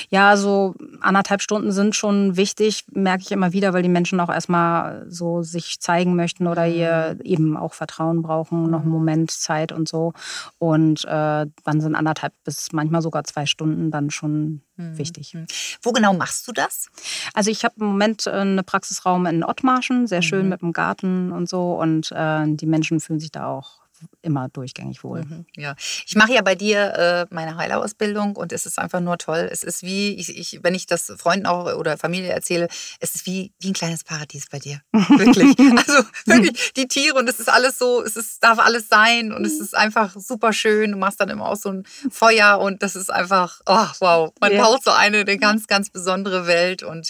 Ja, 0.09 0.37
so 0.37 0.75
anderthalb 0.99 1.41
Stunden 1.41 1.71
sind 1.71 1.95
schon 1.95 2.35
wichtig, 2.35 2.85
merke 2.91 3.23
ich 3.23 3.31
immer 3.31 3.53
wieder, 3.53 3.73
weil 3.73 3.81
die 3.81 3.89
Menschen 3.89 4.19
auch 4.19 4.29
erstmal 4.29 5.05
so 5.09 5.41
sich 5.41 5.79
zeigen 5.79 6.15
möchten 6.15 6.45
oder 6.45 6.67
ihr 6.67 7.15
mhm. 7.15 7.25
eben 7.25 7.57
auch 7.57 7.73
Vertrauen 7.73 8.21
brauchen, 8.21 8.69
noch 8.69 8.81
einen 8.81 8.89
mhm. 8.89 8.93
Moment 8.93 9.31
Zeit 9.31 9.71
und 9.71 9.87
so. 9.87 10.13
Und 10.59 11.03
äh, 11.05 11.47
dann 11.63 11.81
sind 11.81 11.95
anderthalb 11.95 12.33
bis 12.43 12.71
manchmal 12.73 13.01
sogar 13.01 13.23
zwei 13.23 13.45
Stunden 13.47 13.89
dann 13.89 14.11
schon 14.11 14.61
mhm. 14.75 14.97
wichtig. 14.97 15.35
Wo 15.81 15.91
genau 15.91 16.13
machst 16.13 16.47
du 16.47 16.51
das? 16.51 16.89
Also 17.33 17.49
ich 17.49 17.63
habe 17.63 17.75
im 17.79 17.87
Moment 17.87 18.27
äh, 18.27 18.31
einen 18.31 18.63
Praxisraum 18.63 19.25
in 19.25 19.43
Ottmarschen, 19.43 20.05
sehr 20.05 20.21
schön 20.21 20.43
mhm. 20.43 20.49
mit 20.49 20.61
dem 20.61 20.73
Garten 20.73 21.31
und 21.31 21.49
so. 21.49 21.73
Und 21.79 22.11
äh, 22.11 22.43
die 22.47 22.67
Menschen 22.67 22.99
fühlen 22.99 23.19
sich 23.19 23.31
da 23.31 23.47
auch 23.47 23.80
immer 24.21 24.49
durchgängig 24.49 25.03
wohl. 25.03 25.23
Mhm, 25.23 25.45
ja, 25.55 25.75
ich 26.05 26.15
mache 26.15 26.33
ja 26.33 26.41
bei 26.41 26.55
dir 26.55 26.93
äh, 26.93 27.33
meine 27.33 27.57
Heilerausbildung 27.57 28.35
und 28.35 28.51
es 28.51 28.65
ist 28.65 28.79
einfach 28.79 28.99
nur 28.99 29.17
toll. 29.17 29.49
Es 29.51 29.63
ist 29.63 29.83
wie, 29.83 30.15
ich, 30.15 30.37
ich, 30.37 30.59
wenn 30.63 30.75
ich 30.75 30.85
das 30.85 31.11
Freunden 31.17 31.45
auch 31.45 31.73
oder 31.75 31.97
Familie 31.97 32.29
erzähle, 32.29 32.67
es 32.99 33.15
ist 33.15 33.25
wie, 33.25 33.51
wie 33.59 33.69
ein 33.69 33.73
kleines 33.73 34.03
Paradies 34.03 34.47
bei 34.49 34.59
dir. 34.59 34.81
Wirklich. 34.91 35.57
also 35.77 36.03
wirklich, 36.25 36.73
die 36.73 36.87
Tiere 36.87 37.17
und 37.17 37.27
es 37.27 37.39
ist 37.39 37.49
alles 37.49 37.77
so, 37.77 38.03
es 38.03 38.15
ist, 38.15 38.43
darf 38.43 38.59
alles 38.59 38.87
sein 38.89 39.31
und 39.31 39.45
es 39.45 39.59
ist 39.59 39.75
einfach 39.75 40.15
super 40.15 40.53
schön. 40.53 40.91
Du 40.91 40.97
machst 40.97 41.19
dann 41.19 41.29
immer 41.29 41.47
auch 41.47 41.55
so 41.55 41.69
ein 41.69 41.83
Feuer 42.09 42.59
und 42.59 42.83
das 42.83 42.95
ist 42.95 43.11
einfach, 43.11 43.61
oh 43.65 43.87
wow, 43.99 44.33
man 44.39 44.51
ja. 44.51 44.63
taucht 44.63 44.83
so 44.83 44.91
eine, 44.91 45.19
eine 45.19 45.37
ganz, 45.37 45.67
ganz 45.67 45.89
besondere 45.89 46.47
Welt 46.47 46.83
und 46.83 47.09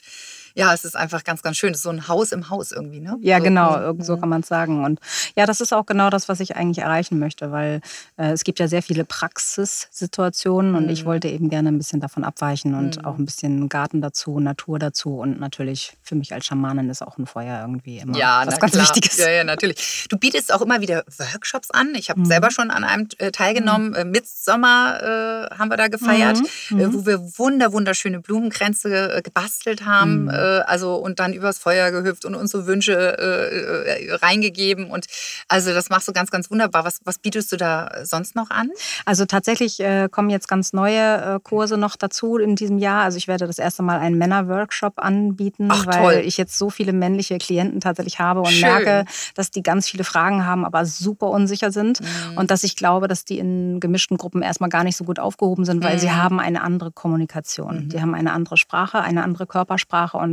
ja, 0.56 0.74
es 0.74 0.86
ist 0.86 0.96
einfach 0.96 1.24
ganz, 1.24 1.42
ganz 1.42 1.58
schön. 1.58 1.72
Es 1.72 1.78
ist 1.78 1.84
so 1.84 1.90
ein 1.90 2.08
Haus 2.08 2.32
im 2.32 2.50
Haus 2.50 2.72
irgendwie, 2.72 3.00
ne? 3.00 3.18
Ja, 3.22 3.38
so, 3.38 3.44
genau, 3.44 3.94
so 4.00 4.18
kann 4.18 4.30
man 4.30 4.42
es 4.42 4.48
sagen. 4.48 4.84
Und 4.84 5.00
ja, 5.36 5.46
das 5.46 5.62
ist 5.62 5.74
auch 5.74 5.86
genau 5.86 6.10
das, 6.10 6.30
was 6.30 6.40
ich 6.40 6.56
eigentlich 6.56 6.80
erreichen 6.80 7.20
möchte, 7.20 7.52
weil 7.52 7.82
äh, 8.18 8.32
es 8.32 8.44
gibt 8.44 8.60
ja 8.60 8.68
sehr 8.68 8.82
viele 8.82 9.06
Praxissituationen 9.06 10.76
und 10.76 10.86
mhm. 10.86 10.90
ich 10.90 11.06
wollte 11.06 11.28
eben 11.28 11.50
gerne 11.50 11.70
ein 11.70 11.78
bisschen 11.78 12.00
davon 12.00 12.24
abweichen 12.24 12.76
und 12.76 12.98
mhm. 12.98 13.06
auch 13.06 13.18
ein 13.18 13.26
bisschen 13.26 13.70
Garten 13.70 14.02
dazu, 14.02 14.40
Natur 14.40 14.80
dazu 14.80 15.20
und 15.20 15.40
natürlich 15.40 15.98
für 16.04 16.16
mich 16.16 16.34
als 16.34 16.46
Schamanin 16.46 16.90
ist 16.90 17.02
auch 17.02 17.18
ein 17.18 17.26
Feuer 17.26 17.62
irgendwie 17.62 18.00
immer 18.00 18.18
ja, 18.18 18.44
was 18.46 18.60
ganz 18.60 18.74
klar. 18.74 18.84
Wichtiges. 18.84 19.18
Ja, 19.18 19.30
ja, 19.30 19.44
natürlich. 19.44 20.08
Du 20.10 20.18
bietest 20.18 20.54
auch 20.54 20.62
immer 20.62 20.82
wieder 20.82 21.04
Workshops 21.18 21.72
an. 21.72 21.96
Ich 21.96 22.10
habe 22.10 22.20
mhm. 22.20 22.26
selber 22.26 22.52
schon 22.52 22.72
an 22.72 22.84
einem 22.84 23.08
äh, 23.18 23.32
teilgenommen. 23.32 23.90
Mhm. 23.90 23.96
Äh, 23.96 24.06
Mitsommer 24.06 25.50
äh, 25.52 25.56
haben 25.56 25.70
wir 25.70 25.78
da 25.78 25.88
gefeiert, 25.88 26.40
mhm. 26.70 26.80
äh, 26.80 26.94
wo 26.94 27.06
wir 27.06 27.20
wunder, 27.38 27.72
wunderschöne 27.74 28.20
Blumenkränze 28.20 29.16
äh, 29.18 29.22
gebastelt 29.22 29.86
haben 29.86 30.30
äh, 30.42 30.62
also 30.66 30.96
und 30.96 31.20
dann 31.20 31.34
übers 31.34 31.58
Feuer 31.60 31.92
gehüpft 31.92 32.26
und 32.26 32.36
uns 32.36 32.52
so 32.52 32.66
Wünsche 32.68 32.94
äh, 32.94 34.04
äh, 34.12 34.14
reingegeben. 34.16 34.90
Und 34.90 35.06
also 35.48 35.74
das 35.74 35.90
machst 35.90 36.08
du 36.08 36.14
ganz, 36.14 36.32
ganz 36.32 36.50
wunderbar. 36.52 36.86
Was, 36.86 37.00
was 37.06 37.20
bietest 37.20 37.52
du 37.52 37.58
da 37.58 37.90
sonst 38.04 38.36
noch 38.36 38.50
an? 38.50 38.70
Also 39.06 39.26
tatsächlich 39.26 39.80
äh, 39.80 40.08
kommen 40.12 40.30
jetzt 40.30 40.48
ganz 40.48 40.74
neue 40.74 41.36
äh, 41.36 41.40
Kurse 41.44 41.78
noch 41.78 41.96
dazu 41.96 42.38
in 42.38 42.56
diesem 42.56 42.78
Jahr. 42.78 43.04
Also 43.04 43.18
ich 43.18 43.28
werde 43.28 43.48
das 43.48 43.58
erste 43.60 43.84
Mal 43.84 44.00
einen 44.00 44.18
Männer-Workshop 44.18 44.94
anbieten, 44.98 45.70
Ach, 45.72 45.86
weil 45.88 46.16
toll. 46.16 46.24
ich 46.26 46.38
jetzt 46.38 46.58
so 46.58 46.70
viele 46.70 46.94
männliche 46.94 47.38
Klienten 47.38 47.80
tatsächlich 47.82 48.20
habe 48.20 48.40
und 48.42 48.50
Schön. 48.52 48.70
merke, 48.70 49.06
dass 49.36 49.52
die 49.52 49.64
ganz 49.64 49.88
viele 49.90 50.04
Fragen 50.04 50.46
haben, 50.46 50.66
aber 50.66 50.86
super 50.86 51.28
unsicher 51.30 51.72
sind. 51.72 52.02
Mhm. 52.02 52.38
Und 52.38 52.52
dass 52.52 52.64
ich 52.64 52.76
glaube, 52.76 53.08
dass 53.08 53.26
die 53.26 53.40
in 53.40 53.80
gemischten 53.80 54.18
Gruppen 54.18 54.42
erstmal 54.42 54.70
gar 54.70 54.84
nicht 54.84 54.98
so 54.98 55.04
gut 55.04 55.20
aufgehoben 55.20 55.66
sind, 55.66 55.84
weil 55.84 56.00
sie 56.00 56.08
Mhm. 56.08 56.16
haben 56.18 56.40
eine 56.40 56.62
andere 56.62 56.92
Kommunikation. 56.92 57.86
Mhm. 57.86 57.90
Die 57.90 58.02
haben 58.02 58.16
eine 58.16 58.34
andere 58.34 58.58
Sprache, 58.58 59.02
eine 59.02 59.24
andere 59.24 59.46
Körpersprache. 59.48 60.18
Und 60.18 60.31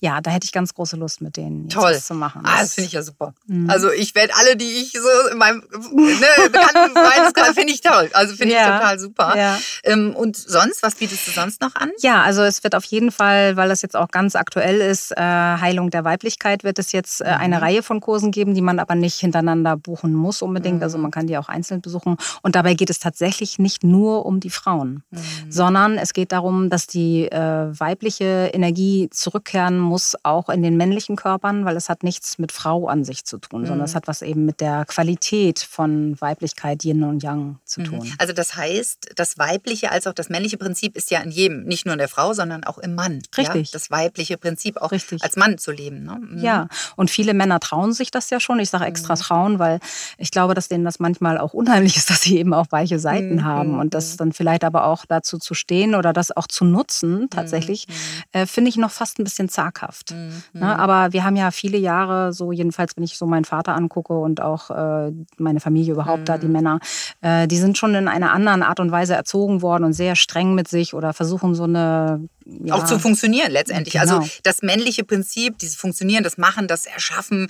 ja, 0.00 0.20
da 0.20 0.30
hätte 0.30 0.44
ich 0.44 0.52
ganz 0.52 0.74
große 0.74 0.96
Lust, 0.96 1.20
mit 1.20 1.36
denen 1.36 1.68
Toll. 1.68 1.92
was 1.92 2.06
zu 2.06 2.14
machen. 2.14 2.42
Ah, 2.44 2.60
das 2.60 2.74
finde 2.74 2.86
ich 2.88 2.92
ja 2.92 3.02
super. 3.02 3.34
Mhm. 3.46 3.68
Also 3.70 3.90
ich 3.90 4.14
werde 4.14 4.34
alle, 4.36 4.56
die 4.56 4.64
ich 4.64 4.92
so 4.92 5.28
in 5.32 5.38
meinem 5.38 5.62
ne, 5.92 6.26
bekannten 6.50 6.96
Freundeskreis, 6.96 7.54
finde 7.54 7.72
ich 7.72 7.80
toll. 7.80 8.10
Also 8.12 8.34
finde 8.36 8.54
ich 8.54 8.60
Ja. 8.60 8.78
total 8.78 8.98
super. 8.98 9.34
Ja. 9.36 9.58
Ähm, 9.84 10.14
und 10.16 10.36
sonst, 10.36 10.82
was 10.82 10.94
bietest 10.96 11.26
du 11.26 11.30
sonst 11.32 11.60
noch 11.60 11.74
an? 11.74 11.90
Ja, 12.00 12.22
also 12.22 12.42
es 12.42 12.62
wird 12.64 12.74
auf 12.74 12.84
jeden 12.84 13.10
Fall, 13.12 13.56
weil 13.56 13.68
das 13.68 13.82
jetzt 13.82 13.96
auch 13.96 14.08
ganz 14.08 14.34
aktuell 14.36 14.80
ist, 14.80 15.12
äh, 15.12 15.20
Heilung 15.20 15.90
der 15.90 16.04
Weiblichkeit, 16.04 16.64
wird 16.64 16.78
es 16.78 16.92
jetzt 16.92 17.20
äh, 17.20 17.24
eine 17.24 17.56
Mhm. 17.56 17.62
Reihe 17.62 17.82
von 17.82 18.00
Kursen 18.00 18.30
geben, 18.30 18.54
die 18.54 18.60
man 18.62 18.78
aber 18.78 18.94
nicht 18.94 19.18
hintereinander 19.20 19.76
buchen 19.76 20.12
muss 20.14 20.42
unbedingt. 20.42 20.82
Also 20.82 20.96
Mhm. 20.98 21.02
man 21.02 21.10
kann 21.10 21.26
die 21.26 21.36
auch 21.38 21.48
einzeln 21.48 21.80
besuchen. 21.80 22.16
Und 22.42 22.54
dabei 22.54 22.74
geht 22.74 22.90
es 22.90 22.98
tatsächlich 22.98 23.58
nicht 23.58 23.84
nur 23.84 24.26
um 24.26 24.40
die 24.40 24.50
Frauen, 24.50 25.02
Mhm. 25.10 25.18
sondern 25.50 25.98
es 25.98 26.12
geht 26.12 26.32
darum, 26.32 26.70
dass 26.70 26.86
die 26.86 27.26
äh, 27.30 27.38
weibliche 27.78 28.50
Energie 28.52 29.08
zurückkehren 29.38 29.78
muss, 29.78 30.16
auch 30.24 30.48
in 30.48 30.62
den 30.62 30.76
männlichen 30.76 31.14
Körpern, 31.16 31.64
weil 31.64 31.76
es 31.76 31.88
hat 31.88 32.02
nichts 32.02 32.38
mit 32.38 32.50
Frau 32.50 32.88
an 32.88 33.04
sich 33.04 33.24
zu 33.24 33.38
tun, 33.38 33.62
sondern 33.62 33.78
Mhm. 33.78 33.84
es 33.84 33.94
hat 33.94 34.08
was 34.08 34.22
eben 34.22 34.44
mit 34.44 34.60
der 34.60 34.84
Qualität 34.86 35.60
von 35.60 36.20
Weiblichkeit, 36.20 36.84
Yin 36.84 37.04
und 37.04 37.22
Yang 37.22 37.58
zu 37.64 37.82
tun. 37.84 38.00
Mhm. 38.00 38.12
Also 38.18 38.32
das 38.32 38.56
heißt, 38.56 39.10
das 39.14 39.38
weibliche 39.38 39.92
als 39.92 40.06
auch 40.08 40.12
das 40.12 40.28
männliche 40.28 40.56
Prinzip 40.58 40.96
ist 40.96 41.10
ja 41.12 41.20
in 41.20 41.30
jedem, 41.30 41.64
nicht 41.64 41.86
nur 41.86 41.92
in 41.92 41.98
der 41.98 42.08
Frau, 42.08 42.32
sondern 42.32 42.64
auch 42.64 42.78
im 42.78 42.94
Mann. 42.96 43.22
Richtig. 43.36 43.68
Ja? 43.68 43.72
Das 43.72 43.90
weibliche 43.90 44.36
Prinzip 44.38 44.76
auch 44.78 44.90
Richtig. 44.90 45.22
als 45.22 45.36
Mann 45.36 45.56
zu 45.58 45.70
leben. 45.70 46.04
Ne? 46.04 46.18
Mhm. 46.20 46.38
Ja, 46.38 46.68
und 46.96 47.10
viele 47.10 47.32
Männer 47.34 47.60
trauen 47.60 47.92
sich 47.92 48.10
das 48.10 48.30
ja 48.30 48.40
schon. 48.40 48.58
Ich 48.58 48.70
sage 48.70 48.86
extra 48.86 49.14
trauen, 49.14 49.58
weil 49.60 49.78
ich 50.18 50.30
glaube, 50.32 50.54
dass 50.54 50.68
denen 50.68 50.84
das 50.84 50.98
manchmal 50.98 51.38
auch 51.38 51.54
unheimlich 51.54 51.96
ist, 51.96 52.10
dass 52.10 52.22
sie 52.22 52.38
eben 52.38 52.54
auch 52.54 52.66
weiche 52.70 52.98
Seiten 52.98 53.36
Mhm. 53.36 53.44
haben 53.44 53.78
und 53.78 53.94
das 53.94 54.16
dann 54.16 54.32
vielleicht 54.32 54.64
aber 54.64 54.84
auch 54.84 55.04
dazu 55.06 55.38
zu 55.38 55.54
stehen 55.54 55.94
oder 55.94 56.12
das 56.12 56.36
auch 56.36 56.46
zu 56.48 56.64
nutzen, 56.64 57.28
tatsächlich, 57.30 57.86
äh, 58.32 58.46
finde 58.46 58.70
ich 58.70 58.76
noch 58.76 58.90
fast 58.90 59.18
ein 59.18 59.24
bisschen 59.28 59.48
zaghaft. 59.48 60.12
Mhm. 60.12 60.42
Ne? 60.54 60.78
Aber 60.78 61.12
wir 61.12 61.24
haben 61.24 61.36
ja 61.36 61.50
viele 61.50 61.78
Jahre, 61.78 62.32
so 62.32 62.50
jedenfalls, 62.52 62.96
wenn 62.96 63.04
ich 63.04 63.18
so 63.18 63.26
meinen 63.26 63.44
Vater 63.44 63.74
angucke 63.74 64.14
und 64.14 64.40
auch 64.40 64.70
äh, 64.70 65.12
meine 65.36 65.60
Familie 65.60 65.92
überhaupt 65.92 66.28
da, 66.28 66.38
die 66.38 66.48
Männer, 66.48 66.80
äh, 67.20 67.46
die 67.46 67.58
sind 67.58 67.76
schon 67.76 67.94
in 67.94 68.08
einer 68.08 68.32
anderen 68.32 68.62
Art 68.62 68.80
und 68.80 68.90
Weise 68.90 69.14
erzogen 69.14 69.62
worden 69.62 69.84
und 69.84 69.92
sehr 69.92 70.16
streng 70.16 70.54
mit 70.54 70.68
sich 70.68 70.94
oder 70.94 71.12
versuchen 71.12 71.54
so 71.54 71.64
eine 71.64 72.28
ja, 72.64 72.74
Auch 72.74 72.84
zu 72.84 72.98
funktionieren 72.98 73.50
letztendlich. 73.52 73.92
Genau. 73.92 74.18
Also 74.20 74.28
das 74.42 74.62
männliche 74.62 75.04
Prinzip, 75.04 75.58
dieses 75.58 75.76
Funktionieren, 75.76 76.24
das 76.24 76.38
Machen, 76.38 76.66
das 76.66 76.86
Erschaffen, 76.86 77.48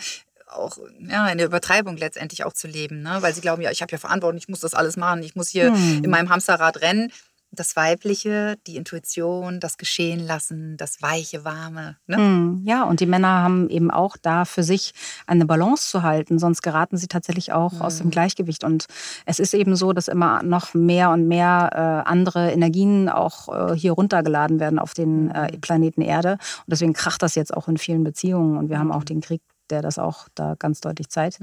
auch 0.51 0.79
ja, 1.01 1.29
in 1.29 1.39
der 1.39 1.47
Übertreibung 1.47 1.97
letztendlich 1.97 2.45
auch 2.45 2.53
zu 2.53 2.67
leben. 2.67 3.03
Ne? 3.03 3.19
Weil 3.21 3.35
sie 3.35 3.41
glauben, 3.41 3.63
ja, 3.63 3.71
ich 3.71 3.83
habe 3.83 3.93
ja 3.93 3.99
Verantwortung, 3.99 4.39
ich 4.39 4.49
muss 4.49 4.61
das 4.61 4.75
alles 4.75 4.97
machen, 4.97 5.23
ich 5.23 5.37
muss 5.37 5.49
hier 5.49 5.73
Hm. 5.73 6.05
in 6.05 6.11
meinem 6.11 6.31
Hamsterrad 6.31 6.81
rennen. 6.81 7.13
Das 7.51 7.77
Weibliche, 7.77 8.57
die 8.67 8.77
Intuition, 8.77 9.59
das 9.59 9.79
Geschehen 9.79 10.21
lassen, 10.21 10.77
das 10.77 11.01
Weiche, 11.01 11.45
Warme. 11.45 11.97
Ne? 12.07 12.17
Hm, 12.17 12.63
Ja, 12.65 12.85
und 12.85 13.01
die 13.01 13.07
Männer 13.07 13.43
haben 13.43 13.71
eben 13.71 13.91
auch 13.91 14.17
da 14.21 14.45
für 14.45 14.63
sich 14.63 14.93
eine 15.27 15.47
Balance 15.47 15.89
zu 15.89 16.03
halten, 16.03 16.39
sonst 16.39 16.63
geraten 16.63 16.97
sie 16.99 17.09
tatsächlich 17.09 17.53
auch 17.53 17.81
aus 17.81 17.99
dem 17.99 18.11
Gleichgewicht. 18.11 18.65
Und 18.65 18.87
es 19.25 19.39
ist 19.39 19.55
eben 19.55 19.77
so, 19.77 19.93
dass 19.93 20.09
immer 20.09 20.43
noch 20.43 20.75
mehr 20.75 21.11
und 21.11 21.27
mehr 21.27 21.71
äh, 22.05 22.09
andere 22.09 22.51
Energien 22.53 23.09
auch 23.09 23.49
äh, 23.73 23.75
hier 23.77 23.93
runtergeladen 23.93 24.61
werden 24.61 24.79
auf 24.79 24.93
den 24.93 25.31
äh, 25.31 25.57
Planeten 25.59 26.03
Erde. 26.03 26.33
Und 26.33 26.69
deswegen 26.69 26.93
kracht 26.93 27.23
das 27.23 27.35
jetzt 27.35 27.55
auch 27.57 27.69
in 27.69 27.79
vielen 27.79 28.05
Beziehungen. 28.05 28.59
Und 28.59 28.69
wir 28.69 28.79
haben 28.79 28.93
auch 28.93 29.05
den 29.05 29.21
Krieg 29.21 29.41
der 29.71 29.83
das 29.83 29.99
auch 29.99 30.29
da 30.35 30.55
ganz 30.59 30.81
deutlich 30.81 31.09
zeigt. 31.09 31.39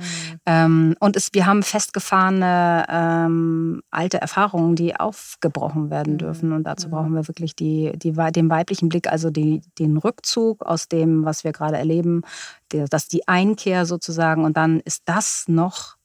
Ähm, 0.46 0.96
und 1.00 1.16
es, 1.16 1.30
wir 1.34 1.46
haben 1.46 1.64
festgefahrene 1.64 2.86
ähm, 2.90 3.82
alte 3.92 4.20
Erfahrungen, 4.20 4.76
die 4.76 4.96
aufgebrochen 4.96 5.90
werden 5.90 6.18
dürfen. 6.18 6.52
Und 6.52 6.64
dazu 6.64 6.90
brauchen 6.90 7.14
wir 7.14 7.28
wirklich 7.28 7.56
die, 7.56 7.92
die, 7.96 8.14
den 8.14 8.50
weiblichen 8.50 8.90
Blick, 8.90 9.12
also 9.12 9.30
die, 9.30 9.62
den 9.80 9.98
Rückzug 9.98 10.64
aus 10.64 10.88
dem, 10.88 11.26
was 11.26 11.44
wir 11.44 11.52
gerade 11.52 11.78
erleben, 11.78 12.22
der, 12.72 12.88
dass 12.88 13.08
die 13.08 13.28
Einkehr 13.28 13.86
sozusagen 13.86 14.44
und 14.44 14.58
dann 14.58 14.80
ist 14.80 15.04
das 15.06 15.46
noch 15.48 15.96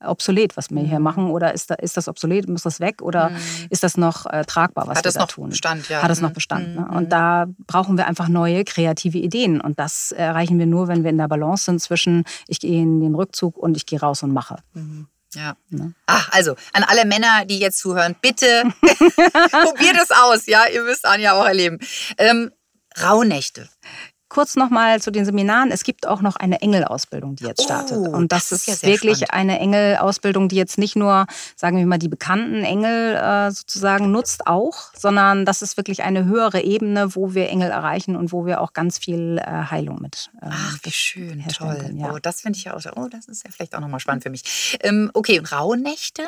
obsolet, 0.00 0.56
was 0.56 0.70
wir 0.70 0.82
hier 0.82 1.00
machen, 1.00 1.30
oder 1.30 1.52
ist, 1.54 1.70
da, 1.70 1.74
ist 1.74 1.96
das 1.96 2.08
obsolet, 2.08 2.48
muss 2.48 2.62
das 2.62 2.80
weg, 2.80 3.02
oder 3.02 3.32
ist 3.70 3.82
das 3.82 3.96
noch 3.96 4.26
äh, 4.26 4.44
tragbar, 4.44 4.86
was 4.86 4.98
Hat 4.98 5.04
wir 5.04 5.08
das 5.08 5.14
da 5.14 5.20
noch 5.20 5.28
tun? 5.28 5.50
Bestand, 5.50 5.88
ja. 5.88 6.02
Hat 6.02 6.10
es 6.10 6.20
noch 6.20 6.30
Mhm. 6.30 6.34
Bestand. 6.34 6.74
Ne? 6.76 6.80
Mhm. 6.82 6.96
Und 6.96 7.12
da 7.12 7.46
brauchen 7.66 7.96
wir 7.96 8.06
einfach 8.06 8.28
neue 8.28 8.64
kreative 8.64 9.18
Ideen. 9.18 9.60
Und 9.60 9.78
das 9.78 10.12
erreichen 10.12 10.58
wir 10.58 10.66
nur, 10.66 10.88
wenn 10.88 11.02
wir 11.02 11.10
in 11.10 11.18
der 11.18 11.28
Balance 11.28 11.64
sind 11.64 11.80
zwischen 11.80 12.24
ich 12.46 12.60
gehe 12.60 12.80
in 12.82 13.00
den 13.00 13.14
Rückzug 13.14 13.56
und 13.56 13.76
ich 13.76 13.86
gehe 13.86 14.00
raus 14.00 14.22
und 14.22 14.32
mache. 14.32 14.56
Ja. 15.34 15.56
Ne? 15.68 15.94
Ach, 16.06 16.30
also 16.32 16.54
an 16.72 16.84
alle 16.84 17.04
Männer, 17.04 17.44
die 17.44 17.58
jetzt 17.58 17.78
zuhören, 17.78 18.16
bitte 18.20 18.62
probiert 18.80 19.96
es 20.02 20.10
aus. 20.10 20.46
Ja, 20.46 20.66
ihr 20.72 20.82
müsst 20.82 21.04
Anja 21.04 21.32
auch 21.32 21.46
erleben. 21.46 21.78
Ähm, 22.16 22.50
Rauhnächte. 23.02 23.68
Kurz 24.28 24.56
nochmal 24.56 25.00
zu 25.00 25.10
den 25.10 25.24
Seminaren. 25.24 25.70
Es 25.70 25.84
gibt 25.84 26.06
auch 26.06 26.20
noch 26.20 26.36
eine 26.36 26.60
Engelausbildung, 26.60 27.36
die 27.36 27.44
jetzt 27.44 27.62
startet. 27.62 27.96
Oh, 27.96 28.10
und 28.10 28.30
das, 28.30 28.50
das 28.50 28.60
ist 28.60 28.66
ja 28.66 28.74
ist 28.74 28.80
sehr 28.80 28.90
wirklich 28.90 29.18
spannend. 29.18 29.32
eine 29.32 29.60
Engelausbildung, 29.60 30.48
die 30.48 30.56
jetzt 30.56 30.76
nicht 30.76 30.96
nur, 30.96 31.26
sagen 31.56 31.78
wir 31.78 31.86
mal, 31.86 31.98
die 31.98 32.08
bekannten 32.08 32.62
Engel 32.62 33.14
äh, 33.16 33.50
sozusagen 33.50 34.10
nutzt 34.10 34.46
auch, 34.46 34.92
sondern 34.94 35.44
das 35.44 35.62
ist 35.62 35.76
wirklich 35.76 36.02
eine 36.02 36.24
höhere 36.26 36.60
Ebene, 36.60 37.14
wo 37.14 37.34
wir 37.34 37.48
Engel 37.48 37.70
erreichen 37.70 38.16
und 38.16 38.32
wo 38.32 38.44
wir 38.44 38.60
auch 38.60 38.72
ganz 38.72 38.98
viel 38.98 39.38
äh, 39.38 39.70
Heilung 39.70 40.00
mit. 40.00 40.30
ähm, 40.42 40.50
Ach, 40.52 40.78
wie 40.82 40.90
schön, 40.90 41.44
toll. 41.48 41.78
können, 41.78 41.98
ja. 41.98 42.12
Oh, 42.12 42.18
das 42.20 42.42
finde 42.42 42.58
ich 42.58 42.64
ja 42.64 42.74
auch. 42.74 42.80
Oh, 42.96 43.08
das 43.10 43.26
ist 43.26 43.44
ja 43.44 43.50
vielleicht 43.50 43.74
auch 43.74 43.80
nochmal 43.80 44.00
spannend 44.00 44.22
für 44.22 44.30
mich. 44.30 44.78
Ähm, 44.82 45.10
okay, 45.14 45.38
und 45.38 45.50
Rauhnächte? 45.50 46.22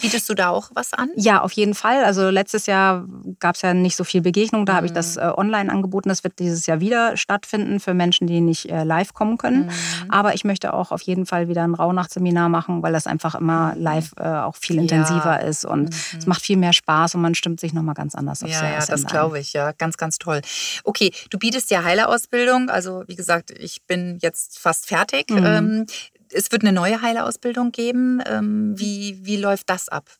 Bietest 0.00 0.28
du 0.28 0.34
da 0.34 0.48
auch 0.50 0.70
was 0.74 0.92
an? 0.92 1.10
Ja, 1.16 1.40
auf 1.42 1.52
jeden 1.52 1.74
Fall. 1.74 2.04
Also 2.04 2.30
letztes 2.30 2.66
Jahr 2.66 3.06
gab 3.40 3.54
es 3.56 3.62
ja 3.62 3.74
nicht 3.74 3.96
so 3.96 4.04
viel 4.04 4.20
Begegnung. 4.20 4.66
Da 4.66 4.74
habe 4.74 4.86
ich 4.86 4.92
Mhm. 4.92 4.96
das 4.96 5.16
äh, 5.16 5.30
online 5.36 5.70
angeboten. 5.72 6.08
Das 6.08 6.24
wird 6.24 6.38
dieses 6.38 6.66
Jahr 6.66 6.80
wieder 6.80 7.16
stattfinden 7.16 7.80
für 7.80 7.94
Menschen, 7.94 8.26
die 8.26 8.40
nicht 8.40 8.70
äh, 8.70 8.84
live 8.84 9.12
kommen 9.14 9.38
können. 9.38 9.66
Mhm. 9.66 10.10
Aber 10.10 10.34
ich 10.34 10.44
möchte 10.44 10.74
auch 10.74 10.92
auf 10.92 11.02
jeden 11.02 11.26
Fall 11.26 11.48
wieder 11.48 11.62
ein 11.64 11.74
Rauhnachtsseminar 11.74 12.48
machen, 12.48 12.82
weil 12.82 12.92
das 12.92 13.06
einfach 13.06 13.34
immer 13.34 13.74
live 13.76 14.12
äh, 14.18 14.22
auch 14.24 14.56
viel 14.56 14.78
intensiver 14.78 15.40
ist 15.42 15.64
und 15.64 15.94
es 16.18 16.26
macht 16.26 16.42
viel 16.42 16.56
mehr 16.56 16.72
Spaß 16.72 17.14
und 17.14 17.22
man 17.22 17.34
stimmt 17.34 17.60
sich 17.60 17.72
nochmal 17.72 17.94
ganz 17.94 18.14
anders 18.14 18.42
Mhm. 18.42 18.48
Ja, 18.48 18.68
ja, 18.70 18.84
das 18.86 19.06
glaube 19.06 19.38
ich, 19.38 19.52
ja. 19.52 19.72
Ganz, 19.72 19.96
ganz 19.96 20.18
toll. 20.18 20.40
Okay, 20.84 21.12
du 21.30 21.38
bietest 21.38 21.70
ja 21.70 21.82
Heilerausbildung. 21.84 22.68
Also, 22.68 23.04
wie 23.06 23.16
gesagt, 23.16 23.50
ich 23.50 23.82
bin 23.86 24.18
jetzt 24.20 24.58
fast 24.58 24.86
fertig. 24.86 25.30
Mhm. 25.30 25.44
Ähm, 25.44 25.86
es 26.34 26.52
wird 26.52 26.62
eine 26.62 26.72
neue 26.72 27.00
Heilerausbildung 27.00 27.72
geben. 27.72 28.20
Ähm, 28.26 28.74
wie, 28.78 29.18
wie 29.22 29.36
läuft 29.36 29.70
das 29.70 29.88
ab? 29.88 30.10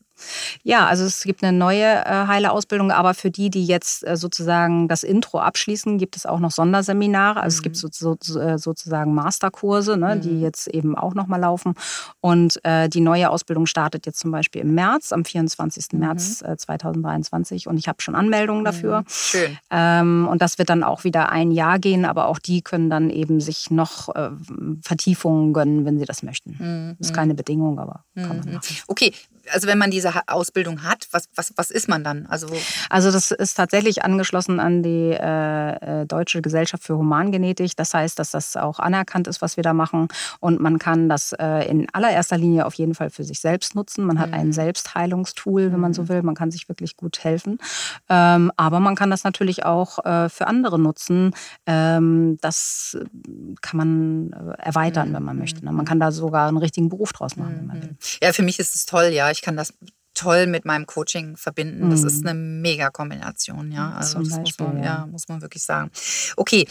Ja, 0.62 0.86
also 0.86 1.04
es 1.04 1.22
gibt 1.22 1.42
eine 1.42 1.56
neue 1.56 1.82
äh, 1.82 2.26
Heilerausbildung, 2.26 2.90
aber 2.90 3.14
für 3.14 3.30
die, 3.30 3.50
die 3.50 3.66
jetzt 3.66 4.06
äh, 4.06 4.16
sozusagen 4.16 4.88
das 4.88 5.02
Intro 5.02 5.38
abschließen, 5.40 5.98
gibt 5.98 6.16
es 6.16 6.26
auch 6.26 6.38
noch 6.38 6.50
Sonderseminare. 6.50 7.40
Also 7.40 7.56
es 7.56 7.62
gibt 7.62 7.76
so, 7.76 7.88
so, 7.90 8.16
so, 8.20 8.40
äh, 8.40 8.58
sozusagen 8.58 9.14
Masterkurse, 9.14 9.96
ne, 9.96 10.18
die 10.18 10.40
jetzt 10.40 10.68
eben 10.68 10.96
auch 10.96 11.14
nochmal 11.14 11.40
laufen. 11.40 11.74
Und 12.20 12.64
äh, 12.64 12.88
die 12.88 13.00
neue 13.00 13.30
Ausbildung 13.30 13.66
startet 13.66 14.06
jetzt 14.06 14.20
zum 14.20 14.30
Beispiel 14.30 14.62
im 14.62 14.74
März, 14.74 15.12
am 15.12 15.24
24. 15.24 15.92
März 15.92 16.42
äh, 16.42 16.56
2023. 16.56 17.66
Und 17.66 17.78
ich 17.78 17.88
habe 17.88 18.00
schon 18.00 18.14
Anmeldungen 18.14 18.64
dafür. 18.64 19.04
Schön. 19.08 19.58
Ähm, 19.70 20.28
und 20.30 20.40
das 20.40 20.58
wird 20.58 20.70
dann 20.70 20.82
auch 20.82 21.04
wieder 21.04 21.30
ein 21.30 21.50
Jahr 21.50 21.78
gehen, 21.78 22.04
aber 22.04 22.28
auch 22.28 22.38
die 22.38 22.62
können 22.62 22.90
dann 22.90 23.10
eben 23.10 23.40
sich 23.40 23.70
noch 23.70 24.14
äh, 24.14 24.30
Vertiefungen 24.82 25.52
gönnen, 25.52 25.84
wenn 25.84 25.98
sie 25.98 26.04
das 26.04 26.22
möchten. 26.22 26.96
Ist 26.98 27.14
keine 27.14 27.34
Bedingung, 27.34 27.78
aber 27.78 28.04
kann 28.14 28.38
man 28.38 28.54
machen. 28.54 28.76
Okay, 28.86 29.12
also 29.52 29.66
wenn 29.66 29.78
man 29.78 29.90
diese 30.04 30.28
Ausbildung 30.28 30.82
hat, 30.82 31.08
was, 31.10 31.28
was, 31.34 31.52
was 31.56 31.70
ist 31.70 31.88
man 31.88 32.04
dann? 32.04 32.26
Also 32.26 32.48
Also 32.90 33.10
das 33.10 33.30
ist 33.30 33.54
tatsächlich 33.54 34.04
angeschlossen 34.04 34.60
an 34.60 34.82
die 34.82 35.10
äh, 35.12 36.02
äh, 36.02 36.06
Deutsche 36.06 36.42
Gesellschaft 36.42 36.84
für 36.84 36.96
Humangenetik. 36.96 37.76
Das 37.76 37.94
heißt, 37.94 38.18
dass 38.18 38.30
das 38.30 38.56
auch 38.56 38.78
anerkannt 38.78 39.28
ist, 39.28 39.40
was 39.42 39.56
wir 39.56 39.62
da 39.62 39.72
machen. 39.72 40.08
Und 40.40 40.60
man 40.60 40.78
kann 40.78 41.08
das 41.08 41.32
äh, 41.32 41.68
in 41.68 41.86
allererster 41.92 42.36
Linie 42.36 42.66
auf 42.66 42.74
jeden 42.74 42.94
Fall 42.94 43.10
für 43.10 43.24
sich 43.24 43.40
selbst 43.40 43.74
nutzen. 43.74 44.04
Man 44.04 44.18
hat 44.18 44.32
ein 44.32 44.52
Selbstheilungstool, 44.52 45.72
wenn 45.72 45.80
man 45.80 45.94
so 45.94 46.08
will. 46.08 46.22
Man 46.22 46.34
kann 46.34 46.50
sich 46.50 46.68
wirklich 46.68 46.96
gut 46.96 47.22
helfen. 47.24 47.58
Ähm, 48.08 48.52
aber 48.56 48.80
man 48.80 48.96
kann 48.96 49.10
das 49.10 49.24
natürlich 49.24 49.64
auch 49.64 50.04
äh, 50.04 50.28
für 50.28 50.46
andere 50.46 50.78
nutzen. 50.78 51.34
Ähm, 51.66 52.38
das 52.40 52.98
kann 53.60 53.78
man 53.78 54.32
äh, 54.32 54.62
erweitern, 54.62 55.12
wenn 55.14 55.22
man 55.22 55.38
möchte. 55.38 55.64
Ne? 55.64 55.72
Man 55.72 55.86
kann 55.86 56.00
da 56.00 56.12
sogar 56.12 56.48
einen 56.48 56.58
richtigen 56.58 56.88
Beruf 56.88 57.12
draus 57.12 57.36
machen, 57.36 57.54
wenn 57.58 57.66
man 57.66 57.82
will. 57.82 57.96
ja, 58.22 58.32
für 58.32 58.42
mich 58.42 58.58
ist 58.58 58.74
es 58.74 58.86
toll, 58.86 59.06
ja. 59.12 59.30
Ich 59.30 59.42
kann 59.42 59.56
das 59.56 59.72
toll 60.14 60.46
mit 60.46 60.64
meinem 60.64 60.86
Coaching 60.86 61.36
verbinden. 61.36 61.90
Das 61.90 62.02
ist 62.04 62.24
eine 62.24 62.34
mega 62.34 62.90
Kombination, 62.90 63.72
ja. 63.72 63.92
Also 63.92 64.14
Zum 64.14 64.28
das 64.28 64.38
muss 64.38 64.58
man, 64.58 64.68
Beispiel, 64.68 64.84
ja. 64.84 64.84
ja, 64.84 65.06
muss 65.06 65.28
man 65.28 65.42
wirklich 65.42 65.62
sagen. 65.62 65.90
Okay, 66.36 66.66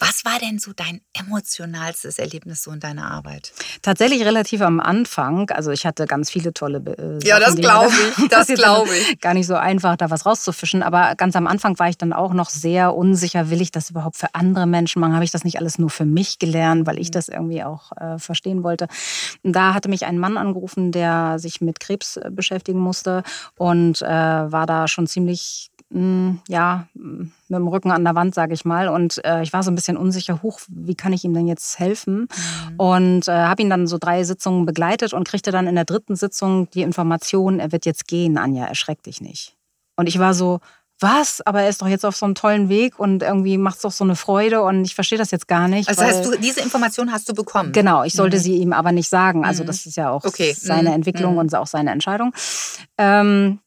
was 0.00 0.24
war 0.24 0.38
denn 0.40 0.58
so 0.58 0.72
dein 0.74 1.00
emotionalstes 1.12 2.18
Erlebnis 2.18 2.62
so 2.62 2.72
in 2.72 2.80
deiner 2.80 3.10
Arbeit? 3.10 3.52
Tatsächlich 3.82 4.24
relativ 4.24 4.60
am 4.62 4.80
Anfang. 4.80 5.50
Also 5.50 5.70
ich 5.70 5.86
hatte 5.86 6.06
ganz 6.06 6.30
viele 6.30 6.52
tolle 6.52 6.78
äh, 6.78 7.26
Ja, 7.26 7.38
das 7.38 7.50
Sachen, 7.50 7.60
glaube 7.60 7.92
ich, 8.18 8.28
das 8.30 8.46
glaube 8.48 8.90
ich. 8.96 9.20
Gar 9.20 9.34
nicht 9.34 9.46
so 9.46 9.54
einfach, 9.56 9.96
da 9.96 10.10
was 10.10 10.26
rauszufischen. 10.26 10.82
Aber 10.82 11.14
ganz 11.16 11.36
am 11.36 11.46
Anfang 11.46 11.78
war 11.78 11.88
ich 11.88 11.98
dann 11.98 12.12
auch 12.12 12.32
noch 12.32 12.50
sehr 12.50 12.94
unsicher. 12.94 13.50
Will 13.50 13.60
ich 13.60 13.70
das 13.72 13.90
überhaupt 13.90 14.16
für 14.16 14.34
andere 14.34 14.66
Menschen 14.66 15.00
machen? 15.00 15.14
Habe 15.14 15.24
ich 15.24 15.30
das 15.30 15.44
nicht 15.44 15.58
alles 15.58 15.78
nur 15.78 15.90
für 15.90 16.04
mich 16.06 16.38
gelernt, 16.38 16.86
weil 16.86 16.96
Mhm. 16.96 17.02
ich 17.02 17.10
das 17.10 17.28
irgendwie 17.28 17.62
auch 17.62 17.92
äh, 17.96 18.18
verstehen 18.18 18.62
wollte? 18.62 18.88
Und 19.42 19.52
da 19.54 19.74
hatte 19.74 19.88
mich 19.88 20.06
ein 20.06 20.18
Mann 20.18 20.36
angerufen, 20.38 20.92
der 20.92 21.38
sich 21.38 21.60
mit 21.60 21.78
Krebs 21.80 22.16
äh, 22.16 22.30
beschäftigen 22.32 22.78
musste 22.80 23.22
und 23.56 24.00
äh, 24.02 24.06
war 24.06 24.66
da 24.66 24.88
schon 24.88 25.06
ziemlich 25.06 25.69
ja, 25.92 26.86
mh, 26.94 27.26
mit 27.48 27.58
dem 27.58 27.66
Rücken 27.66 27.90
an 27.90 28.04
der 28.04 28.14
Wand, 28.14 28.32
sage 28.34 28.54
ich 28.54 28.64
mal. 28.64 28.88
Und 28.88 29.24
äh, 29.24 29.42
ich 29.42 29.52
war 29.52 29.62
so 29.64 29.70
ein 29.72 29.74
bisschen 29.74 29.96
unsicher, 29.96 30.40
hoch, 30.42 30.60
wie 30.68 30.94
kann 30.94 31.12
ich 31.12 31.24
ihm 31.24 31.34
denn 31.34 31.48
jetzt 31.48 31.80
helfen? 31.80 32.28
Und 32.76 33.26
äh, 33.26 33.32
habe 33.32 33.60
ihn 33.62 33.70
dann 33.70 33.88
so 33.88 33.98
drei 33.98 34.22
Sitzungen 34.22 34.66
begleitet 34.66 35.12
und 35.12 35.26
kriegte 35.26 35.50
dann 35.50 35.66
in 35.66 35.74
der 35.74 35.84
dritten 35.84 36.14
Sitzung 36.14 36.70
die 36.70 36.82
Information, 36.82 37.58
er 37.58 37.72
wird 37.72 37.86
jetzt 37.86 38.06
gehen, 38.06 38.38
Anja, 38.38 38.66
erschreck 38.66 39.02
dich 39.02 39.20
nicht. 39.20 39.56
Und 39.96 40.06
ich 40.08 40.18
war 40.20 40.32
so, 40.32 40.60
was? 41.00 41.40
Aber 41.44 41.62
er 41.62 41.68
ist 41.70 41.82
doch 41.82 41.88
jetzt 41.88 42.04
auf 42.04 42.14
so 42.14 42.24
einem 42.26 42.34
tollen 42.36 42.68
Weg 42.68 42.98
und 43.00 43.22
irgendwie 43.22 43.58
macht 43.58 43.76
es 43.76 43.82
doch 43.82 43.90
so 43.90 44.04
eine 44.04 44.14
Freude 44.16 44.62
und 44.62 44.84
ich 44.84 44.94
verstehe 44.94 45.18
das 45.18 45.30
jetzt 45.32 45.48
gar 45.48 45.66
nicht. 45.66 45.88
Also 45.88 46.02
hast 46.04 46.24
du 46.26 46.36
diese 46.38 46.60
Information 46.60 47.10
hast 47.10 47.28
du 47.28 47.32
bekommen? 47.34 47.72
Genau, 47.72 48.04
ich 48.04 48.12
sollte 48.12 48.38
sie 48.38 48.56
ihm 48.58 48.72
aber 48.74 48.92
nicht 48.92 49.08
sagen. 49.08 49.44
Also 49.44 49.64
das 49.64 49.86
ist 49.86 49.96
ja 49.96 50.10
auch 50.10 50.24
Okay. 50.24 50.54
seine 50.56 50.90
Mhm. 50.90 50.94
Entwicklung 50.96 51.32
Mhm. 51.32 51.38
und 51.38 51.54
auch 51.56 51.66
seine 51.66 51.90
Entscheidung. 51.90 52.32
Ähm, 52.98 53.58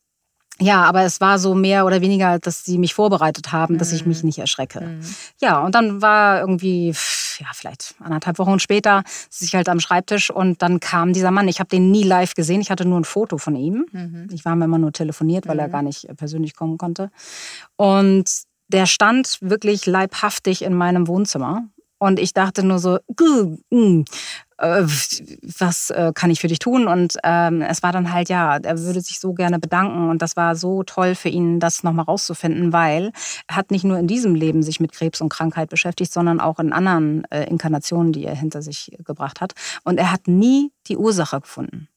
ja, 0.59 0.83
aber 0.83 1.01
es 1.01 1.19
war 1.19 1.39
so 1.39 1.55
mehr 1.55 1.85
oder 1.85 2.01
weniger, 2.01 2.39
dass 2.39 2.63
sie 2.63 2.77
mich 2.77 2.93
vorbereitet 2.93 3.51
haben, 3.51 3.77
dass 3.77 3.91
ich 3.91 4.05
mich 4.05 4.23
nicht 4.23 4.37
erschrecke. 4.37 4.99
Ja, 5.41 5.59
und 5.59 5.73
dann 5.73 6.01
war 6.01 6.39
irgendwie, 6.41 6.89
ja, 7.39 7.47
vielleicht 7.53 7.95
anderthalb 7.99 8.37
Wochen 8.37 8.59
später, 8.59 9.03
sitze 9.29 9.45
ich 9.45 9.55
halt 9.55 9.67
am 9.67 9.79
Schreibtisch 9.79 10.29
und 10.29 10.61
dann 10.61 10.79
kam 10.79 11.11
dieser 11.11 11.31
Mann. 11.31 11.47
Ich 11.47 11.59
habe 11.59 11.69
den 11.69 11.91
nie 11.91 12.03
live 12.03 12.35
gesehen, 12.35 12.61
ich 12.61 12.69
hatte 12.69 12.85
nur 12.85 12.99
ein 12.99 13.03
Foto 13.05 13.37
von 13.37 13.55
ihm. 13.55 13.85
Ich 14.31 14.45
war 14.45 14.55
mir 14.55 14.65
immer 14.65 14.77
nur 14.77 14.91
telefoniert, 14.91 15.47
weil 15.47 15.59
er 15.59 15.69
gar 15.69 15.81
nicht 15.81 16.07
äh, 16.07 16.15
persönlich 16.15 16.55
kommen 16.55 16.77
konnte. 16.77 17.09
Und 17.75 18.29
der 18.67 18.85
stand 18.85 19.37
wirklich 19.41 19.85
leibhaftig 19.85 20.61
in 20.61 20.73
meinem 20.73 21.07
Wohnzimmer. 21.07 21.67
Und 22.03 22.19
ich 22.19 22.33
dachte 22.33 22.63
nur 22.65 22.79
so, 22.79 22.99
"Guh, 23.15 23.57
mm, 23.69 24.03
äh, 24.57 24.83
was 25.57 25.89
äh, 25.89 26.11
kann 26.13 26.31
ich 26.31 26.41
für 26.41 26.49
dich 26.49 26.59
tun? 26.59 26.85
Und 26.87 27.15
ähm, 27.23 27.61
es 27.61 27.81
war 27.81 27.93
dann 27.93 28.11
halt, 28.11 28.27
ja, 28.27 28.57
er 28.57 28.79
würde 28.81 28.99
sich 28.99 29.21
so 29.21 29.31
gerne 29.33 29.57
bedanken. 29.57 30.09
Und 30.09 30.21
das 30.21 30.35
war 30.35 30.57
so 30.57 30.83
toll 30.83 31.15
für 31.15 31.29
ihn, 31.29 31.61
das 31.61 31.81
nochmal 31.83 32.03
rauszufinden, 32.03 32.73
weil 32.73 33.13
er 33.47 33.55
hat 33.55 33.71
nicht 33.71 33.85
nur 33.85 33.97
in 33.97 34.07
diesem 34.07 34.35
Leben 34.35 34.63
sich 34.63 34.81
mit 34.81 34.91
Krebs 34.91 35.21
und 35.21 35.29
Krankheit 35.29 35.69
beschäftigt, 35.69 36.11
sondern 36.11 36.41
auch 36.41 36.59
in 36.59 36.73
anderen 36.73 37.23
äh, 37.31 37.45
Inkarnationen, 37.45 38.11
die 38.11 38.25
er 38.25 38.35
hinter 38.35 38.61
sich 38.61 38.91
gebracht 39.05 39.39
hat. 39.39 39.53
Und 39.85 39.97
er 39.97 40.11
hat 40.11 40.27
nie 40.27 40.73
die 40.87 40.97
Ursache 40.97 41.39
gefunden. 41.39 41.87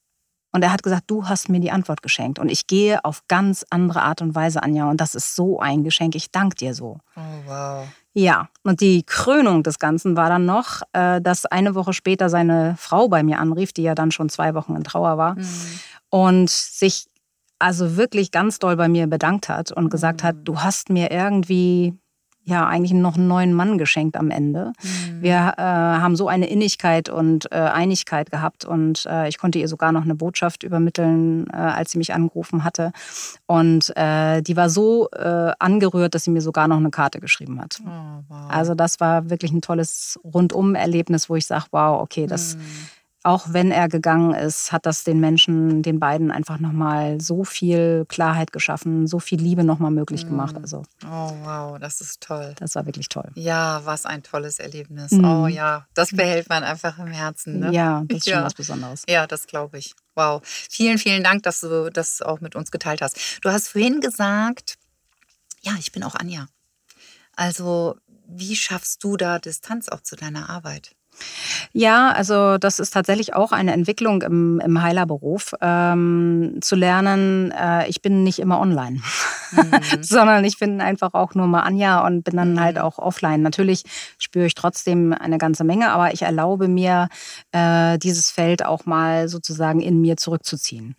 Und 0.52 0.62
er 0.62 0.72
hat 0.72 0.84
gesagt, 0.84 1.04
du 1.08 1.28
hast 1.28 1.48
mir 1.48 1.58
die 1.58 1.72
Antwort 1.72 2.00
geschenkt. 2.00 2.38
Und 2.38 2.48
ich 2.48 2.68
gehe 2.68 3.04
auf 3.04 3.22
ganz 3.26 3.66
andere 3.70 4.02
Art 4.02 4.22
und 4.22 4.36
Weise, 4.36 4.62
Anja. 4.62 4.88
Und 4.88 5.00
das 5.00 5.16
ist 5.16 5.34
so 5.34 5.58
ein 5.58 5.82
Geschenk. 5.82 6.14
Ich 6.14 6.30
danke 6.30 6.54
dir 6.54 6.74
so. 6.74 6.98
Oh, 7.16 7.20
wow. 7.46 7.88
Ja, 8.18 8.48
und 8.62 8.80
die 8.80 9.02
Krönung 9.02 9.62
des 9.62 9.78
Ganzen 9.78 10.16
war 10.16 10.30
dann 10.30 10.46
noch, 10.46 10.80
äh, 10.94 11.20
dass 11.20 11.44
eine 11.44 11.74
Woche 11.74 11.92
später 11.92 12.30
seine 12.30 12.74
Frau 12.78 13.08
bei 13.08 13.22
mir 13.22 13.38
anrief, 13.38 13.74
die 13.74 13.82
ja 13.82 13.94
dann 13.94 14.10
schon 14.10 14.30
zwei 14.30 14.54
Wochen 14.54 14.74
in 14.74 14.84
Trauer 14.84 15.18
war, 15.18 15.36
und 16.08 16.48
sich 16.48 17.08
also 17.58 17.98
wirklich 17.98 18.30
ganz 18.30 18.58
doll 18.58 18.76
bei 18.76 18.88
mir 18.88 19.06
bedankt 19.06 19.50
hat 19.50 19.70
und 19.70 19.90
gesagt 19.90 20.22
hat, 20.22 20.36
du 20.44 20.60
hast 20.60 20.88
mir 20.88 21.10
irgendwie 21.10 21.92
ja 22.46 22.66
eigentlich 22.66 22.92
noch 22.92 23.16
einen 23.16 23.26
neuen 23.26 23.52
Mann 23.52 23.76
geschenkt 23.76 24.16
am 24.16 24.30
Ende. 24.30 24.72
Wir 25.20 25.54
äh, 25.56 25.60
haben 25.60 26.14
so 26.14 26.28
eine 26.28 26.48
Innigkeit 26.48 27.08
und 27.08 27.50
äh, 27.50 27.56
Einigkeit 27.56 28.30
gehabt 28.30 28.64
und 28.64 29.04
äh, 29.06 29.28
ich 29.28 29.38
konnte 29.38 29.58
ihr 29.58 29.66
sogar 29.68 29.90
noch 29.90 30.04
eine 30.04 30.14
Botschaft 30.14 30.62
übermitteln, 30.62 31.48
äh, 31.52 31.56
als 31.56 31.90
sie 31.90 31.98
mich 31.98 32.14
angerufen 32.14 32.62
hatte. 32.62 32.92
Und 33.46 33.94
äh, 33.96 34.42
die 34.42 34.56
war 34.56 34.70
so 34.70 35.08
äh, 35.10 35.52
angerührt, 35.58 36.14
dass 36.14 36.24
sie 36.24 36.30
mir 36.30 36.40
sogar 36.40 36.68
noch 36.68 36.76
eine 36.76 36.90
Karte 36.90 37.18
geschrieben 37.20 37.60
hat. 37.60 37.80
Oh, 37.84 37.90
wow. 38.28 38.38
Also 38.48 38.74
das 38.74 39.00
war 39.00 39.28
wirklich 39.28 39.52
ein 39.52 39.60
tolles 39.60 40.18
Rundum-Erlebnis, 40.22 41.28
wo 41.28 41.34
ich 41.34 41.46
sage, 41.46 41.66
wow, 41.72 42.00
okay, 42.00 42.26
das, 42.26 42.56
auch 43.26 43.46
wenn 43.52 43.72
er 43.72 43.88
gegangen 43.88 44.32
ist, 44.34 44.70
hat 44.70 44.86
das 44.86 45.02
den 45.02 45.18
Menschen, 45.18 45.82
den 45.82 45.98
beiden 45.98 46.30
einfach 46.30 46.60
nochmal 46.60 47.20
so 47.20 47.42
viel 47.42 48.04
Klarheit 48.08 48.52
geschaffen, 48.52 49.08
so 49.08 49.18
viel 49.18 49.40
Liebe 49.40 49.64
nochmal 49.64 49.90
möglich 49.90 50.24
gemacht. 50.26 50.56
Also 50.56 50.84
oh, 51.04 51.32
wow, 51.42 51.76
das 51.80 52.00
ist 52.00 52.20
toll. 52.20 52.54
das 52.60 52.76
war 52.76 52.86
wirklich 52.86 53.08
toll. 53.08 53.28
Ja, 53.34 53.80
was 53.84 54.06
ein 54.06 54.22
tolles 54.22 54.60
Erlebnis. 54.60 55.10
Mhm. 55.10 55.24
Oh 55.24 55.46
ja, 55.48 55.86
das 55.94 56.12
behält 56.12 56.48
man 56.48 56.62
einfach 56.62 56.98
im 57.00 57.08
Herzen. 57.08 57.58
Ne? 57.58 57.72
Ja, 57.72 58.04
das 58.06 58.18
ist 58.18 58.24
schon 58.26 58.34
Ja. 58.34 58.44
was 58.44 58.54
Besonderes. 58.54 59.02
Ja, 59.08 59.26
das 59.26 59.46
glaube 59.48 59.78
ich. 59.78 59.94
Wow. 60.14 60.40
Vielen, 60.44 60.98
vielen 60.98 61.24
Dank, 61.24 61.42
dass 61.42 61.60
du 61.60 61.90
das 61.90 62.22
auch 62.22 62.40
mit 62.40 62.54
uns 62.54 62.70
geteilt 62.70 63.02
hast. 63.02 63.18
Du 63.42 63.50
hast 63.50 63.68
vorhin 63.68 64.00
gesagt, 64.00 64.76
ja, 65.62 65.72
ich 65.80 65.90
bin 65.90 66.04
auch 66.04 66.14
Anja. 66.14 66.46
Also, 67.34 67.96
wie 68.28 68.56
schaffst 68.56 69.02
du 69.04 69.16
da 69.16 69.38
Distanz 69.38 69.88
auch 69.88 70.00
zu 70.00 70.16
deiner 70.16 70.48
Arbeit? 70.48 70.95
Ja, 71.72 72.10
also 72.10 72.58
das 72.58 72.78
ist 72.78 72.92
tatsächlich 72.92 73.34
auch 73.34 73.52
eine 73.52 73.72
Entwicklung 73.72 74.22
im, 74.22 74.60
im 74.60 74.82
Heilerberuf, 74.82 75.54
ähm, 75.60 76.58
zu 76.60 76.76
lernen, 76.76 77.50
äh, 77.52 77.88
ich 77.88 78.02
bin 78.02 78.22
nicht 78.22 78.38
immer 78.38 78.60
online, 78.60 79.00
sondern 80.00 80.44
ich 80.44 80.58
bin 80.58 80.80
einfach 80.80 81.14
auch 81.14 81.34
nur 81.34 81.46
mal 81.46 81.60
Anja 81.60 82.06
und 82.06 82.24
bin 82.24 82.36
dann 82.36 82.60
halt 82.60 82.78
auch 82.78 82.98
offline. 82.98 83.42
Natürlich 83.42 83.84
spüre 84.18 84.46
ich 84.46 84.54
trotzdem 84.54 85.12
eine 85.12 85.38
ganze 85.38 85.64
Menge, 85.64 85.90
aber 85.90 86.12
ich 86.12 86.22
erlaube 86.22 86.68
mir, 86.68 87.08
äh, 87.52 87.98
dieses 87.98 88.30
Feld 88.30 88.64
auch 88.64 88.86
mal 88.86 89.28
sozusagen 89.28 89.80
in 89.80 90.00
mir 90.00 90.16
zurückzuziehen, 90.16 90.96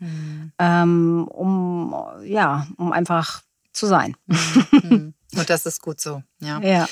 ähm, 0.59 1.27
um, 1.27 1.95
ja, 2.23 2.67
um 2.77 2.91
einfach 2.91 3.41
zu 3.73 3.85
sein. 3.85 4.15
Mhm. 4.27 5.13
Und 5.35 5.49
das 5.49 5.65
ist 5.65 5.81
gut 5.81 5.99
so. 5.99 6.23
Ja. 6.39 6.59
Ja. 6.61 6.87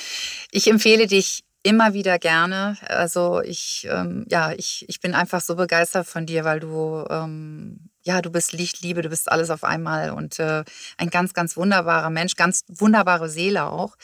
Ich 0.52 0.70
empfehle 0.70 1.08
dich 1.08 1.44
immer 1.66 1.96
wieder 1.96 2.20
gerne. 2.20 2.78
Also 2.82 3.42
ich, 3.42 3.88
ähm, 3.90 4.26
ja, 4.30 4.52
ich, 4.52 4.86
ich 4.88 5.00
bin 5.00 5.16
einfach 5.16 5.42
so 5.42 5.56
begeistert 5.56 6.06
von 6.06 6.28
dir, 6.28 6.46
weil 6.46 6.60
du, 6.60 7.04
ähm, 7.10 7.90
ja, 8.04 8.22
du 8.22 8.30
bist 8.30 8.54
Licht, 8.54 8.82
Liebe, 8.82 9.02
du 9.02 9.10
bist 9.10 9.32
alles 9.32 9.50
auf 9.50 9.64
einmal 9.64 10.12
und 10.12 10.38
äh, 10.38 10.64
ein 10.98 11.10
ganz, 11.10 11.34
ganz 11.34 11.58
wunderbarer 11.58 12.12
Mensch, 12.12 12.36
ganz 12.36 12.66
wunderbare 12.68 13.30
Seele 13.30 13.66
auch. 13.66 13.96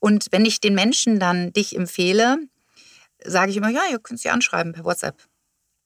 Und 0.00 0.26
wenn 0.32 0.44
ich 0.44 0.58
den 0.58 0.74
Menschen 0.74 1.20
dann 1.20 1.52
dich 1.52 1.76
empfehle, 1.76 2.38
sage 3.24 3.52
ich 3.52 3.56
immer, 3.56 3.70
ja, 3.70 3.82
ihr 3.88 4.00
könnt 4.00 4.18
sie 4.18 4.30
anschreiben 4.30 4.72
per 4.72 4.84
WhatsApp. 4.84 5.16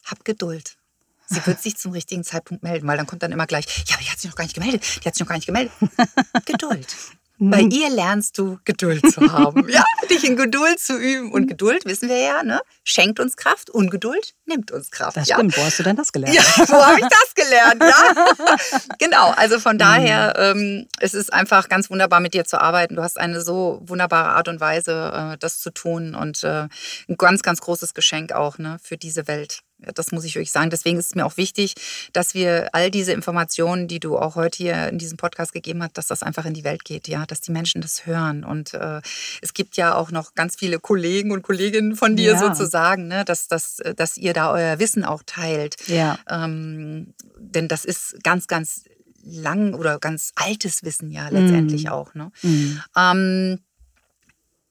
Hab 0.07 0.25
Geduld. 0.25 0.79
Sie 1.27 1.45
wird 1.45 1.61
sich 1.62 1.77
zum 1.77 1.93
richtigen 1.93 2.25
Zeitpunkt 2.25 2.62
melden, 2.62 2.89
weil 2.89 2.97
dann 2.97 3.07
kommt 3.07 3.23
dann 3.23 3.33
immer 3.33 3.47
gleich, 3.47 3.66
ja, 3.87 3.97
aber 3.97 4.05
die 4.05 4.11
hat 4.11 4.18
sich 4.18 4.31
noch 4.31 4.37
gar 4.37 4.45
nicht 4.45 4.55
gemeldet, 4.55 4.83
die 5.05 5.07
hat 5.07 5.14
sich 5.14 5.21
noch 5.21 5.29
gar 5.29 5.37
nicht 5.37 5.47
gemeldet. 5.47 5.73
Geduld. 6.47 6.97
Bei 7.41 7.61
ihr 7.62 7.88
lernst 7.88 8.36
du 8.36 8.59
Geduld 8.64 9.11
zu 9.11 9.32
haben. 9.32 9.68
Ja, 9.70 9.84
dich 10.11 10.24
in 10.24 10.36
Geduld 10.36 10.80
zu 10.80 10.99
üben. 10.99 11.32
Und 11.32 11.47
Geduld, 11.47 11.84
wissen 11.84 12.09
wir 12.09 12.18
ja, 12.18 12.43
ne, 12.43 12.61
schenkt 12.82 13.20
uns 13.20 13.36
Kraft. 13.36 13.70
Ungeduld 13.70 14.34
nimmt 14.47 14.72
uns 14.72 14.91
Kraft. 14.91 15.16
Das 15.16 15.28
ja. 15.28 15.36
stimmt. 15.36 15.57
Wo 15.57 15.62
hast 15.62 15.78
du 15.78 15.82
denn 15.82 15.97
das 15.97 16.12
gelernt? 16.12 16.34
Ja, 16.34 16.43
wo 16.68 16.84
habe 16.84 16.99
ich 17.01 17.07
das 17.07 17.34
gelernt? 17.34 17.82
Ja, 17.82 18.78
genau. 18.99 19.30
Also 19.30 19.61
von 19.61 19.78
daher, 19.78 20.34
ähm, 20.36 20.88
es 20.99 21.14
ist 21.14 21.32
einfach 21.32 21.68
ganz 21.68 21.88
wunderbar, 21.88 22.20
mit 22.20 22.34
dir 22.34 22.45
zu 22.45 22.61
arbeiten. 22.61 22.97
Du 22.97 23.03
hast 23.03 23.18
eine 23.18 23.41
so 23.41 23.80
wunderbare 23.82 24.30
Art 24.30 24.49
und 24.49 24.61
Weise, 24.61 25.32
äh, 25.34 25.38
das 25.38 25.61
zu 25.61 25.70
tun 25.70 26.14
und 26.14 26.43
äh, 26.43 26.66
ein 27.09 27.16
ganz, 27.16 27.43
ganz 27.43 27.61
großes 27.61 27.95
Geschenk 27.95 28.32
auch 28.32 28.59
ne, 28.59 28.78
für 28.82 28.97
diese 28.97 29.28
Welt. 29.28 29.61
Das 29.95 30.12
muss 30.12 30.24
ich 30.24 30.35
wirklich 30.35 30.51
sagen. 30.51 30.70
Deswegen 30.70 30.99
ist 30.99 31.07
es 31.07 31.14
mir 31.14 31.24
auch 31.26 31.37
wichtig, 31.37 31.74
dass 32.12 32.35
wir 32.35 32.68
all 32.74 32.91
diese 32.91 33.12
Informationen, 33.12 33.89
die 33.89 34.01
du 34.01 34.18
auch 34.18 34.35
heute 34.37 34.59
hier 34.59 34.89
in 34.89 34.99
diesem 34.99 35.16
Podcast 35.16 35.53
gegeben 35.53 35.83
hast, 35.83 35.97
dass 35.99 36.07
das 36.07 36.22
einfach 36.22 36.45
in 36.45 36.55
die 36.55 36.64
Welt 36.64 36.85
geht, 36.85 37.09
ja, 37.09 37.26
dass 37.26 37.41
die 37.41 37.53
Menschen 37.53 37.81
das 37.81 38.07
hören. 38.07 38.45
Und 38.45 38.74
äh, 38.74 39.01
es 39.43 39.55
gibt 39.55 39.76
ja 39.76 39.95
auch 39.95 40.11
noch 40.11 40.35
ganz 40.35 40.57
viele 40.57 40.78
Kollegen 40.81 41.31
und 41.33 41.43
Kolleginnen 41.43 41.97
von 41.97 42.16
dir 42.16 42.33
Ja. 42.33 42.39
sozusagen, 42.39 43.09
ne, 43.09 43.24
dass, 43.24 43.49
dass, 43.49 43.78
dass 43.97 44.16
ihr 44.16 44.33
da 44.33 44.53
euer 44.53 44.78
Wissen 44.78 45.05
auch 45.05 45.22
teilt. 45.24 45.76
Ja. 45.89 46.18
Ähm, 46.28 47.14
denn 47.39 47.68
das 47.68 47.85
ist 47.85 48.22
ganz, 48.22 48.47
ganz 48.47 48.85
lang 49.22 49.74
oder 49.74 49.99
ganz 49.99 50.33
altes 50.37 50.83
Wissen 50.83 51.11
ja 51.11 51.28
letztendlich 51.28 51.85
Mhm. 51.85 51.91
auch. 51.91 52.14
Ne? 52.14 52.33
Mhm. 52.43 52.81
Ähm, 52.97 53.59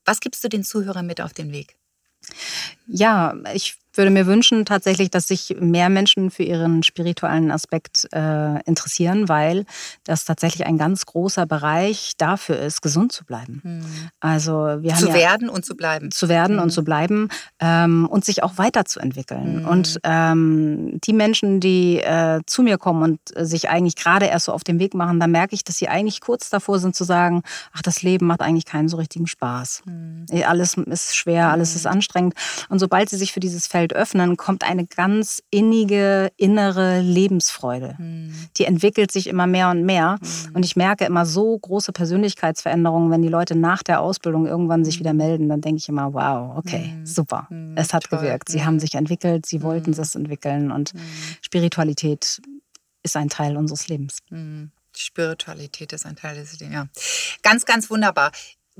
was 0.05 0.20
gibst 0.20 0.43
du 0.43 0.49
den 0.49 0.64
Zuhörern 0.64 1.05
mit 1.05 1.22
auf 1.22 1.34
den 1.34 1.51
Weg? 1.51 1.76
Ja, 2.88 3.36
ich 3.53 3.78
würde 4.00 4.12
mir 4.12 4.26
wünschen 4.26 4.66
tatsächlich, 4.66 5.12
dass 5.12 5.28
sich 5.28 5.58
mehr 5.60 5.89
Menschen 5.89 6.32
für 6.32 6.43
ihren 6.43 6.84
spirituellen 6.84 7.52
Aspekt 7.52 8.08
äh, 8.14 8.62
interessieren, 8.64 9.28
weil 9.28 9.66
das 10.06 10.24
tatsächlich 10.24 10.66
ein 10.66 10.78
ganz 10.78 11.06
großer 11.06 11.45
Bereich 11.45 12.14
dafür 12.18 12.58
ist, 12.58 12.82
gesund 12.82 13.12
zu 13.12 13.26
bleiben. 13.26 13.62
Mhm. 13.62 14.10
Also 14.22 14.54
wir 14.54 14.93
haben 14.93 15.00
zu 15.00 15.10
ja, 15.10 15.14
werden 15.14 15.50
und 15.50 15.66
zu 15.66 15.76
bleiben. 15.76 16.12
Zu 16.12 16.30
werden 16.30 16.56
mhm. 16.56 16.62
und 16.62 16.70
zu 16.72 16.84
bleiben 16.84 17.28
ähm, 17.60 18.08
und 18.10 18.24
sich 18.24 18.41
auch 18.41 18.58
weiterzuentwickeln. 18.58 19.64
Mhm. 19.64 19.68
Und 19.68 20.00
ähm, 20.04 20.97
die 21.04 21.14
Menschen, 21.14 21.60
die 21.60 22.00
äh, 22.00 22.39
zu 22.45 22.64
mir 22.64 22.78
kommen 22.78 23.04
und 23.04 23.20
sich 23.36 23.70
eigentlich 23.70 23.97
gerade 23.97 24.28
erst 24.28 24.45
so 24.45 24.54
auf 24.54 24.64
den 24.64 24.80
Weg 24.80 24.93
machen, 24.93 25.20
da 25.20 25.28
merke 25.28 25.56
ich, 25.56 25.66
dass 25.66 25.76
sie 25.76 25.89
eigentlich 25.89 26.22
kurz 26.22 26.50
davor 26.50 26.80
sind 26.80 26.95
zu 26.95 27.04
sagen, 27.04 27.43
ach, 27.74 27.82
das 27.82 28.02
Leben 28.02 28.28
macht 28.28 28.41
eigentlich 28.41 28.66
keinen 28.66 28.88
so 28.88 28.95
richtigen 28.95 29.28
Spaß. 29.28 29.84
Mhm. 29.86 30.26
Alles 30.47 30.76
ist 30.76 31.18
schwer, 31.18 31.50
alles 31.52 31.76
ist 31.76 31.86
anstrengend. 31.86 32.34
Und 32.70 32.80
sobald 32.80 33.10
sie 33.10 33.18
sich 33.18 33.34
für 33.34 33.41
dieses 33.41 33.68
Feld 33.68 33.88
öffnen, 33.93 34.37
kommt 34.37 34.63
eine 34.63 34.85
ganz 34.85 35.41
innige, 35.51 36.31
innere 36.37 37.01
Lebensfreude. 37.01 37.95
Mhm. 37.97 38.33
Die 38.57 38.65
entwickelt 38.65 39.11
sich 39.11 39.27
immer 39.27 39.47
mehr 39.47 39.69
und 39.69 39.83
mehr. 39.83 40.17
Mhm. 40.21 40.55
Und 40.55 40.65
ich 40.65 40.75
merke 40.75 41.05
immer 41.05 41.25
so 41.25 41.57
große 41.57 41.91
Persönlichkeitsveränderungen, 41.91 43.11
wenn 43.11 43.21
die 43.21 43.29
Leute 43.29 43.55
nach 43.55 43.83
der 43.83 44.01
Ausbildung 44.01 44.47
irgendwann 44.47 44.85
sich 44.85 44.99
wieder 44.99 45.13
melden, 45.13 45.49
dann 45.49 45.61
denke 45.61 45.79
ich 45.79 45.89
immer, 45.89 46.13
wow, 46.13 46.57
okay, 46.57 46.95
super. 47.03 47.47
Es 47.75 47.93
hat 47.93 48.05
Toll. 48.05 48.19
gewirkt. 48.19 48.49
Sie 48.49 48.63
haben 48.65 48.79
sich 48.79 48.95
entwickelt, 48.95 49.45
sie 49.45 49.61
wollten 49.61 49.91
es 49.91 50.15
entwickeln 50.15 50.71
und 50.71 50.93
Spiritualität 51.41 52.41
ist 53.03 53.15
ein 53.15 53.29
Teil 53.29 53.57
unseres 53.57 53.87
Lebens. 53.87 54.19
Spiritualität 54.95 55.93
ist 55.93 56.05
ein 56.05 56.15
Teil 56.15 56.35
des 56.35 56.59
Lebens. 56.59 56.75
Ja. 56.75 56.87
Ganz, 57.43 57.65
ganz 57.65 57.89
wunderbar. 57.89 58.31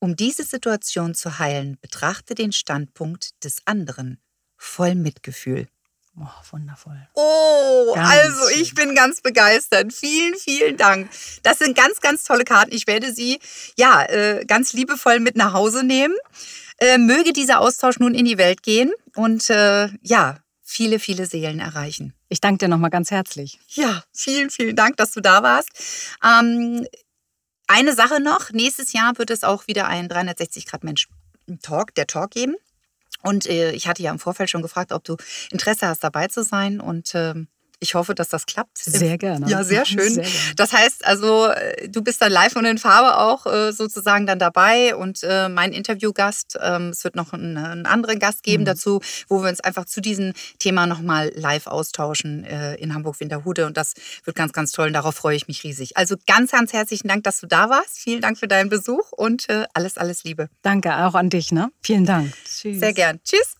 Um 0.00 0.16
diese 0.16 0.42
Situation 0.42 1.14
zu 1.14 1.38
heilen, 1.38 1.78
betrachte 1.80 2.34
den 2.34 2.50
Standpunkt 2.50 3.44
des 3.44 3.58
anderen 3.66 4.20
voll 4.56 4.96
Mitgefühl. 4.96 5.68
Oh, 6.20 6.26
wundervoll. 6.50 7.08
Oh, 7.14 7.92
ganz 7.94 8.10
also 8.10 8.48
ich 8.48 8.68
schön. 8.68 8.74
bin 8.74 8.94
ganz 8.94 9.22
begeistert. 9.22 9.92
Vielen, 9.92 10.34
vielen 10.34 10.76
Dank. 10.76 11.08
Das 11.42 11.58
sind 11.58 11.76
ganz, 11.76 12.00
ganz 12.00 12.24
tolle 12.24 12.44
Karten. 12.44 12.74
Ich 12.74 12.86
werde 12.86 13.14
sie 13.14 13.38
ja 13.78 14.04
äh, 14.04 14.44
ganz 14.44 14.74
liebevoll 14.74 15.20
mit 15.20 15.36
nach 15.36 15.54
Hause 15.54 15.84
nehmen. 15.84 16.14
Äh, 16.78 16.98
möge 16.98 17.32
dieser 17.32 17.60
Austausch 17.60 17.98
nun 17.98 18.14
in 18.14 18.24
die 18.24 18.38
Welt 18.38 18.62
gehen 18.62 18.92
und 19.14 19.50
äh, 19.50 19.88
ja, 20.02 20.38
viele, 20.62 20.98
viele 20.98 21.26
Seelen 21.26 21.60
erreichen. 21.60 22.14
Ich 22.28 22.40
danke 22.40 22.58
dir 22.58 22.68
nochmal 22.68 22.90
ganz 22.90 23.10
herzlich. 23.10 23.58
Ja, 23.68 24.02
vielen, 24.12 24.50
vielen 24.50 24.74
Dank, 24.74 24.96
dass 24.96 25.12
du 25.12 25.20
da 25.20 25.42
warst. 25.42 25.68
Ähm, 26.24 26.86
eine 27.66 27.94
Sache 27.94 28.20
noch, 28.20 28.50
nächstes 28.50 28.92
Jahr 28.92 29.16
wird 29.18 29.30
es 29.30 29.44
auch 29.44 29.66
wieder 29.66 29.86
ein 29.86 30.08
360-Grad-Mensch-Talk, 30.08 31.94
der 31.94 32.06
Talk 32.06 32.30
geben. 32.32 32.56
Und 33.22 33.46
äh, 33.46 33.72
ich 33.72 33.86
hatte 33.86 34.02
ja 34.02 34.10
im 34.10 34.18
Vorfeld 34.18 34.50
schon 34.50 34.62
gefragt, 34.62 34.92
ob 34.92 35.04
du 35.04 35.16
Interesse 35.50 35.86
hast, 35.86 36.02
dabei 36.02 36.28
zu 36.28 36.42
sein. 36.42 36.80
Und 36.80 37.14
ähm, 37.14 37.48
ich 37.82 37.94
hoffe, 37.94 38.14
dass 38.14 38.28
das 38.28 38.46
klappt. 38.46 38.78
Sehr 38.78 39.18
gerne. 39.18 39.48
Ja, 39.48 39.64
sehr 39.64 39.84
schön. 39.86 40.14
Sehr 40.14 40.24
das 40.56 40.72
heißt 40.72 41.04
also, 41.04 41.48
äh, 41.48 41.88
du 41.88 42.02
bist 42.02 42.22
dann 42.22 42.32
live 42.32 42.54
und 42.56 42.64
in 42.64 42.78
Farbe 42.78 43.18
auch 43.18 43.46
äh, 43.46 43.72
sozusagen 43.72 44.26
dann 44.26 44.38
dabei 44.38 44.94
und 44.94 45.22
äh, 45.22 45.48
mein 45.48 45.72
Interviewgast, 45.72 46.58
ähm, 46.62 46.90
es 46.90 47.02
wird 47.04 47.16
noch 47.16 47.32
einen, 47.32 47.56
einen 47.56 47.86
anderen 47.86 48.18
Gast 48.18 48.44
geben 48.44 48.62
mhm. 48.62 48.66
dazu, 48.66 49.00
wo 49.28 49.42
wir 49.42 49.50
uns 49.50 49.60
einfach 49.60 49.84
zu 49.84 50.00
diesem 50.00 50.32
Thema 50.58 50.86
nochmal 50.86 51.32
live 51.34 51.66
austauschen 51.66 52.44
in 52.44 52.94
Hamburg-Winterhude 52.94 53.66
und 53.66 53.76
das 53.76 53.94
wird 54.24 54.36
ganz, 54.36 54.52
ganz 54.52 54.70
toll 54.72 54.88
und 54.88 54.92
darauf 54.92 55.14
freue 55.14 55.34
ich 55.34 55.48
mich 55.48 55.64
riesig. 55.64 55.96
Also 55.96 56.16
ganz, 56.26 56.52
ganz 56.52 56.72
herzlichen 56.72 57.08
Dank, 57.08 57.24
dass 57.24 57.40
du 57.40 57.46
da 57.46 57.68
warst. 57.68 57.98
Vielen 57.98 58.20
Dank 58.20 58.38
für 58.38 58.46
deinen 58.46 58.68
Besuch 58.68 59.10
und 59.12 59.46
alles, 59.74 59.98
alles 59.98 60.24
Liebe. 60.24 60.48
Danke 60.62 60.94
auch 61.04 61.14
an 61.14 61.30
dich. 61.30 61.50
Ne? 61.50 61.70
Vielen 61.82 62.06
Dank. 62.06 62.32
Tschüss. 62.44 62.78
Sehr 62.78 62.92
gern. 62.92 63.20
Tschüss. 63.24 63.56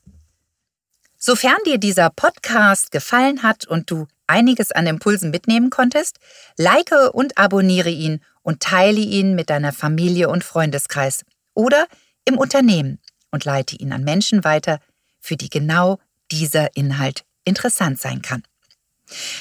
Sofern 1.24 1.58
dir 1.64 1.78
dieser 1.78 2.10
Podcast 2.10 2.90
gefallen 2.90 3.44
hat 3.44 3.64
und 3.64 3.90
du 3.90 4.08
einiges 4.32 4.72
an 4.72 4.86
Impulsen 4.86 5.30
mitnehmen 5.30 5.68
konntest, 5.68 6.16
like 6.56 6.90
und 7.12 7.36
abonniere 7.36 7.90
ihn 7.90 8.24
und 8.42 8.60
teile 8.60 9.00
ihn 9.00 9.34
mit 9.34 9.50
deiner 9.50 9.72
Familie 9.72 10.30
und 10.30 10.42
Freundeskreis 10.42 11.24
oder 11.54 11.86
im 12.24 12.38
Unternehmen 12.38 12.98
und 13.30 13.44
leite 13.44 13.76
ihn 13.76 13.92
an 13.92 14.04
Menschen 14.04 14.42
weiter, 14.42 14.78
für 15.20 15.36
die 15.36 15.50
genau 15.50 15.98
dieser 16.30 16.74
Inhalt 16.74 17.24
interessant 17.44 18.00
sein 18.00 18.22
kann. 18.22 18.42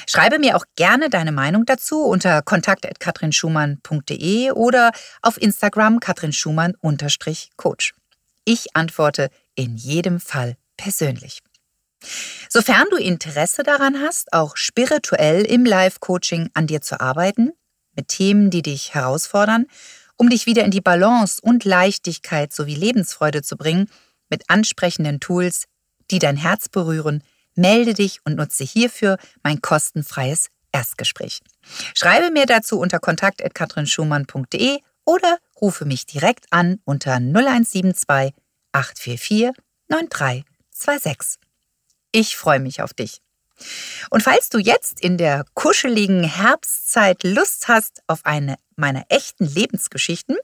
Schreibe 0.06 0.38
mir 0.38 0.56
auch 0.56 0.66
gerne 0.76 1.08
deine 1.08 1.32
Meinung 1.32 1.64
dazu 1.64 2.02
unter 2.02 2.42
kontakt.katrinschumann.de 2.42 4.50
oder 4.50 4.92
auf 5.22 5.40
Instagram 5.40 6.00
katrinschumann-coach. 6.00 7.94
Ich 8.44 8.76
antworte 8.76 9.30
in 9.54 9.76
jedem 9.76 10.20
Fall 10.20 10.58
persönlich. 10.76 11.40
Sofern 12.54 12.84
du 12.90 12.98
Interesse 12.98 13.62
daran 13.62 14.02
hast, 14.02 14.34
auch 14.34 14.58
spirituell 14.58 15.46
im 15.46 15.64
Live-Coaching 15.64 16.50
an 16.52 16.66
dir 16.66 16.82
zu 16.82 17.00
arbeiten, 17.00 17.52
mit 17.96 18.08
Themen, 18.08 18.50
die 18.50 18.60
dich 18.60 18.92
herausfordern, 18.92 19.64
um 20.18 20.28
dich 20.28 20.44
wieder 20.44 20.62
in 20.62 20.70
die 20.70 20.82
Balance 20.82 21.40
und 21.40 21.64
Leichtigkeit 21.64 22.52
sowie 22.52 22.74
Lebensfreude 22.74 23.40
zu 23.40 23.56
bringen, 23.56 23.88
mit 24.28 24.50
ansprechenden 24.50 25.18
Tools, 25.18 25.64
die 26.10 26.18
dein 26.18 26.36
Herz 26.36 26.68
berühren, 26.68 27.24
melde 27.54 27.94
dich 27.94 28.20
und 28.26 28.36
nutze 28.36 28.64
hierfür 28.64 29.16
mein 29.42 29.62
kostenfreies 29.62 30.48
Erstgespräch. 30.72 31.40
Schreibe 31.94 32.30
mir 32.30 32.44
dazu 32.44 32.78
unter 32.78 32.98
kontakt.katrinschumann.de 32.98 34.80
oder 35.06 35.38
rufe 35.58 35.86
mich 35.86 36.04
direkt 36.04 36.44
an 36.50 36.80
unter 36.84 37.14
0172 37.14 38.34
844 38.72 39.52
9326. 39.88 41.38
Ich 42.12 42.36
freue 42.36 42.60
mich 42.60 42.82
auf 42.82 42.92
dich. 42.94 43.22
Und 44.10 44.22
falls 44.22 44.50
du 44.50 44.58
jetzt 44.58 45.00
in 45.00 45.16
der 45.18 45.44
kuscheligen 45.54 46.24
Herbstzeit 46.24 47.22
Lust 47.22 47.68
hast 47.68 48.02
auf 48.06 48.20
eine 48.24 48.56
meiner 48.76 49.04
echten 49.08 49.46
Lebensgeschichten, 49.46 50.36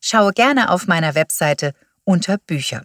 schaue 0.00 0.32
gerne 0.32 0.70
auf 0.70 0.86
meiner 0.86 1.14
Webseite 1.14 1.72
unter 2.04 2.38
Bücher. 2.38 2.84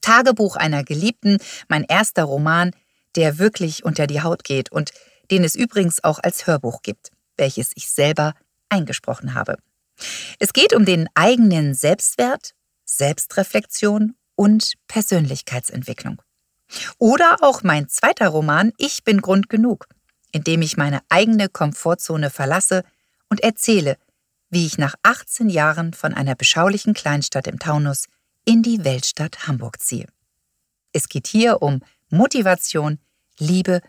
Tagebuch 0.00 0.56
einer 0.56 0.84
Geliebten, 0.84 1.38
mein 1.68 1.84
erster 1.84 2.24
Roman, 2.24 2.72
der 3.16 3.38
wirklich 3.38 3.84
unter 3.84 4.06
die 4.06 4.22
Haut 4.22 4.44
geht 4.44 4.70
und 4.70 4.92
den 5.30 5.44
es 5.44 5.54
übrigens 5.54 6.04
auch 6.04 6.18
als 6.22 6.46
Hörbuch 6.46 6.82
gibt, 6.82 7.10
welches 7.36 7.72
ich 7.74 7.90
selber 7.90 8.34
eingesprochen 8.68 9.34
habe. 9.34 9.56
Es 10.38 10.52
geht 10.52 10.74
um 10.74 10.84
den 10.84 11.08
eigenen 11.14 11.74
Selbstwert, 11.74 12.54
Selbstreflexion 12.84 14.14
und 14.36 14.74
Persönlichkeitsentwicklung. 14.88 16.22
Oder 16.98 17.38
auch 17.42 17.62
mein 17.62 17.88
zweiter 17.88 18.28
Roman 18.28 18.72
Ich 18.78 19.04
bin 19.04 19.20
Grund 19.20 19.48
genug, 19.48 19.86
in 20.32 20.44
dem 20.44 20.62
ich 20.62 20.76
meine 20.76 21.00
eigene 21.08 21.48
Komfortzone 21.48 22.30
verlasse 22.30 22.84
und 23.28 23.40
erzähle, 23.40 23.96
wie 24.50 24.66
ich 24.66 24.78
nach 24.78 24.94
18 25.02 25.48
Jahren 25.48 25.94
von 25.94 26.14
einer 26.14 26.34
beschaulichen 26.34 26.94
Kleinstadt 26.94 27.46
im 27.46 27.58
Taunus 27.58 28.06
in 28.44 28.62
die 28.62 28.84
Weltstadt 28.84 29.46
Hamburg 29.46 29.80
ziehe. 29.80 30.06
Es 30.92 31.08
geht 31.08 31.28
hier 31.28 31.62
um 31.62 31.82
Motivation, 32.10 32.98
Liebe 33.38 33.80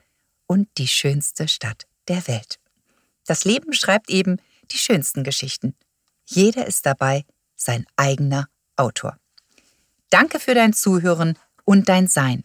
und 0.46 0.70
die 0.78 0.88
schönste 0.88 1.48
Stadt 1.48 1.88
der 2.08 2.28
Welt. 2.28 2.60
Das 3.26 3.46
Leben 3.46 3.74
schreibt 3.74 4.10
eben 4.10 4.38
die 4.72 4.78
schönsten 4.78 5.24
Geschichten. 5.24 5.76
Jeder 6.26 6.68
ist 6.68 6.86
dabei 6.86 7.26
sein 7.56 7.86
eigener 7.96 8.48
Autor. 8.76 9.18
Danke 10.10 10.40
für 10.40 10.54
dein 10.54 10.74
Zuhören 10.74 11.38
und 11.64 11.90
dein 11.90 12.08
Sein. 12.08 12.44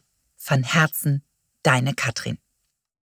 Von 0.49 0.63
Herzen, 0.63 1.25
deine 1.65 1.93
Katrin. 1.93 2.39